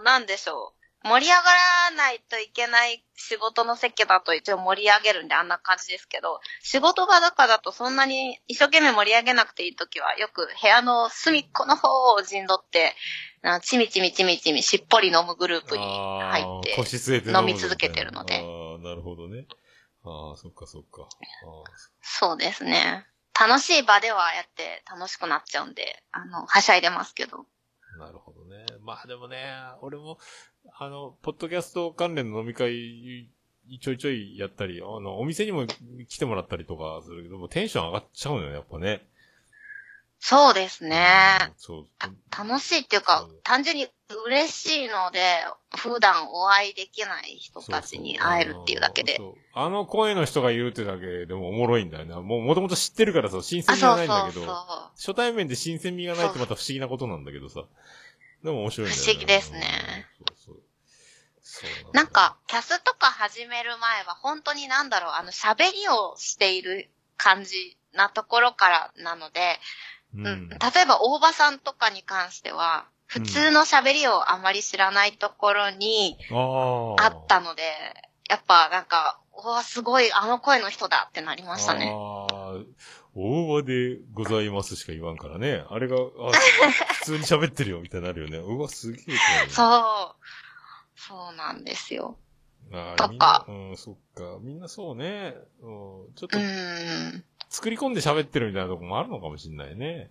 [0.01, 0.78] ーなんでしょう。
[1.05, 1.43] 盛り上が
[1.91, 12.95] らないといけない仕事の席だと一応盛り上げるんであんな感じですけど、仕事場とかだとそんなに一生懸命盛り上げなくていいときは、よく部屋の隅っこの方を陣取って、
[13.43, 19.47] あちみちみちみちみしっぽり飲むグループに入あってー、腰据えて飲み続けてるのでああ、なるほどね。
[20.05, 21.03] ああ、そっかそっか。
[21.03, 21.09] あ
[22.03, 23.07] そうですね。
[23.39, 27.39] 楽しい場ではやって楽しくなっちゃうんで、あの、はしゃいでますけど。
[27.39, 28.67] あなるほどね。
[28.81, 29.39] まあでもね、
[29.81, 30.19] 俺も、
[30.77, 33.31] あの、ポッドキャスト関連の飲み会
[33.81, 35.67] ちょいちょいやったり、あの、お店にも
[36.09, 39.07] 来てもらったりとかするけど、もうテンション上がっちゃうのよ、やっぱね。
[40.21, 41.39] そうですね。
[41.43, 41.87] うんそう。
[41.99, 43.87] た楽しいっていうかそう、単純に
[44.27, 45.21] 嬉しいので、
[45.77, 49.17] 普段お会いできない人たちに会えるっていうだけで。
[49.17, 52.21] そうそうあの声の人がいるってだけでもおもろいんだよな。
[52.21, 55.13] もう、もともと知ってるからさ、新鮮あ、味がそうないんだけど、そうそう。
[55.13, 57.65] 初対面で新鮮味がないってまた不思議なことなんだけどさ。
[58.43, 59.07] でも面白いんだよね。
[59.07, 60.27] 不思議ですねうん。
[60.27, 60.38] そうそう。
[61.93, 69.59] なんか、キャスとか始める前は、本当になんだろう、あの、喋りをしている感じなところからなので、
[70.15, 70.49] ううんん。
[70.49, 77.63] 例えば大場さんとかに関しては、普通の喋りをあまり知らないところにあったので、
[78.29, 81.91] やっぱなんか、うわ、すごい、あの声の人だってなりましたね。
[81.95, 82.55] ああ、
[83.15, 85.65] 大場でございますしか言わんからね。
[85.71, 86.33] あれが、あ
[87.01, 88.39] 普通に喋ってるよみたいになるよね。
[88.39, 89.05] うわ、すげえ
[89.49, 90.18] そう。
[91.09, 92.19] そうなんですよ。
[92.71, 94.39] あーとかうん、そっか。
[94.43, 95.35] みんなそうね。
[95.63, 96.39] うん、ちょっうと。
[97.49, 100.11] 作り込んで喋ってるみたいなとこもあるのかもしれないね。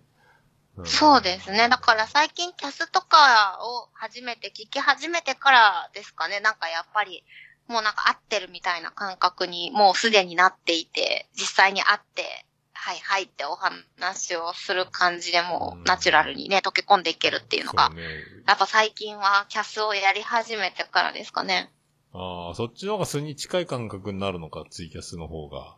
[0.82, 1.68] んそうですね。
[1.68, 6.40] だから最近キャスとかを初めて聞き始めてからですかね。
[6.40, 7.24] なんかやっぱり、
[7.68, 12.44] もうなんか合ってるみたいな感覚にもうすでになっていて、実際に会って、
[12.80, 18.02] はいはいってお話をする感じでもうナチュラルにね、溶け込んでいけるっていうのがそう、ね。
[18.46, 21.72] やっぱ最近はキャスをやり始めてからですかね。
[22.12, 25.74] ああ、そっちの方が素に近い感覚になるのか、ツイキャスの方が。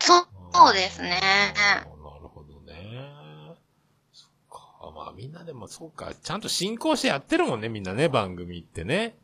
[0.00, 1.20] そう、そうですね。
[1.22, 3.56] あーなるほどね。
[4.12, 4.92] そっか。
[4.94, 6.12] まあみんなでもそうか。
[6.20, 9.16] ちゃんと進行してやってるもんね、みんなね、番組ってね。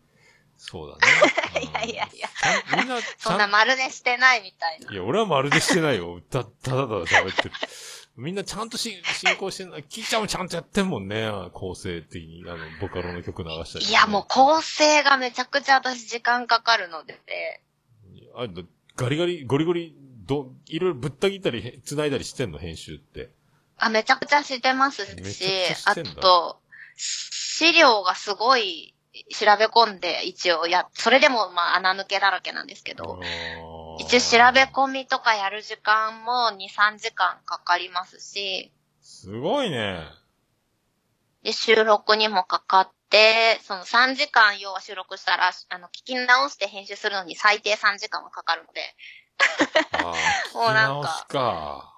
[0.56, 1.32] そうだね。
[1.58, 2.28] いやいやいや
[2.76, 4.92] みんな、ち そんな丸でしてないみたいな。
[4.92, 6.20] いや、俺はまるでしてないよ。
[6.30, 7.52] た、ただただ喋ってる。
[8.16, 9.84] みんなちゃんとし進行してない。
[9.84, 11.30] キーちゃんもちゃんとやってんもんね。
[11.52, 17.18] 構成的に、あの、ボカロの曲流したり、いや、もう構成がめちゃくちゃ私時間かかるので、
[18.34, 18.62] あだ
[18.96, 19.96] ガリガリ、ゴリゴリ、
[20.26, 23.30] ど、いろいろぶった切ったり、へ繋いだりしてんの、編集って。
[23.78, 25.44] あ、めちゃくちゃしてますめし
[25.86, 26.60] あと、
[26.96, 28.89] 資料がすごい
[29.30, 33.20] 調べ込んで一応や、それでもまあ穴抜けだらけなんですけど、
[33.98, 38.72] 一応調べ込みとかやる時間も2、3時間かかりますし、
[39.02, 40.04] すごいね。
[41.42, 48.94] で、収録にもかかって、その3時間要は収録したら、あの、聞き直して編集するのに最低3時間はかかるので、
[50.54, 51.94] もうなんか、か。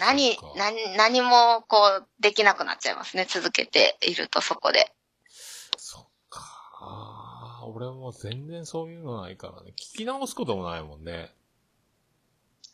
[0.00, 3.26] 何何、何もこう、できなくなっちゃいますね。
[3.28, 4.93] 続けているとそこで。
[7.64, 9.72] ああ、俺も全然そういうのないからね。
[9.72, 11.32] 聞き直すこともないもんね。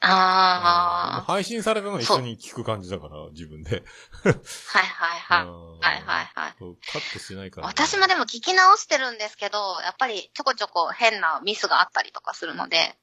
[0.02, 3.82] あ配信されたの一緒に聞く感じだから、自分で。
[4.24, 5.46] あ、はいはいはい。
[5.46, 6.54] うんはいはいはい。
[6.90, 12.96] カットしないから、私もでも聞き直してるんですけど、やっぱりちょこちょこ変なミスがあったりとかするので、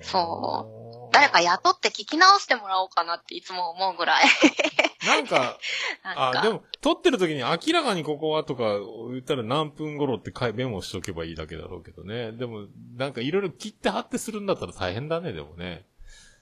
[0.00, 4.24] そう誰か雇って聞き直してもらおうかなっていつも思うぐらい。
[5.06, 5.58] なんか、
[6.02, 8.78] あ、でも、撮ってる時に明らかにここはとか
[9.10, 12.32] 言ったら何分頃ってメモしとけばいいだけだろうけどね。
[12.32, 12.66] でも、
[12.96, 15.86] なんかいろいろ切って貼ってするんだったら大変だね、でもね。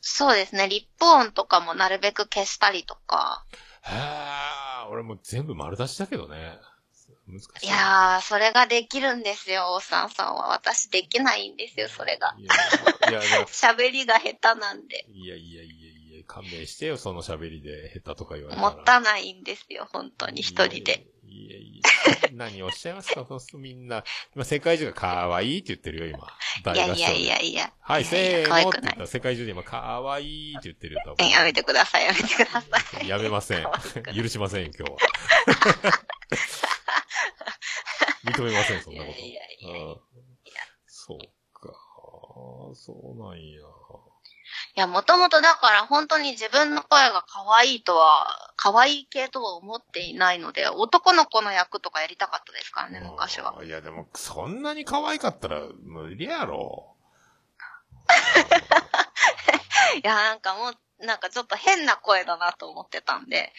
[0.00, 0.68] そうですね。
[0.68, 3.44] リップ音とかもなるべく消したりとか。
[3.82, 6.58] へー、俺もう全部丸出しだけどね。
[7.26, 7.66] 難しい。
[7.66, 10.48] いやー、それができるんですよ、おさんさんは。
[10.48, 12.34] 私できないんですよ、それが。
[12.38, 15.06] いや、 喋りが下手なんで。
[15.08, 15.83] いやいやいや
[16.24, 18.70] 勘弁してよ、その喋りで下手とか言われたら。
[18.70, 21.06] もったないんですよ、本当に一人で。
[21.26, 24.04] いやいや、何をおっしゃいますか、そうすみんな。
[24.34, 26.18] 今、世界中が可愛いって言ってるよ、
[26.64, 26.74] 今。
[26.74, 27.72] いやいやいやいや。
[27.80, 31.28] はい、せーのって言ったら世界中で今、可愛いって言ってるよ、多分。
[31.28, 33.08] やめてください、やめてください。
[33.08, 34.02] やめません可愛く。
[34.06, 34.98] ない許しませんよ、今日は。
[38.24, 39.18] 認めません、そんなこと。
[39.18, 40.00] いやいやいやうん
[41.06, 41.18] そう
[41.52, 41.72] か。
[42.74, 43.60] そうなんや。
[44.76, 48.26] いや、もともとだから本当に自分の声が可愛いとは、
[48.56, 53.54] 可愛い系とは思っていないので、男の子の役とかやりたかったですからね、昔は。
[53.64, 56.96] いや、でも、そんなに可愛かったら無理やろ。
[60.02, 63.52] いや、なんかもう、なんかちょっと変な声だなと思ってたんで、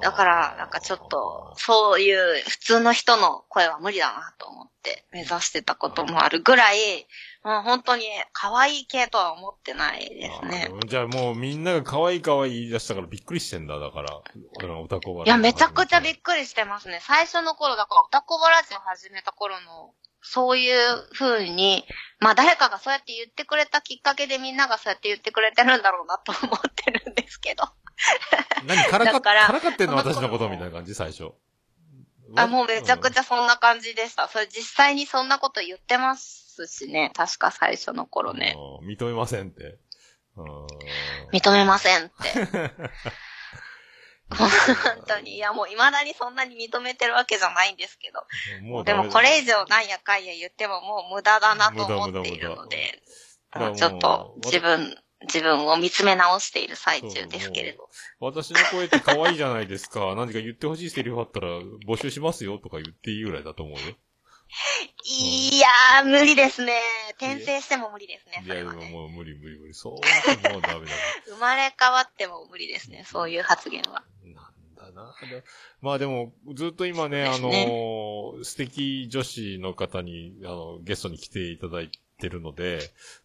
[0.00, 7.06] だから、なんかちょっと、そういう普通の人の声は無理だなと思って目指してたこともあるぐらい、
[7.44, 10.70] もう本当に可愛い系とは思ってないですね。
[10.86, 14.20] じゃあもうみんなが可愛い可愛い言い出したからびっくりしてんだ、だから。
[14.58, 17.00] 俺のオタコバいや、めちゃくちゃびっくくりしてますね。
[17.02, 19.92] 最初の頃、だから、オタコバラジオ始めた頃の、
[20.22, 21.84] そういう風に、
[22.20, 27.64] まあ誰かがそうやって言ってくれたきっかけでみんながそうやって言ってくれてるんだろうなと思ってるんですけど。
[28.66, 31.32] 何からか、だからからかってんの私のことみたいな感じ、最初。
[32.36, 33.20] あ、もうめちゃくちゃ。
[33.20, 34.28] ゃそんな感じでした。
[34.28, 37.10] それ実際にそんなこと言ってますますしね。
[37.14, 38.56] 確か最初の頃ね。
[38.80, 39.78] うん認めませんって。
[40.36, 40.66] うん
[41.32, 42.12] 認めませんって。
[44.34, 44.50] 本
[45.06, 45.36] 当に。
[45.36, 48.84] いや、もう未だにそんなに認めてるわけじゃないんですけど。
[48.84, 53.02] でもこれ以上なんやかんや言ってももう無駄だなと思っているので、
[53.76, 57.88] ちょっと自分、自分を見つめ直している最中ですけれど。
[58.20, 60.14] 私の声って可愛いじゃないですか。
[60.14, 61.48] 何か言ってほしいセリフあったら
[61.86, 63.94] 募集しますよとか言っていいぐらいだと思うよ。
[65.04, 66.80] いやー、無理ですね。
[67.18, 68.72] 転生しても無理ですね、いや、でも。
[68.90, 69.74] もう無理無理無理。
[69.74, 70.92] そう、もうダメだ。
[71.26, 74.04] 生まれ変わっても無理ですね、そういう発言は。
[74.24, 74.50] な
[74.90, 75.14] んだな。
[75.28, 75.42] で
[75.80, 81.90] まあでも、ずっと今ね、あそうですの、素敵女子の方に、あの、ゲストに来ていただい
[82.22, 82.78] てるので、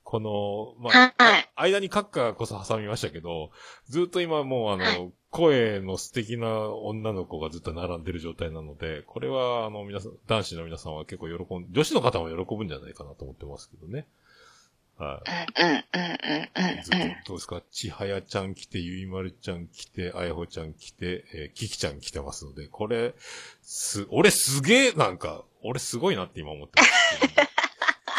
[0.04, 3.52] この、まあ、はいあ間にカッカこそ挟みましたけど、
[3.90, 14.08] ずっと今もうあの、はい声の素敵な女の子がずっと並んでる状態なので、これはあの皆さん、男子の皆さんは結構喜ん、女子の方も喜ぶんじゃないかなと思ってますけどね。
[14.98, 15.62] はい。
[15.62, 17.62] うん、うん、うん、うん、ずっとうん。、どうですか？
[17.72, 23.14] ちはやちゃん来て、ゆいまるちゃん来て、あやほちゃん来て、えーききちゃん来てますので、これ、
[23.62, 27.34] す、俺すげえ、なんか、俺すごいなって今思ってます。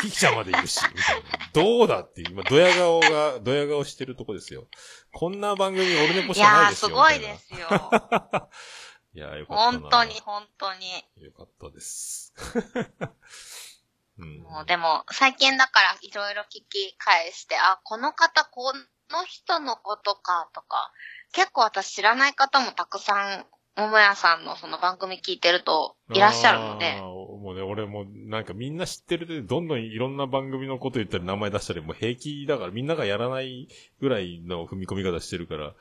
[0.00, 1.22] ききちゃんまでいるし、みたいな。
[1.52, 4.66] どうだっていう、今、ドヤ顔が、ドヤ顔してるとこですよ。
[5.12, 6.88] こんな番組、俺のポしいやー、かないですよ。
[6.88, 7.68] すごいですよ。
[7.70, 8.48] な。
[9.14, 9.80] いやー、よかったな。
[9.80, 10.20] 本当に、。
[10.20, 11.04] 本当に。
[11.16, 12.34] よかったです。
[14.18, 14.38] うん。
[14.42, 18.72] もうでも、最近だからいろいろ聞き返して、あ、この方、こ
[19.10, 20.92] の人のことか、とか、
[21.32, 23.46] 結構私知らない方もたくさん、
[23.78, 33.68] 桃屋さんのその番組聞いてるといらっしゃるのあでー、もうね、俺もなんかみんな知ってるで、どんどんいろんな番組のこと言ったり名前出したり、もう平気だからみんながやらない
[34.00, 35.74] ぐらいの踏み込み方してるから、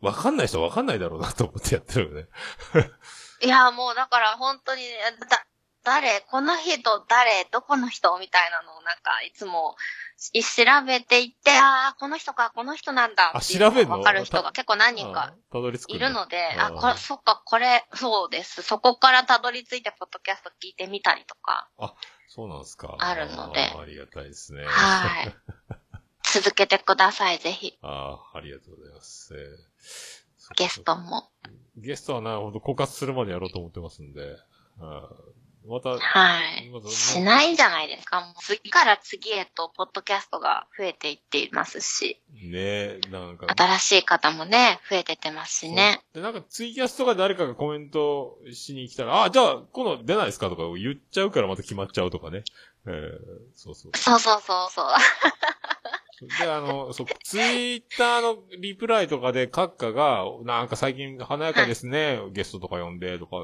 [0.00, 2.26] わかんない人はわかんないだろうなと思ってやってるよね。
[3.44, 4.82] いや、もうだから本当に、
[5.30, 5.46] だ、
[5.84, 9.76] 誰この人誰どこの人みたいなのをなんかいつも
[10.16, 13.98] し調べていって、ああ、この人か、この人なんだあ調べんの？
[13.98, 18.62] わかる人が結構何人あかーたどり着くんだいるので、あ、あーこれ、そっか、これ、そうです。
[18.62, 21.68] そこからたどり着いてポッドキャスト聞いてみたりとか、
[22.28, 22.96] そうなんですか。
[22.98, 24.64] あるのでありがたいですね。
[24.64, 25.34] はい。
[26.32, 27.78] 続けてください、ぜひ。
[27.82, 29.34] ああ、ありがとうございます。
[30.56, 31.30] ゲストも。
[31.76, 34.36] ゲストはな、ほんと枯渇するまでやろうと思ってますんで。
[34.80, 36.90] あーまた、はい。
[36.90, 38.20] しないじゃないですか？
[38.20, 43.46] もう次から次へと、ポッドキャストが増えていっていますし、ねなんか。
[43.56, 46.02] 新しい方もね、増えてってますしね。
[46.12, 50.50] で、なんかツイキャスとかで誰かがコメントしに来たら、あ、じゃあ、今度出ないですか？
[50.50, 52.44] とか言っちゃうからまた決まっちゃうとかね。
[52.86, 52.92] えー、
[53.54, 53.96] そうそう。
[53.96, 54.86] そうそうそうそう。
[56.38, 63.36] で、あの、そう、ツイッターのリプライとかで、閣下が、なんか最近華やかですね、ゲストとか呼んで、とか、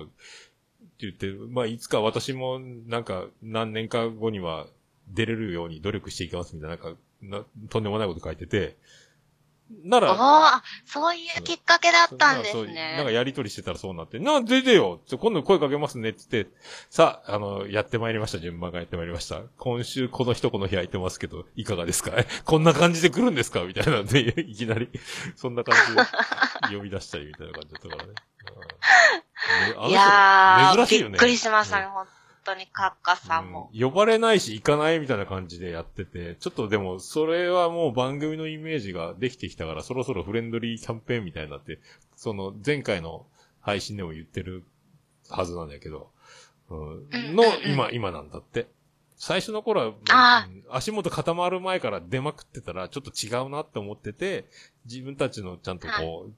[1.02, 4.66] 言って、まあ、いつか私も、なんか、何年か後には
[5.08, 8.76] 出れるように努力していきますみたいな、なんか、なとんでもないこと書いてて、
[9.84, 13.12] なおら、ー、そういうきっかけだったんですそうなんかね。
[13.12, 16.50] やりとりしてたらそうなって、な、出てよ今度声かけますねって言って、
[16.90, 18.40] さあ、あの、やってまいりました。
[18.40, 19.42] 順番がやってまいりました。
[19.58, 22.10] 今週この人この日空いてますけど、いかがですか？
[22.16, 23.62] え こんな感じで来るんですか？
[23.62, 24.88] みたいなんで、いきなり、
[25.36, 25.76] そんな感
[26.66, 28.14] じで呼び出したりみたいな感じだったからね。
[29.84, 31.12] うんいやー、珍しいよね。
[31.12, 32.06] びっくりしましたね、うん本
[32.44, 33.70] 当に、カッカさんも。
[33.72, 33.80] うん。
[33.80, 41.80] 呼ばれないし行かないみたいな感じでやってて、ちょっとでも、それはもう番組のイメージができてきたから、そろそろフレンドリーキャンペーンみたいになって、
[42.16, 43.26] その前回の
[43.60, 44.64] 配信でも言ってる
[45.28, 46.10] はずなんだけど、
[46.70, 48.68] うん、の今、今なんだって。
[49.16, 54.46] 最初の頃は、足元固まる前から出まくってたら、ちょっと違うなって思ってて、
[54.86, 56.32] 自分たちのちゃんとこう、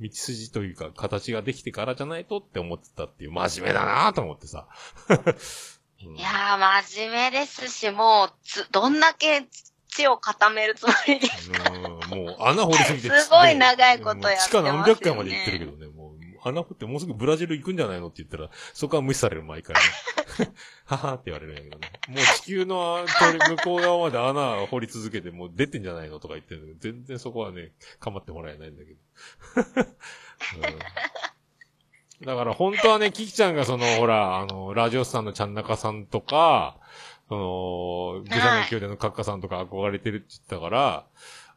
[0.00, 4.66] 道筋というか、形ができてからじゃないとって思ってたっていう、真面目だなと思ってさ。
[5.08, 9.48] うんいやー、真面目ですし、もう、つ、どんだけ
[9.88, 11.28] 地を固めるつもりで。
[11.72, 13.20] うんもう穴掘りすぎて。
[13.20, 15.86] すごい長いことやってますよね地下何百回まで行ってるけどね、
[16.48, 19.80] 穴掘ってもうすぐブラジル行くんじゃないのって言ったら、そこは無視される毎回ね。
[20.86, 21.90] ははって言われるんやけどね。
[22.08, 23.04] もう地球の
[23.48, 28.98] 向こう側まで穴掘り続けてもう出てんじゃないのとか言ってるんだけど、全然そこはね、構ってもらえないんだけど。
[30.56, 30.78] うん
[32.24, 36.76] だから本当はね、キキちゃんがその、ほら、あの、ラジオスさんのちゃんなかさんとか、
[37.28, 41.06] その、グサの宮殿のカッカさんとか憧れてるって言ってたから、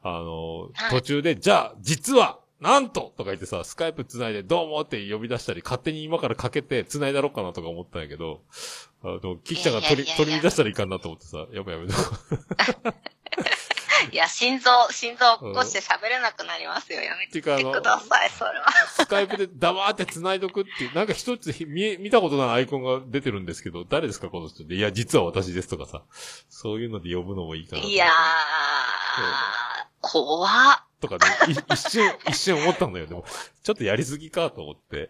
[0.03, 8.43] あの、はい途中で、じゃあ、実は、なんととか言ってさ、スカイプ繋いで、どうもって呼び出したり、勝手に今からかけて繋いだろうかなとか思ったんやけど、
[9.03, 11.88] あの、キキちゃんが取り、取り乱したらいかんなと思ってさ、やばいやばい。
[14.11, 17.01] いや、心臓、心臓起こして喋れなくなりますよ。
[17.01, 17.57] やめてくだ
[17.99, 18.65] さい、それは。
[18.95, 24.75] スカイプで 黙って繋いどくっていう、なんか一つ見え、見たことないアイコンが出てるんですけど、誰ですかこの人で。
[24.75, 26.03] いや、実は私ですとかさ。
[26.49, 27.88] そういうので呼ぶのもいいかなと。
[27.88, 28.09] いやー、
[30.01, 30.90] 怖っ。
[31.02, 33.07] とかね、い 一瞬、一瞬思ったんだよ。
[33.07, 33.26] でも、
[33.64, 35.10] ちょっとやりすぎかと思って。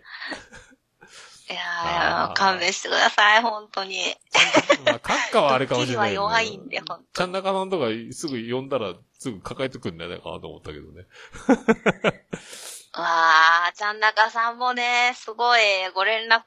[1.50, 3.98] いやー、勘弁してください、本当に。
[4.86, 11.06] まあ、閣下はあれかもしれない、ドッキリは弱いんで、ほんちゃん中さんとかすぐ呼んだらすぐ抱えてくんじゃないかなと思ったけどね。
[12.94, 15.62] わー、ちゃんなかさんもね、すごい
[15.96, 16.44] ご連絡が、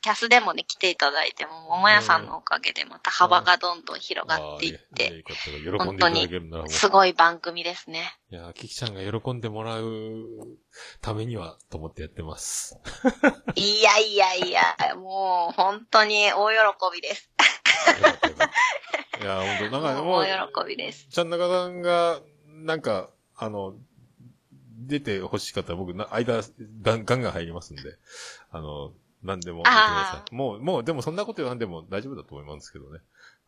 [0.00, 6.72] キャスでもね、来ていただいても、桃屋さんのおかげでまた幅がどんどん広がっていって、いやよかったら喜んでいただけるならもう。
[6.72, 8.16] すごい番組ですね。
[8.30, 10.24] いや、キキちゃんが喜んでもらう
[11.02, 12.78] ためには、と思ってやってます。
[13.54, 14.62] いやいやいや、
[14.96, 16.56] もう本当に大喜
[16.94, 17.30] びです。
[19.20, 21.06] いや、本当なんかもう、大喜びです。
[21.08, 23.74] ちゃん中さんが、なんか、あの、
[24.86, 26.42] 出て欲しかったら僕な、間、
[26.82, 27.82] ガンガン入りますんで、
[28.50, 28.92] あの、
[29.22, 30.34] 何でも言ってくださあい。
[30.34, 33.00] もう、もう、でもそんなこと言わんでも大丈夫だと思いますけどね。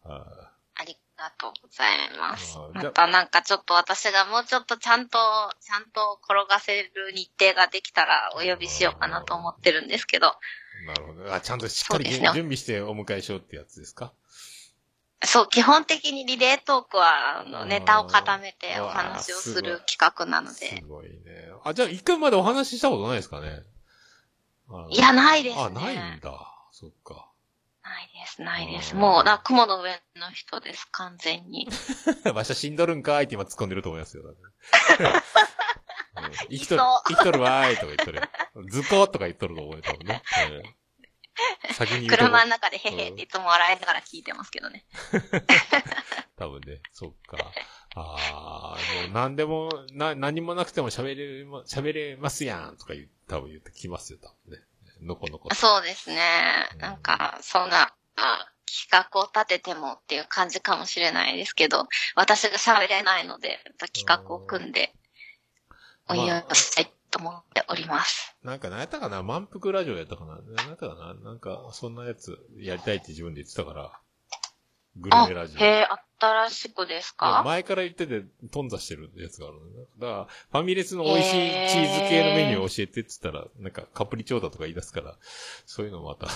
[0.05, 2.59] あありがとうございます。
[2.75, 5.19] またなんかちょっと私がもうちょっとちゃんと、
[5.61, 11.33] ちゃんと転がせる日程ができたらお呼びしようかなと思ってるんですけど、ーなるほど。
[11.33, 14.13] あ、ちゃんとしっかり、準備してお迎えしようってやつですか？
[15.23, 20.83] そう、基本的にリレートークは、あの、ネタを固めてお話をする企画なのすで。
[20.87, 21.51] ごいね。
[21.65, 23.63] あ、じゃあ一回までお話ししたことないですかね？
[24.91, 25.63] いや、ないですね。
[25.63, 26.31] あ、ないんだ。
[26.73, 27.31] そっか。
[27.83, 28.95] ないです、ないです。
[28.95, 31.69] もう、だ雲の上の人です、完全に。
[32.35, 34.25] わしゃ死んどるんかーいって今突っ込んでると思いますよ。
[34.25, 34.35] うん
[36.49, 38.23] 生きとる生きとるわーいとか言っとる。
[38.71, 40.23] 図工とか言っとると思うよ、多分ね。
[41.69, 44.85] うん先に言うとこ車の中でへへっていつも笑いながら聞いてますけどね。
[46.37, 47.39] 多分ね、そっか。
[47.97, 54.63] ああ、もう何でも、な、何もなくても喋れま、喋れますやんとか言う、多分言ってきますよ、多分ね。
[55.03, 55.55] のこのこ。
[55.55, 56.17] そうですね
[56.75, 56.79] うん。
[56.79, 61.87] なんか、そんな、あ企画を立ててもっていう感じかもしれないですけど、
[62.17, 64.93] 私が喋れないので、また企画を組んで、
[66.09, 68.35] お祝いをしたいと思っております。
[68.43, 69.23] なんか何やったかな？
[69.23, 70.39] 満腹ラジオやったかな？
[70.57, 71.15] 何やったかな？
[71.15, 73.93] なんか、そんなやつやりたいって自分で言ってたから。
[74.97, 75.61] グルあ、メラジオ。
[75.61, 75.89] へえ、
[76.21, 77.43] 新しくですか？
[77.45, 78.23] 前から言ってて、
[78.53, 79.73] 頓挫してるやつがあるのね。
[79.99, 81.31] だから、ファミレスの美味しい
[81.71, 85.17] チーズ系のメニューを教えてって言ったら、なんかカプリチョーダとか言い出すから、
[85.67, 86.27] そういうのまた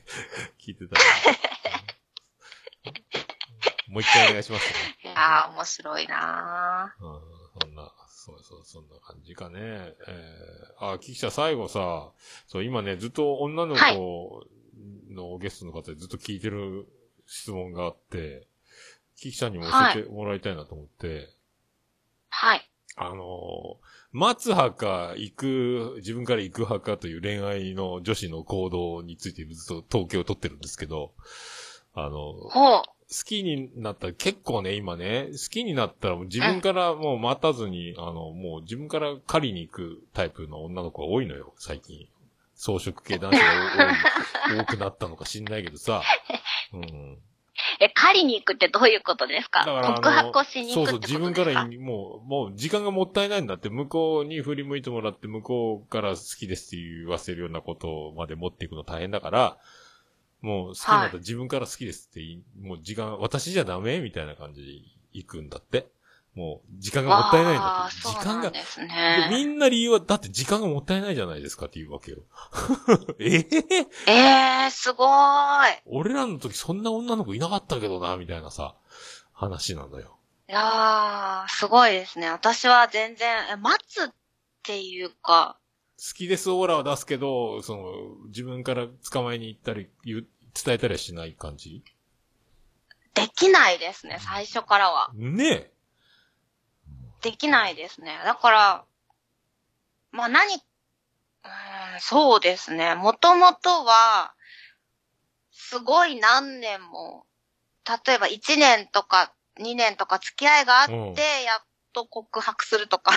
[0.60, 1.02] 聞いてたら、
[2.86, 2.90] う
[3.90, 4.96] んもう一回お願いしますね。
[5.04, 7.20] いやー、面白いなうん、
[7.62, 7.90] そんな、
[8.28, 9.58] そうそう、そんな感じかね。
[9.60, 12.12] えー、あ、キキちゃん最後さ、
[12.46, 14.46] そう、今ね、ずっと女の子
[15.10, 16.86] のゲストの方でずっと聞いてる
[17.26, 18.46] 質問があって、
[19.16, 21.28] キキちゃんにも教えてもらいたいなと思って、
[22.28, 22.70] はい。
[22.96, 23.78] あの、
[24.12, 31.12] 待つ派か、行く、自分から行く派かという恋愛の女子の行動についてずっと統計を取ってるんですけど、
[32.04, 32.82] あの、ほう。
[33.10, 42.06] 好きになったら、結構ね、今ね、好きになったら自分からもう待たずに、あの、もう自分から狩りに行くタイプの女の子が多いのよ、最近。
[42.54, 43.44] 装飾系男子が
[44.48, 46.02] 多い 多くなったのか知んないけどさ。
[46.74, 47.18] うん。
[47.80, 49.64] え、狩りに行くってどういうことですか？
[49.64, 51.62] だか告白をしにそうそう、行くって自分ことですか？
[51.64, 59.58] からもう、もう時間がもったいないんだって、向こうに振り向いてもらって、向こうから好きですって言わせるようなことまで持っていくの大変だから、
[60.40, 62.20] もう好きになったら自分から好きですって
[62.60, 64.72] もう時間、私じゃダメみたいな感じで
[65.12, 65.88] 行くんだって。
[66.34, 68.08] もう、時間がもったいないんだって。
[68.08, 69.28] 時間が、ね。
[69.28, 72.18] みんな理由は、だって時間がもったいないじゃないですかって言うわけよ。
[73.18, 73.46] ええ
[74.06, 75.82] えー、すごーい。
[75.86, 78.76] 俺らの時そんな女の子いなかったけどな、みたいなさ、
[79.32, 80.18] 話なのよ。
[80.48, 82.30] いやー、すごいですね。
[82.30, 84.08] 私は全然、え待つっ
[84.62, 85.67] ていうか、好
[86.14, 91.82] きですオーラは出すけど、その、自分から捕まえに行ったり、言う、伝えたりはしない感じ？
[93.14, 95.10] できないですね、最初からは。
[95.14, 95.72] ねえ。
[97.22, 98.16] できないですね。
[98.24, 98.84] だから、
[100.12, 102.94] まあ何、うーん、そうですね。
[102.94, 104.34] もともとは、
[105.50, 107.26] すごい何年も、
[108.06, 111.66] 例えば1年とか2年とか付き合いがあって、うんやっ
[111.98, 113.12] と告白するとか、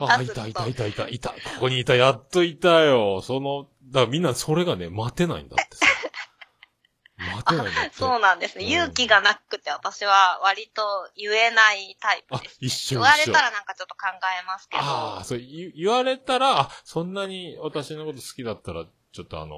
[0.00, 0.74] あ、 いたいたい。
[0.74, 1.30] たいた、いた。
[1.30, 3.20] ここにいた、やっといたよ。
[3.22, 5.86] その、だからみんなそれがね、待てないんだってさ。
[7.18, 7.90] 待てないんだって。
[7.92, 8.64] そうなんですね。
[8.64, 10.82] うん勇気がなくて私は割と
[11.16, 13.00] 言えないタイプあです。、一緒一緒。
[13.00, 14.08] 言われたらなんかちょっと考
[14.42, 14.82] えますけど。
[14.82, 19.54] ああ、そう、言言われたら、あ、そんなに私のこと好きだったら、ちょっとあの、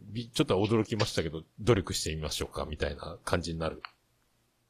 [0.00, 3.82] びちょっと驚きましたけど、努力してみましょうか、みたいな感じになる。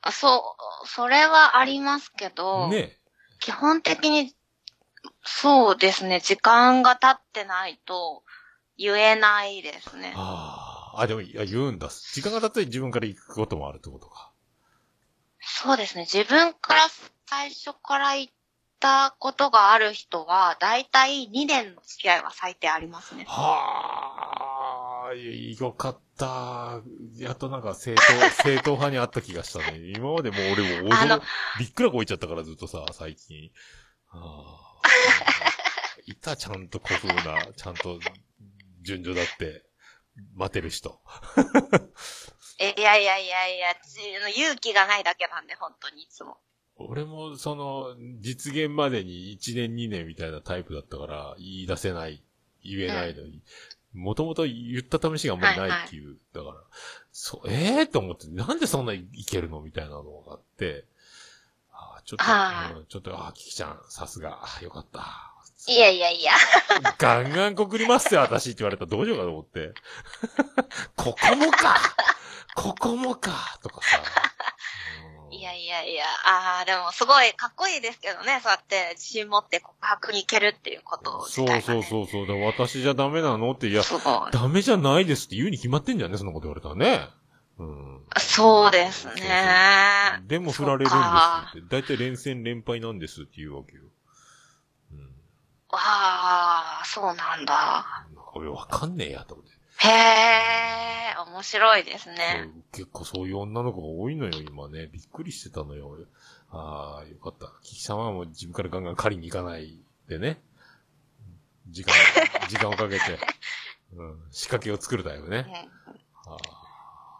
[0.07, 2.97] あそう、それはありますけど、ね
[3.41, 4.35] 基本的に、
[5.25, 8.23] そうですね、時間が経ってないと
[8.79, 10.13] 言えないですね。
[10.17, 11.03] ああ。
[11.03, 11.89] あ、でも、いや、言うんだ。
[11.89, 14.33] 時間が経って自分から行くこともあるってことか。
[15.41, 16.81] そうですね、自分から
[17.27, 18.29] 最初から言っ
[18.81, 23.25] たことがある人は、だいたい2年の付き合いは最低ありますね。
[23.29, 26.81] はあ、よかった。
[27.19, 28.03] やっとなんか正当、
[28.43, 29.93] 正当派にあった気がしたね。
[29.97, 31.23] 今までもう俺も
[31.59, 33.51] びっくらこいちゃったからずっとさ、最近。
[34.07, 34.89] はあ、
[36.07, 37.99] いた、ちゃんと古風な、ちゃんと、
[38.83, 39.65] 順序だって、
[40.35, 41.01] 待てる人。
[42.59, 46.39] えいやいやいやいや、ち勇気がないだけなんで、本当にいつも。
[46.77, 52.23] 俺も、その、実現までに1年2年みたいなタイプだったから、言い出せない、
[52.63, 53.43] 言えないのに、
[53.97, 56.55] もともと言った試しがあんまりないっていう、だから、
[57.13, 60.85] そう、ええー、と思って、なんでそんないけるのみたいなのがあって、
[61.73, 65.33] あーちょっと、うんちょっと、あー、キキちゃん、さすが、よかった。
[65.69, 66.33] いやいやいや。
[66.99, 69.73] ガンガン告りますよ、私って言われたらどうしようかと思って。
[70.95, 71.77] ここもか
[72.55, 74.03] ここもかとかさ。
[75.57, 81.63] うんいやいやああ、でもすごいかっこいいですけどね、そうやって自信持って告白に行けるっていうこと自そう体が、ね。
[81.63, 82.27] そうそうそう。
[82.27, 83.83] だから私じゃダメなのって、いや。
[84.33, 87.09] ダメじゃないですって言うに決まってんじゃんね、そんなこと言われたらね。
[87.59, 88.03] うん。
[88.19, 89.21] そうですそうね
[90.19, 90.29] そう。
[90.29, 91.69] でも振られるんですって。
[91.69, 93.83] だいたい連戦連敗なんですって言うわけよ。
[94.93, 94.99] うん。
[94.99, 95.09] わ
[95.73, 98.07] あ、そうなんだ。
[98.35, 99.56] 俺わかんねえやと思って。
[99.79, 102.51] へえ、面白いですね。
[102.73, 104.89] 結構そういう女の子が多いのよ、今ね。
[104.93, 105.99] びっくりしてたのよ。
[106.51, 107.53] ああ、よかった。
[107.63, 109.79] キキさんはもう自分からガンガン借りに行かない
[110.09, 110.41] でね。
[111.69, 111.95] 時間、
[112.49, 113.19] 時間をかけて、
[113.95, 115.47] うん、仕掛けを作るタイプね。
[116.27, 116.67] うん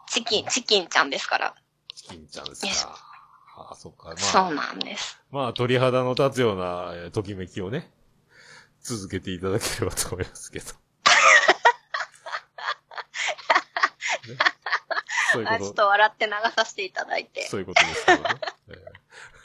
[0.09, 1.55] チキン、チキンちゃんですから。
[1.93, 2.97] チキンちゃんですか。
[3.57, 4.05] ああ、そっか。
[4.05, 5.21] まあ、そうなんです。
[5.31, 7.91] まあ、鳥肌の立つような、えーときめきをね、
[8.81, 10.65] 続けていただければと思いますけど。
[14.27, 14.37] ね
[15.33, 17.47] そういうあ、こと、ちょっと笑って流させていただいて。
[17.47, 18.29] そういうことですけどね。
[18.69, 18.75] えー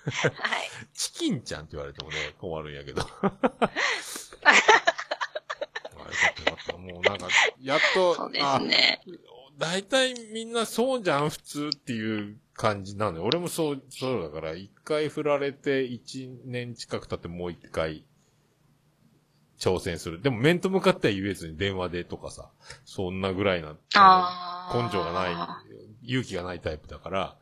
[0.04, 0.70] はい。
[0.94, 3.02] チキンちゃんって言われてもね、困るんやけど。
[3.22, 3.70] あよか
[6.30, 6.76] ったよかった。
[6.76, 7.28] もうなんか、
[7.60, 9.00] やっと、そうですね。
[9.58, 13.24] 大体みんなそうじゃん、普通っていう感じなのよ。
[13.24, 18.04] 俺もそう、そうだから、一回振られて一年近く経ってもう一回
[19.62, 20.20] 挑戦する。
[20.20, 22.50] でも面と向かっては言えずに電話でとかさ、
[22.84, 24.82] そんなぐらいな、ああ。
[24.82, 25.30] 根性がな
[26.02, 27.36] い、勇気がないタイプだから、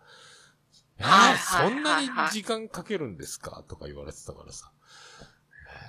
[0.98, 4.70] えーはいはいそんなに時間かけるんですかとか言われてたからさ。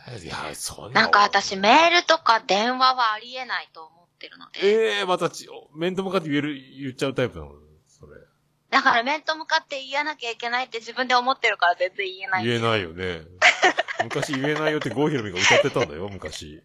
[0.07, 1.01] えーいや、そんな。
[1.01, 4.59] なんか私メールとか電話はありえないと思ってるので。
[4.63, 7.51] ええー、またち、面と向かって言える、言っちゃうタイプなの？
[7.89, 8.13] それ。
[8.69, 12.45] だから面と向かって言わなきゃいけないって自分で思ってるから全然言えない。
[12.45, 13.23] 言えないよね。
[14.03, 16.61] 昔言えないよって郷ひろみが歌ってたんだよ、昔。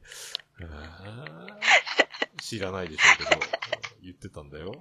[0.60, 1.46] えー
[2.46, 3.40] 知らないでしょうけど、
[4.02, 4.72] 言ってたんだよ。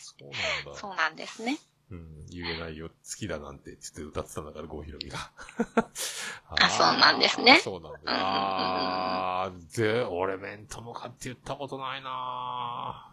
[0.00, 0.80] そうなんだ。
[0.80, 1.58] そうなんですね。
[1.90, 5.18] うん、言えないよ、好きだなんて、つって歌ってたんだから、郷ひろみが。
[6.48, 7.98] あそうなんですねそうなんだ。
[8.06, 13.12] ああ、で、俺面と向かって言ったことないな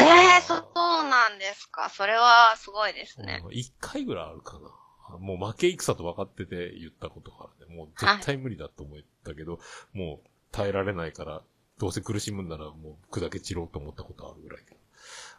[0.00, 1.88] ええー、そうなんですか。
[1.88, 3.40] それはすごいですね。
[3.44, 4.70] うん一回ぐらいあるかな。
[5.18, 7.76] もう負け戦と分かってて言ったことがあるね。
[7.76, 9.60] もう絶対無理だと思ったけど、
[9.92, 11.42] もう耐えられないから、
[11.78, 14.64] どうせ苦しむんならもう砕け散ろうと思ったことあるぐらい。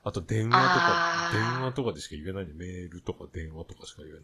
[0.04, 2.54] あと電話とか電話とかでしか言えないね。
[2.54, 4.22] メールとか電話とかしか言えない。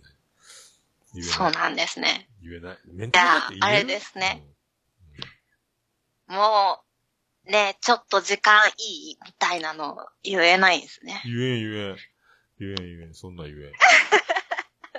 [1.15, 1.33] 言えない。
[1.33, 2.29] そうなんですね。
[2.43, 2.77] 言えない。
[2.93, 4.43] メンタルだって言えるあれですね。
[6.27, 6.79] も
[7.47, 11.21] う、ね、ちょっと時間いいみたいなの言えないんですね。
[11.25, 11.95] うん言えん言えん。
[12.59, 13.13] 言えん言えん。
[13.13, 13.71] そんな言えん。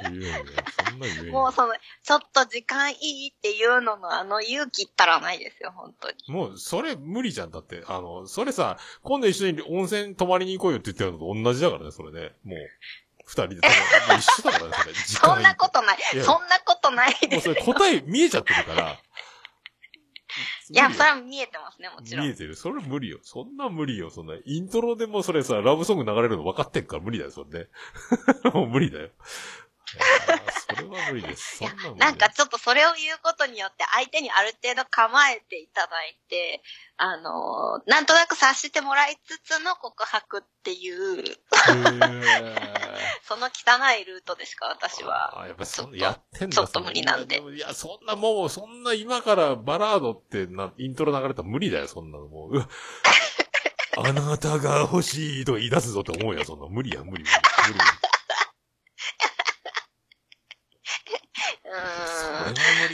[0.02, 0.34] 言えん言えん。
[0.34, 1.32] そんな言えん。
[1.32, 6.14] もうその、ちょっと時間いいっていうののあの勇気ったらないですよ、本当に。
[6.28, 7.50] もう、それ無理じゃん。
[7.50, 12.32] だって、あの、それさ、今度一緒に温泉泊まりに行こうよって言ってるのと同じだからね、それね。
[12.44, 12.58] もう、
[13.24, 13.56] 二人で
[14.18, 14.94] 一緒だからね、それ。
[14.94, 16.24] 時間 そんなことないいや。
[16.24, 17.50] そんなことないもです。
[17.50, 18.98] うそれ答え見えちゃってるから。
[20.70, 22.26] いや、それは見えてますね、もちろん。
[22.26, 22.56] 見えてる。
[22.56, 23.18] それ無理よ。
[23.22, 24.10] そんな無理よ。
[24.10, 27.68] そんな、イントロでもそれさ、ラブソング流れるの分かってんから無理だよ、それね。
[28.54, 29.10] もう無理だよ。
[30.68, 31.58] それは無理です。
[31.58, 36.62] そんなんかちょっとそれを言うことによって相手にある程度構えていただいて、
[36.96, 41.24] あのーなんとなく察してもらいつつの告白っていう、
[43.26, 45.40] その汚いルートでしか私は。
[45.40, 52.56] あーやっぱそんちょっとやってんだちょっと無理なんでそいや、そんなもう、そんな今からバラードってな、イントロ流れたら無理だよ、そんなのもう。
[52.56, 52.68] うわ
[53.94, 56.66] あなたが欲しいとか言い出すぞって思うよ、そんな。
[56.66, 57.34] 無理や、無理、無理。
[57.74, 58.11] 無理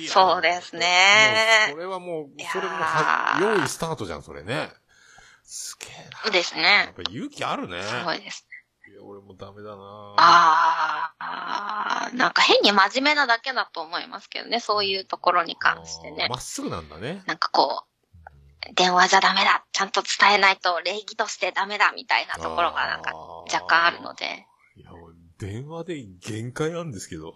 [0.08, 4.70] そうですねそれはもうそれもは、用意スタートじゃん、それね。
[5.44, 5.90] すげえ
[6.26, 6.30] な。
[6.30, 6.94] ですやねっ。
[6.94, 7.82] ぱ勇気あるね。
[7.82, 8.46] すごいです。
[8.90, 16.28] いや、俺もダメだなああ、なんか変に真面目なだけだと思いますけどね、そういうところに関してね。
[16.28, 17.22] まっすぐなんだね。
[17.26, 23.14] なんかこう、電話じゃダメだ、ちゃんと伝えないと礼儀としてダメだみたいなところがなんか
[23.52, 24.46] 若干あるので。
[24.76, 27.34] いや、俺電話で限界なんですけど。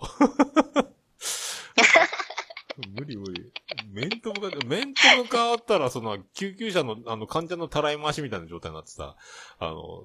[2.96, 3.52] 無理無理。
[3.92, 9.16] 面と向かって、面と向かったら、その、救急車の、あの、患者のたらい回しみたいな状態になってさ、
[9.58, 10.04] あの、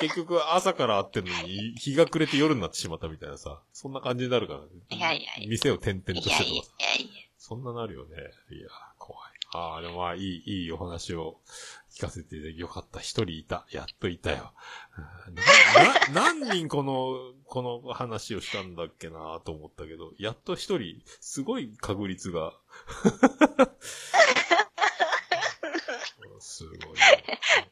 [0.00, 7.08] 結局朝から会ってるのに、日が暮れて夜になってしまったみたいなさ、そんな感じになるから、ね、いやいやいや店を転々といしてとかやいやいさ、やいや。
[7.36, 8.16] そんななるよね。
[8.50, 8.68] いや。
[9.50, 11.38] ああ、でもまあ、いい、いいお話を
[11.90, 13.00] 聞かせていただきよかった。
[13.00, 13.66] 一人いた。
[13.70, 14.52] やっといたよ。
[16.12, 22.52] な、な、何人この、 この話をしたんだっけなと思ったけど、やっと一人、すごい確率が。
[26.40, 26.78] すごい。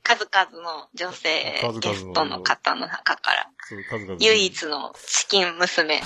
[0.02, 6.02] 数々の女性ゲストの方の中から、数々唯一のチキン娘。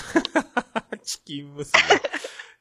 [1.04, 1.72] チキン娘。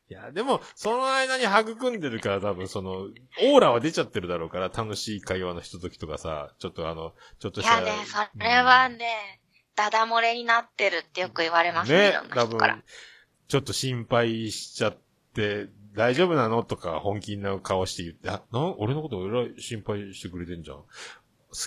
[0.10, 7.80] いや、でも、その間に育んでるから多分その、オーラは出ちゃってるだろうから、楽しい会話のひとときとかさ、ちょっとあの、ちょっとした。
[7.82, 9.40] いやね、それはね、
[9.76, 12.60] ダダ漏れになってるってよく言われますね、いね多分。、
[13.48, 14.98] ちょっと心配しちゃっ
[15.36, 20.78] て、大丈夫なのとか本気な顔して言って、あ、な、俺のこと俺ら心配してくれてんじゃん。
[20.78, 20.86] 好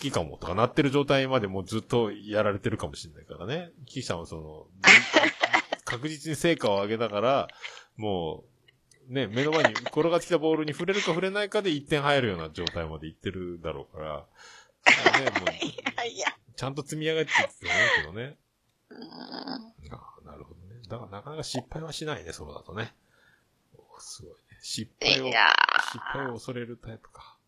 [0.00, 3.70] きかもとかなってる状態までもうずっとやられてるかもしれないからね。
[3.86, 4.66] キキさんはその、
[5.84, 7.48] 確実に成果を上げながら、
[8.02, 8.42] も
[9.08, 14.26] う、ね、目の前に転がってきたボールに触れるか触れないかで1点入るような状態までいってるだろうから、
[15.20, 16.26] ね、もう、 いやいや。
[16.56, 17.66] ちゃんと積み上がってって
[18.02, 18.36] 思うけどね。
[19.92, 20.80] ああ、なるほどね。
[20.88, 22.92] だからなかなか失敗はしないね、そうだとね。
[23.76, 24.36] おすごいね。
[24.62, 27.38] 失敗を、失敗を恐れるタイプか。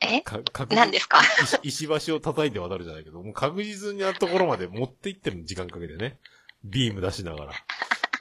[0.00, 0.22] え？
[0.70, 1.20] 何ですか？
[1.62, 6.18] 石石橋を叩いて渡るじゃないけど、もう確実なところまで持っていってる時間かけてね。
[6.64, 7.52] ビーム出しながら。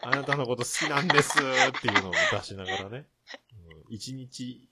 [0.05, 3.07] あなたのこと好きなんですっていうのを出しながらね。
[3.87, 4.69] うん一日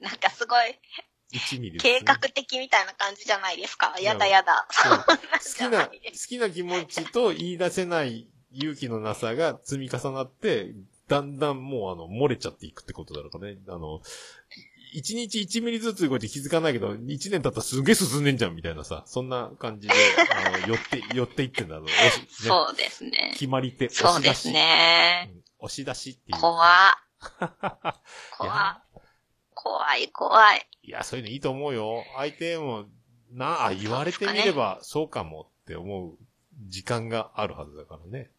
[0.00, 0.78] なんかすごい
[1.32, 3.94] 一ミリ計ね、画的みたいな感じじゃないですか。
[3.98, 4.66] いややだやだ。
[4.78, 5.90] 好じきな、好
[6.28, 10.74] きな気持ちと言い出せない勇気のなさが積み重なって、
[11.08, 13.58] だんだんもうあの、漏れちゃっていくってことだろうかね。
[13.68, 14.00] あの、
[14.96, 19.94] 一日一ミリずつ動いて気づかないけど、一年経ったらすげえ進んでんじゃんみたいなさ、そんな感じで、
[20.30, 21.84] あの、 寄って、寄っていってんだろう。
[21.86, 21.92] ね、
[22.28, 23.32] そうですね。
[23.32, 24.52] 決まり手、そうです押し出し。
[24.52, 25.30] ね。
[25.34, 26.40] うん押し出しっていう。
[26.40, 27.26] 怖 い
[28.36, 28.82] 怖や
[29.54, 30.68] 怖い怖い。
[30.82, 32.04] いや、そういうのいいと思うよ。
[32.16, 32.84] 相手も、
[33.32, 36.18] なあ、言われてみればそうかもって思う
[36.68, 38.30] 時間があるはずだからね。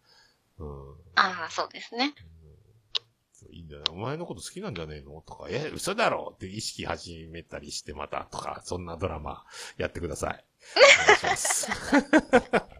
[0.59, 0.91] うん。
[1.15, 2.13] ああ、そうですね。
[2.15, 2.27] そう
[3.55, 3.83] いいんだよ。
[3.91, 5.23] お前のこと好きなんじゃねえの？
[5.25, 6.33] とか、え、嘘だろ？
[6.35, 9.45] って意識始めたりしてまたとか、そんなドラマ
[9.77, 10.45] やってください。
[11.05, 12.74] お願いします。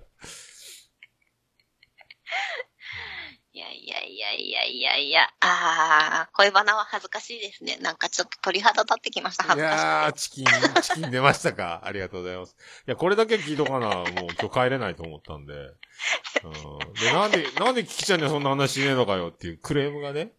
[3.86, 5.22] いやいやいやいやいやいや。
[5.42, 7.78] ああ、恋バナは恥ずかしいですね。
[7.78, 9.44] なんかちょっと鳥肌立ってきました。
[9.44, 10.20] い恥ずかしやー、くて。
[10.22, 10.46] チキン、
[10.82, 11.82] チキン出ましたか？
[11.86, 12.56] ありがとうございます。
[12.88, 14.06] いや、これだけ聞いとかな、もう
[14.42, 15.54] 今日帰れないと思ったんで。
[15.54, 16.94] うん。
[16.96, 20.32] で、なんで、なんでキキちゃんにはそんな話しねえのかよっていうクレームがね、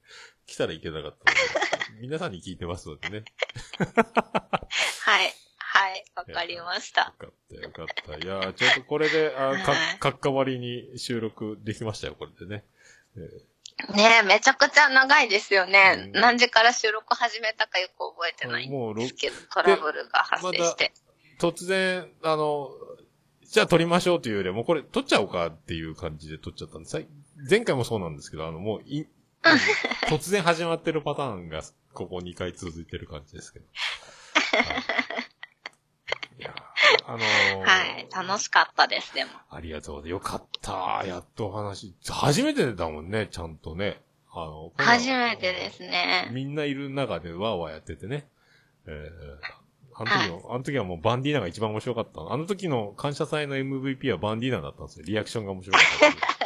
[0.49, 3.25] 来たらいけなかったので、皆さんに聞いてますのでね。
[5.03, 5.33] はい。
[5.59, 6.05] はい。
[6.17, 7.15] わかりました。
[7.21, 8.17] よかった、よかった。
[8.17, 12.65] いやー、ちょっとこれで、あかはい、かっかわりに収録できましたよ、これでね。
[13.19, 16.11] えねえ、めちゃくちゃ長いですよね。
[16.15, 20.93] うん何時から収録始めたかよく覚えてないんもうろですけど、トラブルが発生して。
[21.39, 22.71] 突然、あの、
[23.43, 26.93] じゃあ撮りましょうというよりは、もうこれ撮っちゃおうかっていう感じで撮っちゃったんです。
[26.93, 27.01] さ
[27.49, 29.07] 前回もそうなんですけど、あの、もうい、
[30.09, 31.63] 突然始まってるパターンが、
[31.93, 33.67] ここ2回続いてる感じですけど。
[34.57, 35.26] はい
[36.39, 38.09] いやーあのーはい。
[38.15, 39.31] 楽しかったです、でも。
[39.51, 40.25] ありがとうございます。
[40.25, 41.07] よかった。
[41.07, 41.95] やっとお話。
[42.09, 44.01] 初めてだもんね、ちゃんとね。
[44.33, 46.29] あの、初めてですね。
[46.33, 48.29] みんないる中でワーワーやっててね。
[48.87, 52.21] えー、あの時の、あの時はもうバンディーナが一番面白かった。
[52.33, 55.05] あの時の感謝祭の MVP はバンディーナだったんですよ。
[55.07, 55.83] リアクションが面白かっ
[56.39, 56.46] た。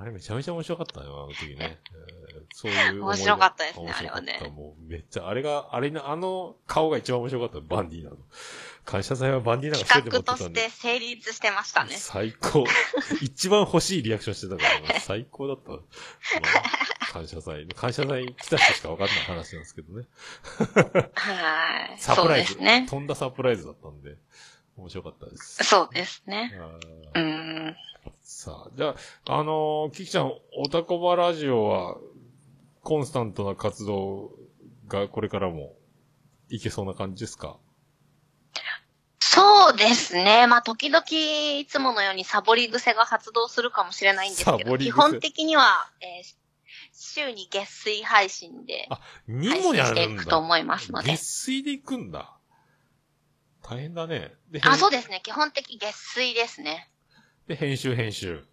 [0.00, 1.78] あれめちゃめちゃ面白かったよ、あの時ね。
[1.92, 3.02] え ーそういう。
[3.02, 8.16] 面白かったですねあれはねもうめっちゃ、あれが、あれな、あの顔が一番面白かった、バンディーナの。
[8.84, 10.70] 感謝祭はバンディーナが一人で持ってたんで企画として。
[10.70, 11.96] 成立してましたね。
[11.96, 12.64] 最高。
[13.20, 15.70] 一番欲しいリアクションしてたから、ね、 最高だった。
[15.72, 15.82] まあ
[17.12, 17.66] 感謝祭。
[17.68, 20.06] 感謝祭来た人しか分かんない話なんですけどね。
[21.14, 21.98] はい。
[21.98, 22.56] サプライズ。
[22.56, 22.86] ね。
[22.88, 24.16] 飛んだサプライズだったんで、
[24.76, 25.64] 面白かったです。
[25.64, 26.52] そうですね。
[27.14, 27.22] うー
[27.70, 27.76] ん。
[28.32, 28.94] さあ、じゃ
[29.26, 31.96] あ、あのーキキちゃん、おたこばラジオは、
[32.80, 34.30] コンスタントな活動
[34.86, 35.74] がこれからも
[36.48, 37.58] いけそうな感じですか？
[39.18, 40.46] そうですね。
[40.46, 41.04] まあ、時々、
[41.58, 44.92] いつものようにサボり癖が発動するかもしれないんですけど、サボり癖？
[44.92, 46.36] 基本的には、えー
[46.92, 50.02] 週に月水配信であ、に配もやるんだ。
[50.02, 51.24] いくと思いますので月。
[51.24, 52.36] 水で行くんだ。
[53.62, 54.34] 大変だね。
[54.50, 55.20] で、あ、そうでですね。
[55.24, 56.88] 基本的月水ですね。
[57.50, 58.44] で、編集編集。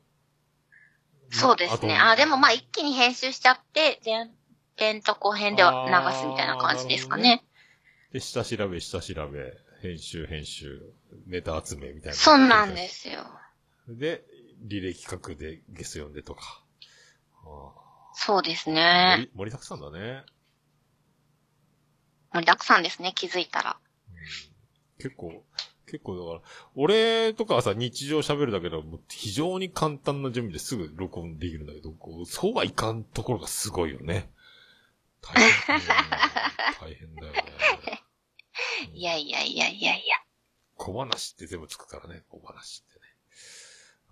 [1.30, 1.96] そうですね。
[1.96, 4.32] あ、でもまあ一気に編集しちゃって、前
[4.76, 7.46] 編と後編では流すみたいな感じですかね。
[8.12, 9.54] で、下調べ、下調べ、
[9.84, 10.82] 編集、編集、
[11.28, 12.18] ネタ集めみたいな。
[12.18, 13.20] そうなんですよ。
[13.88, 14.24] で、
[14.68, 16.64] 履歴企画でゲス読んでとか。
[17.46, 17.74] あ
[18.16, 19.16] そうですあね。
[19.20, 20.24] 盛り盛りだくさんだね。
[22.34, 23.78] 盛りだくさんですね、気づいたら。
[24.98, 25.44] 結構、
[25.88, 26.42] 結構だから、
[26.76, 34.30] 俺とかはさ、日常喋るだけでも非常に簡単な準備ですぐ録音できるんだけど、こう、そうはいかんところがすごいよね。
[35.22, 35.76] 大変。
[35.76, 35.82] うん
[36.80, 37.44] 大変だよね。
[38.94, 40.16] いやいやいやいやいや。
[40.76, 43.06] 小話って全部つくからね、小話ってね。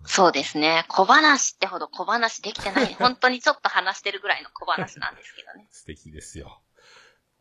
[0.04, 0.84] そうですね。
[0.88, 2.94] 小話ってほど小話できてない。
[2.94, 5.68] 本当にちょっと話してるぐらいの小話なんですけどね。
[5.72, 6.62] 素敵ですよ。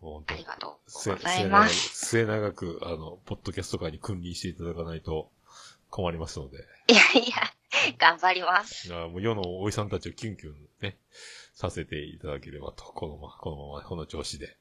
[0.01, 2.07] もうありがとう末ございます。
[2.07, 5.31] 末長く、あの、ポッドキャスト界に君臨していただかないと
[5.89, 6.57] 困りますので。
[6.87, 7.35] いやいや、
[7.97, 8.93] 頑張ります。
[8.93, 10.97] あもう世のおじさんたちをキュンキュンね、
[11.53, 14.57] させていただければと、このまま、このまま、この調子で。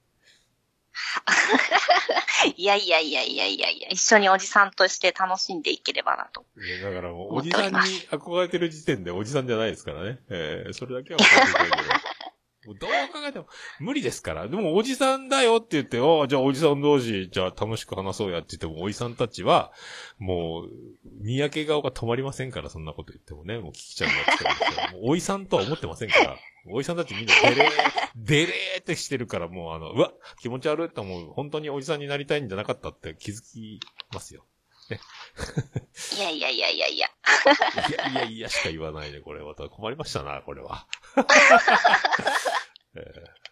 [2.56, 6.44] いやいやいやいやいやいや、一緒におじさんとして楽しんでいければなと。
[6.56, 7.78] ねだからもう、おじさんに
[8.11, 10.20] 憧れてる時点でおじさんじゃないですからね。
[10.28, 12.13] えー、それだけは分かっていただければ。
[12.66, 13.46] もうどう考えても
[13.80, 14.48] 無理ですから。
[14.48, 19.72] でもおじさんだよって言って、ああ、じゃあおじさん同士、じゃあ楽しく話そうやって言っても、おじさんたちは、
[20.18, 23.58] もう、にやけ顔が止まりませんから、そんなこと言ってもね。
[23.58, 24.92] もう聞きちゃうのやってたんですから。
[24.92, 26.36] もうおじさんとは思ってませんから。
[26.70, 27.70] おじさんたちみんなデレー、
[28.16, 31.32] デレーってしてるから、もうあの、うわ、気持ち悪いと思う。
[31.32, 33.80] 本当におじさんになりたいんじゃなかったって気づき
[34.12, 34.44] ますよ。
[34.90, 37.06] いやいやいやいやいや。
[37.88, 39.42] いやいやいやしか言わないで、これ。
[39.42, 40.86] また困りましたな、これは。
[42.96, 43.44] えー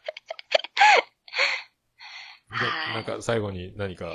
[2.95, 4.13] なんか最後に何か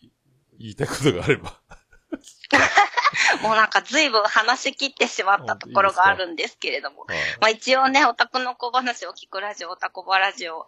[0.00, 0.10] い
[0.58, 1.60] 言いたいことがあれば。
[3.42, 7.04] もうなんか随分話し切ってしまったところがあるんですけれども。
[7.04, 10.66] はいまあ一応ね、オタクの小話を聞くラジオ、オタコバラジオ、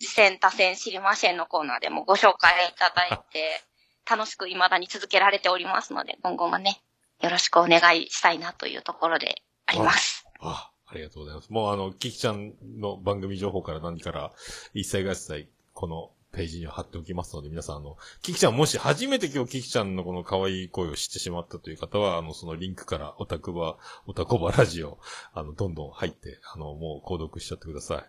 [0.00, 3.62] 次戦多戦知りませんのコーナーでもご紹介いただいて、
[4.08, 6.80] 楽しく未だに続けられておりますので、今後もね、
[7.20, 10.26] よろしくお願いしたいなというところであります。
[10.40, 11.50] あ、ありがとうございます。
[11.50, 14.32] もうあの、キキちゃんの番組情報から何から、
[14.74, 24.98] 一切合切、このページには貼っておきますので、皆さんあの、キキちゃんもし初めて今日キキちゃんのこの可愛い声を知ってしまったという方は、あの、そのリンクからオタクバ、オタコバラジオ、
[25.32, 28.04] あの、どんどん入って、あの、もう購読しちゃってください。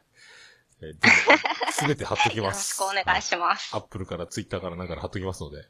[0.80, 2.78] えー、すべて貼っときよろします。
[2.78, 3.76] くお願いします。
[3.76, 5.66] アップルからツイッターからなんから貼っときますので、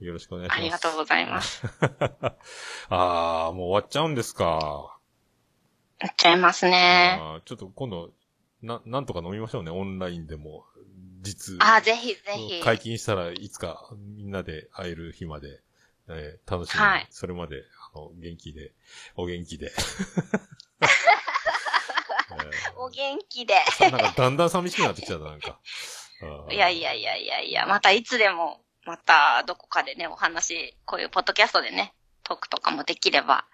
[0.00, 0.58] よろしくお願いします。
[0.58, 1.62] ありがとうございます。
[2.88, 4.97] あー、もう終わっちゃうんですか。
[6.00, 7.20] やっちゃいますね。
[7.44, 8.10] ちょっと今度、
[8.62, 10.64] な、なんとか飲みましょうね、オンラインでも。
[11.22, 11.56] 実。
[11.60, 12.60] あ、ぜひぜひ。
[12.62, 15.60] 解禁したらいつかみんなで会える日まで、
[16.08, 17.62] えー楽しみに、はいそれまで、
[17.94, 18.72] あの、元気で、
[19.16, 19.72] お元気で。
[22.76, 23.54] お元気で。
[23.80, 25.58] えーなんかだんだん寂しくなってきちゃった、なんか。
[26.50, 31.94] いやいやいやいやいや、またいつでも、またどこかでね、お話、こういうポッドキャストでね、
[32.28, 33.44] トークとかもできれば、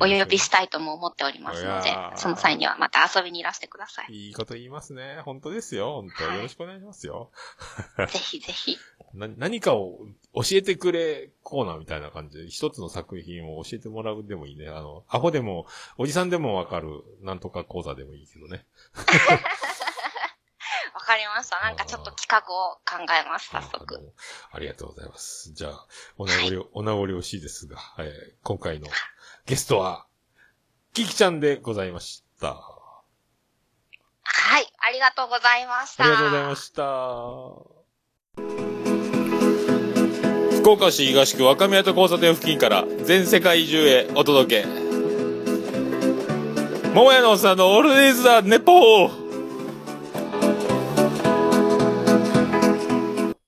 [0.00, 4.12] お呼びしたいとも思っておりますのでその際にはまた遊びにいらしてください。
[4.12, 5.20] いいこと言いますね。
[5.24, 6.02] 本当ですよ。
[6.02, 7.30] 本当、はいよろしくお願いしますよ。
[8.08, 8.78] ぜひぜひ。
[9.14, 9.98] な、何かを
[10.34, 14.68] 教えてくれコーナーみたいな感じで、一つの作品を教えてもらうでもいいね。
[14.68, 15.66] あの、アホでも、
[15.98, 18.64] おじさんでもわかる、なんとか講座でもいいけどね。
[21.02, 21.58] わかりました。
[21.58, 23.98] なんかちょっと企画を考えます、早あ速。
[23.98, 24.04] の
[24.52, 25.52] ありがとうございます。
[25.52, 28.06] じゃあ、お名残、お名残惜しいですが、えー
[28.44, 28.86] 今回の
[29.44, 30.06] ゲストは、
[30.94, 32.50] キキちゃんでございました。
[32.50, 32.54] あ
[34.22, 36.04] はい、ありがとうございました。
[36.04, 36.82] りがとうございました。
[40.60, 44.68] 福岡市東区若宮と交差点付近から全世界中へお届け。
[46.94, 49.21] 桃屋のおっさんのオールディーズ・ザ・ネポー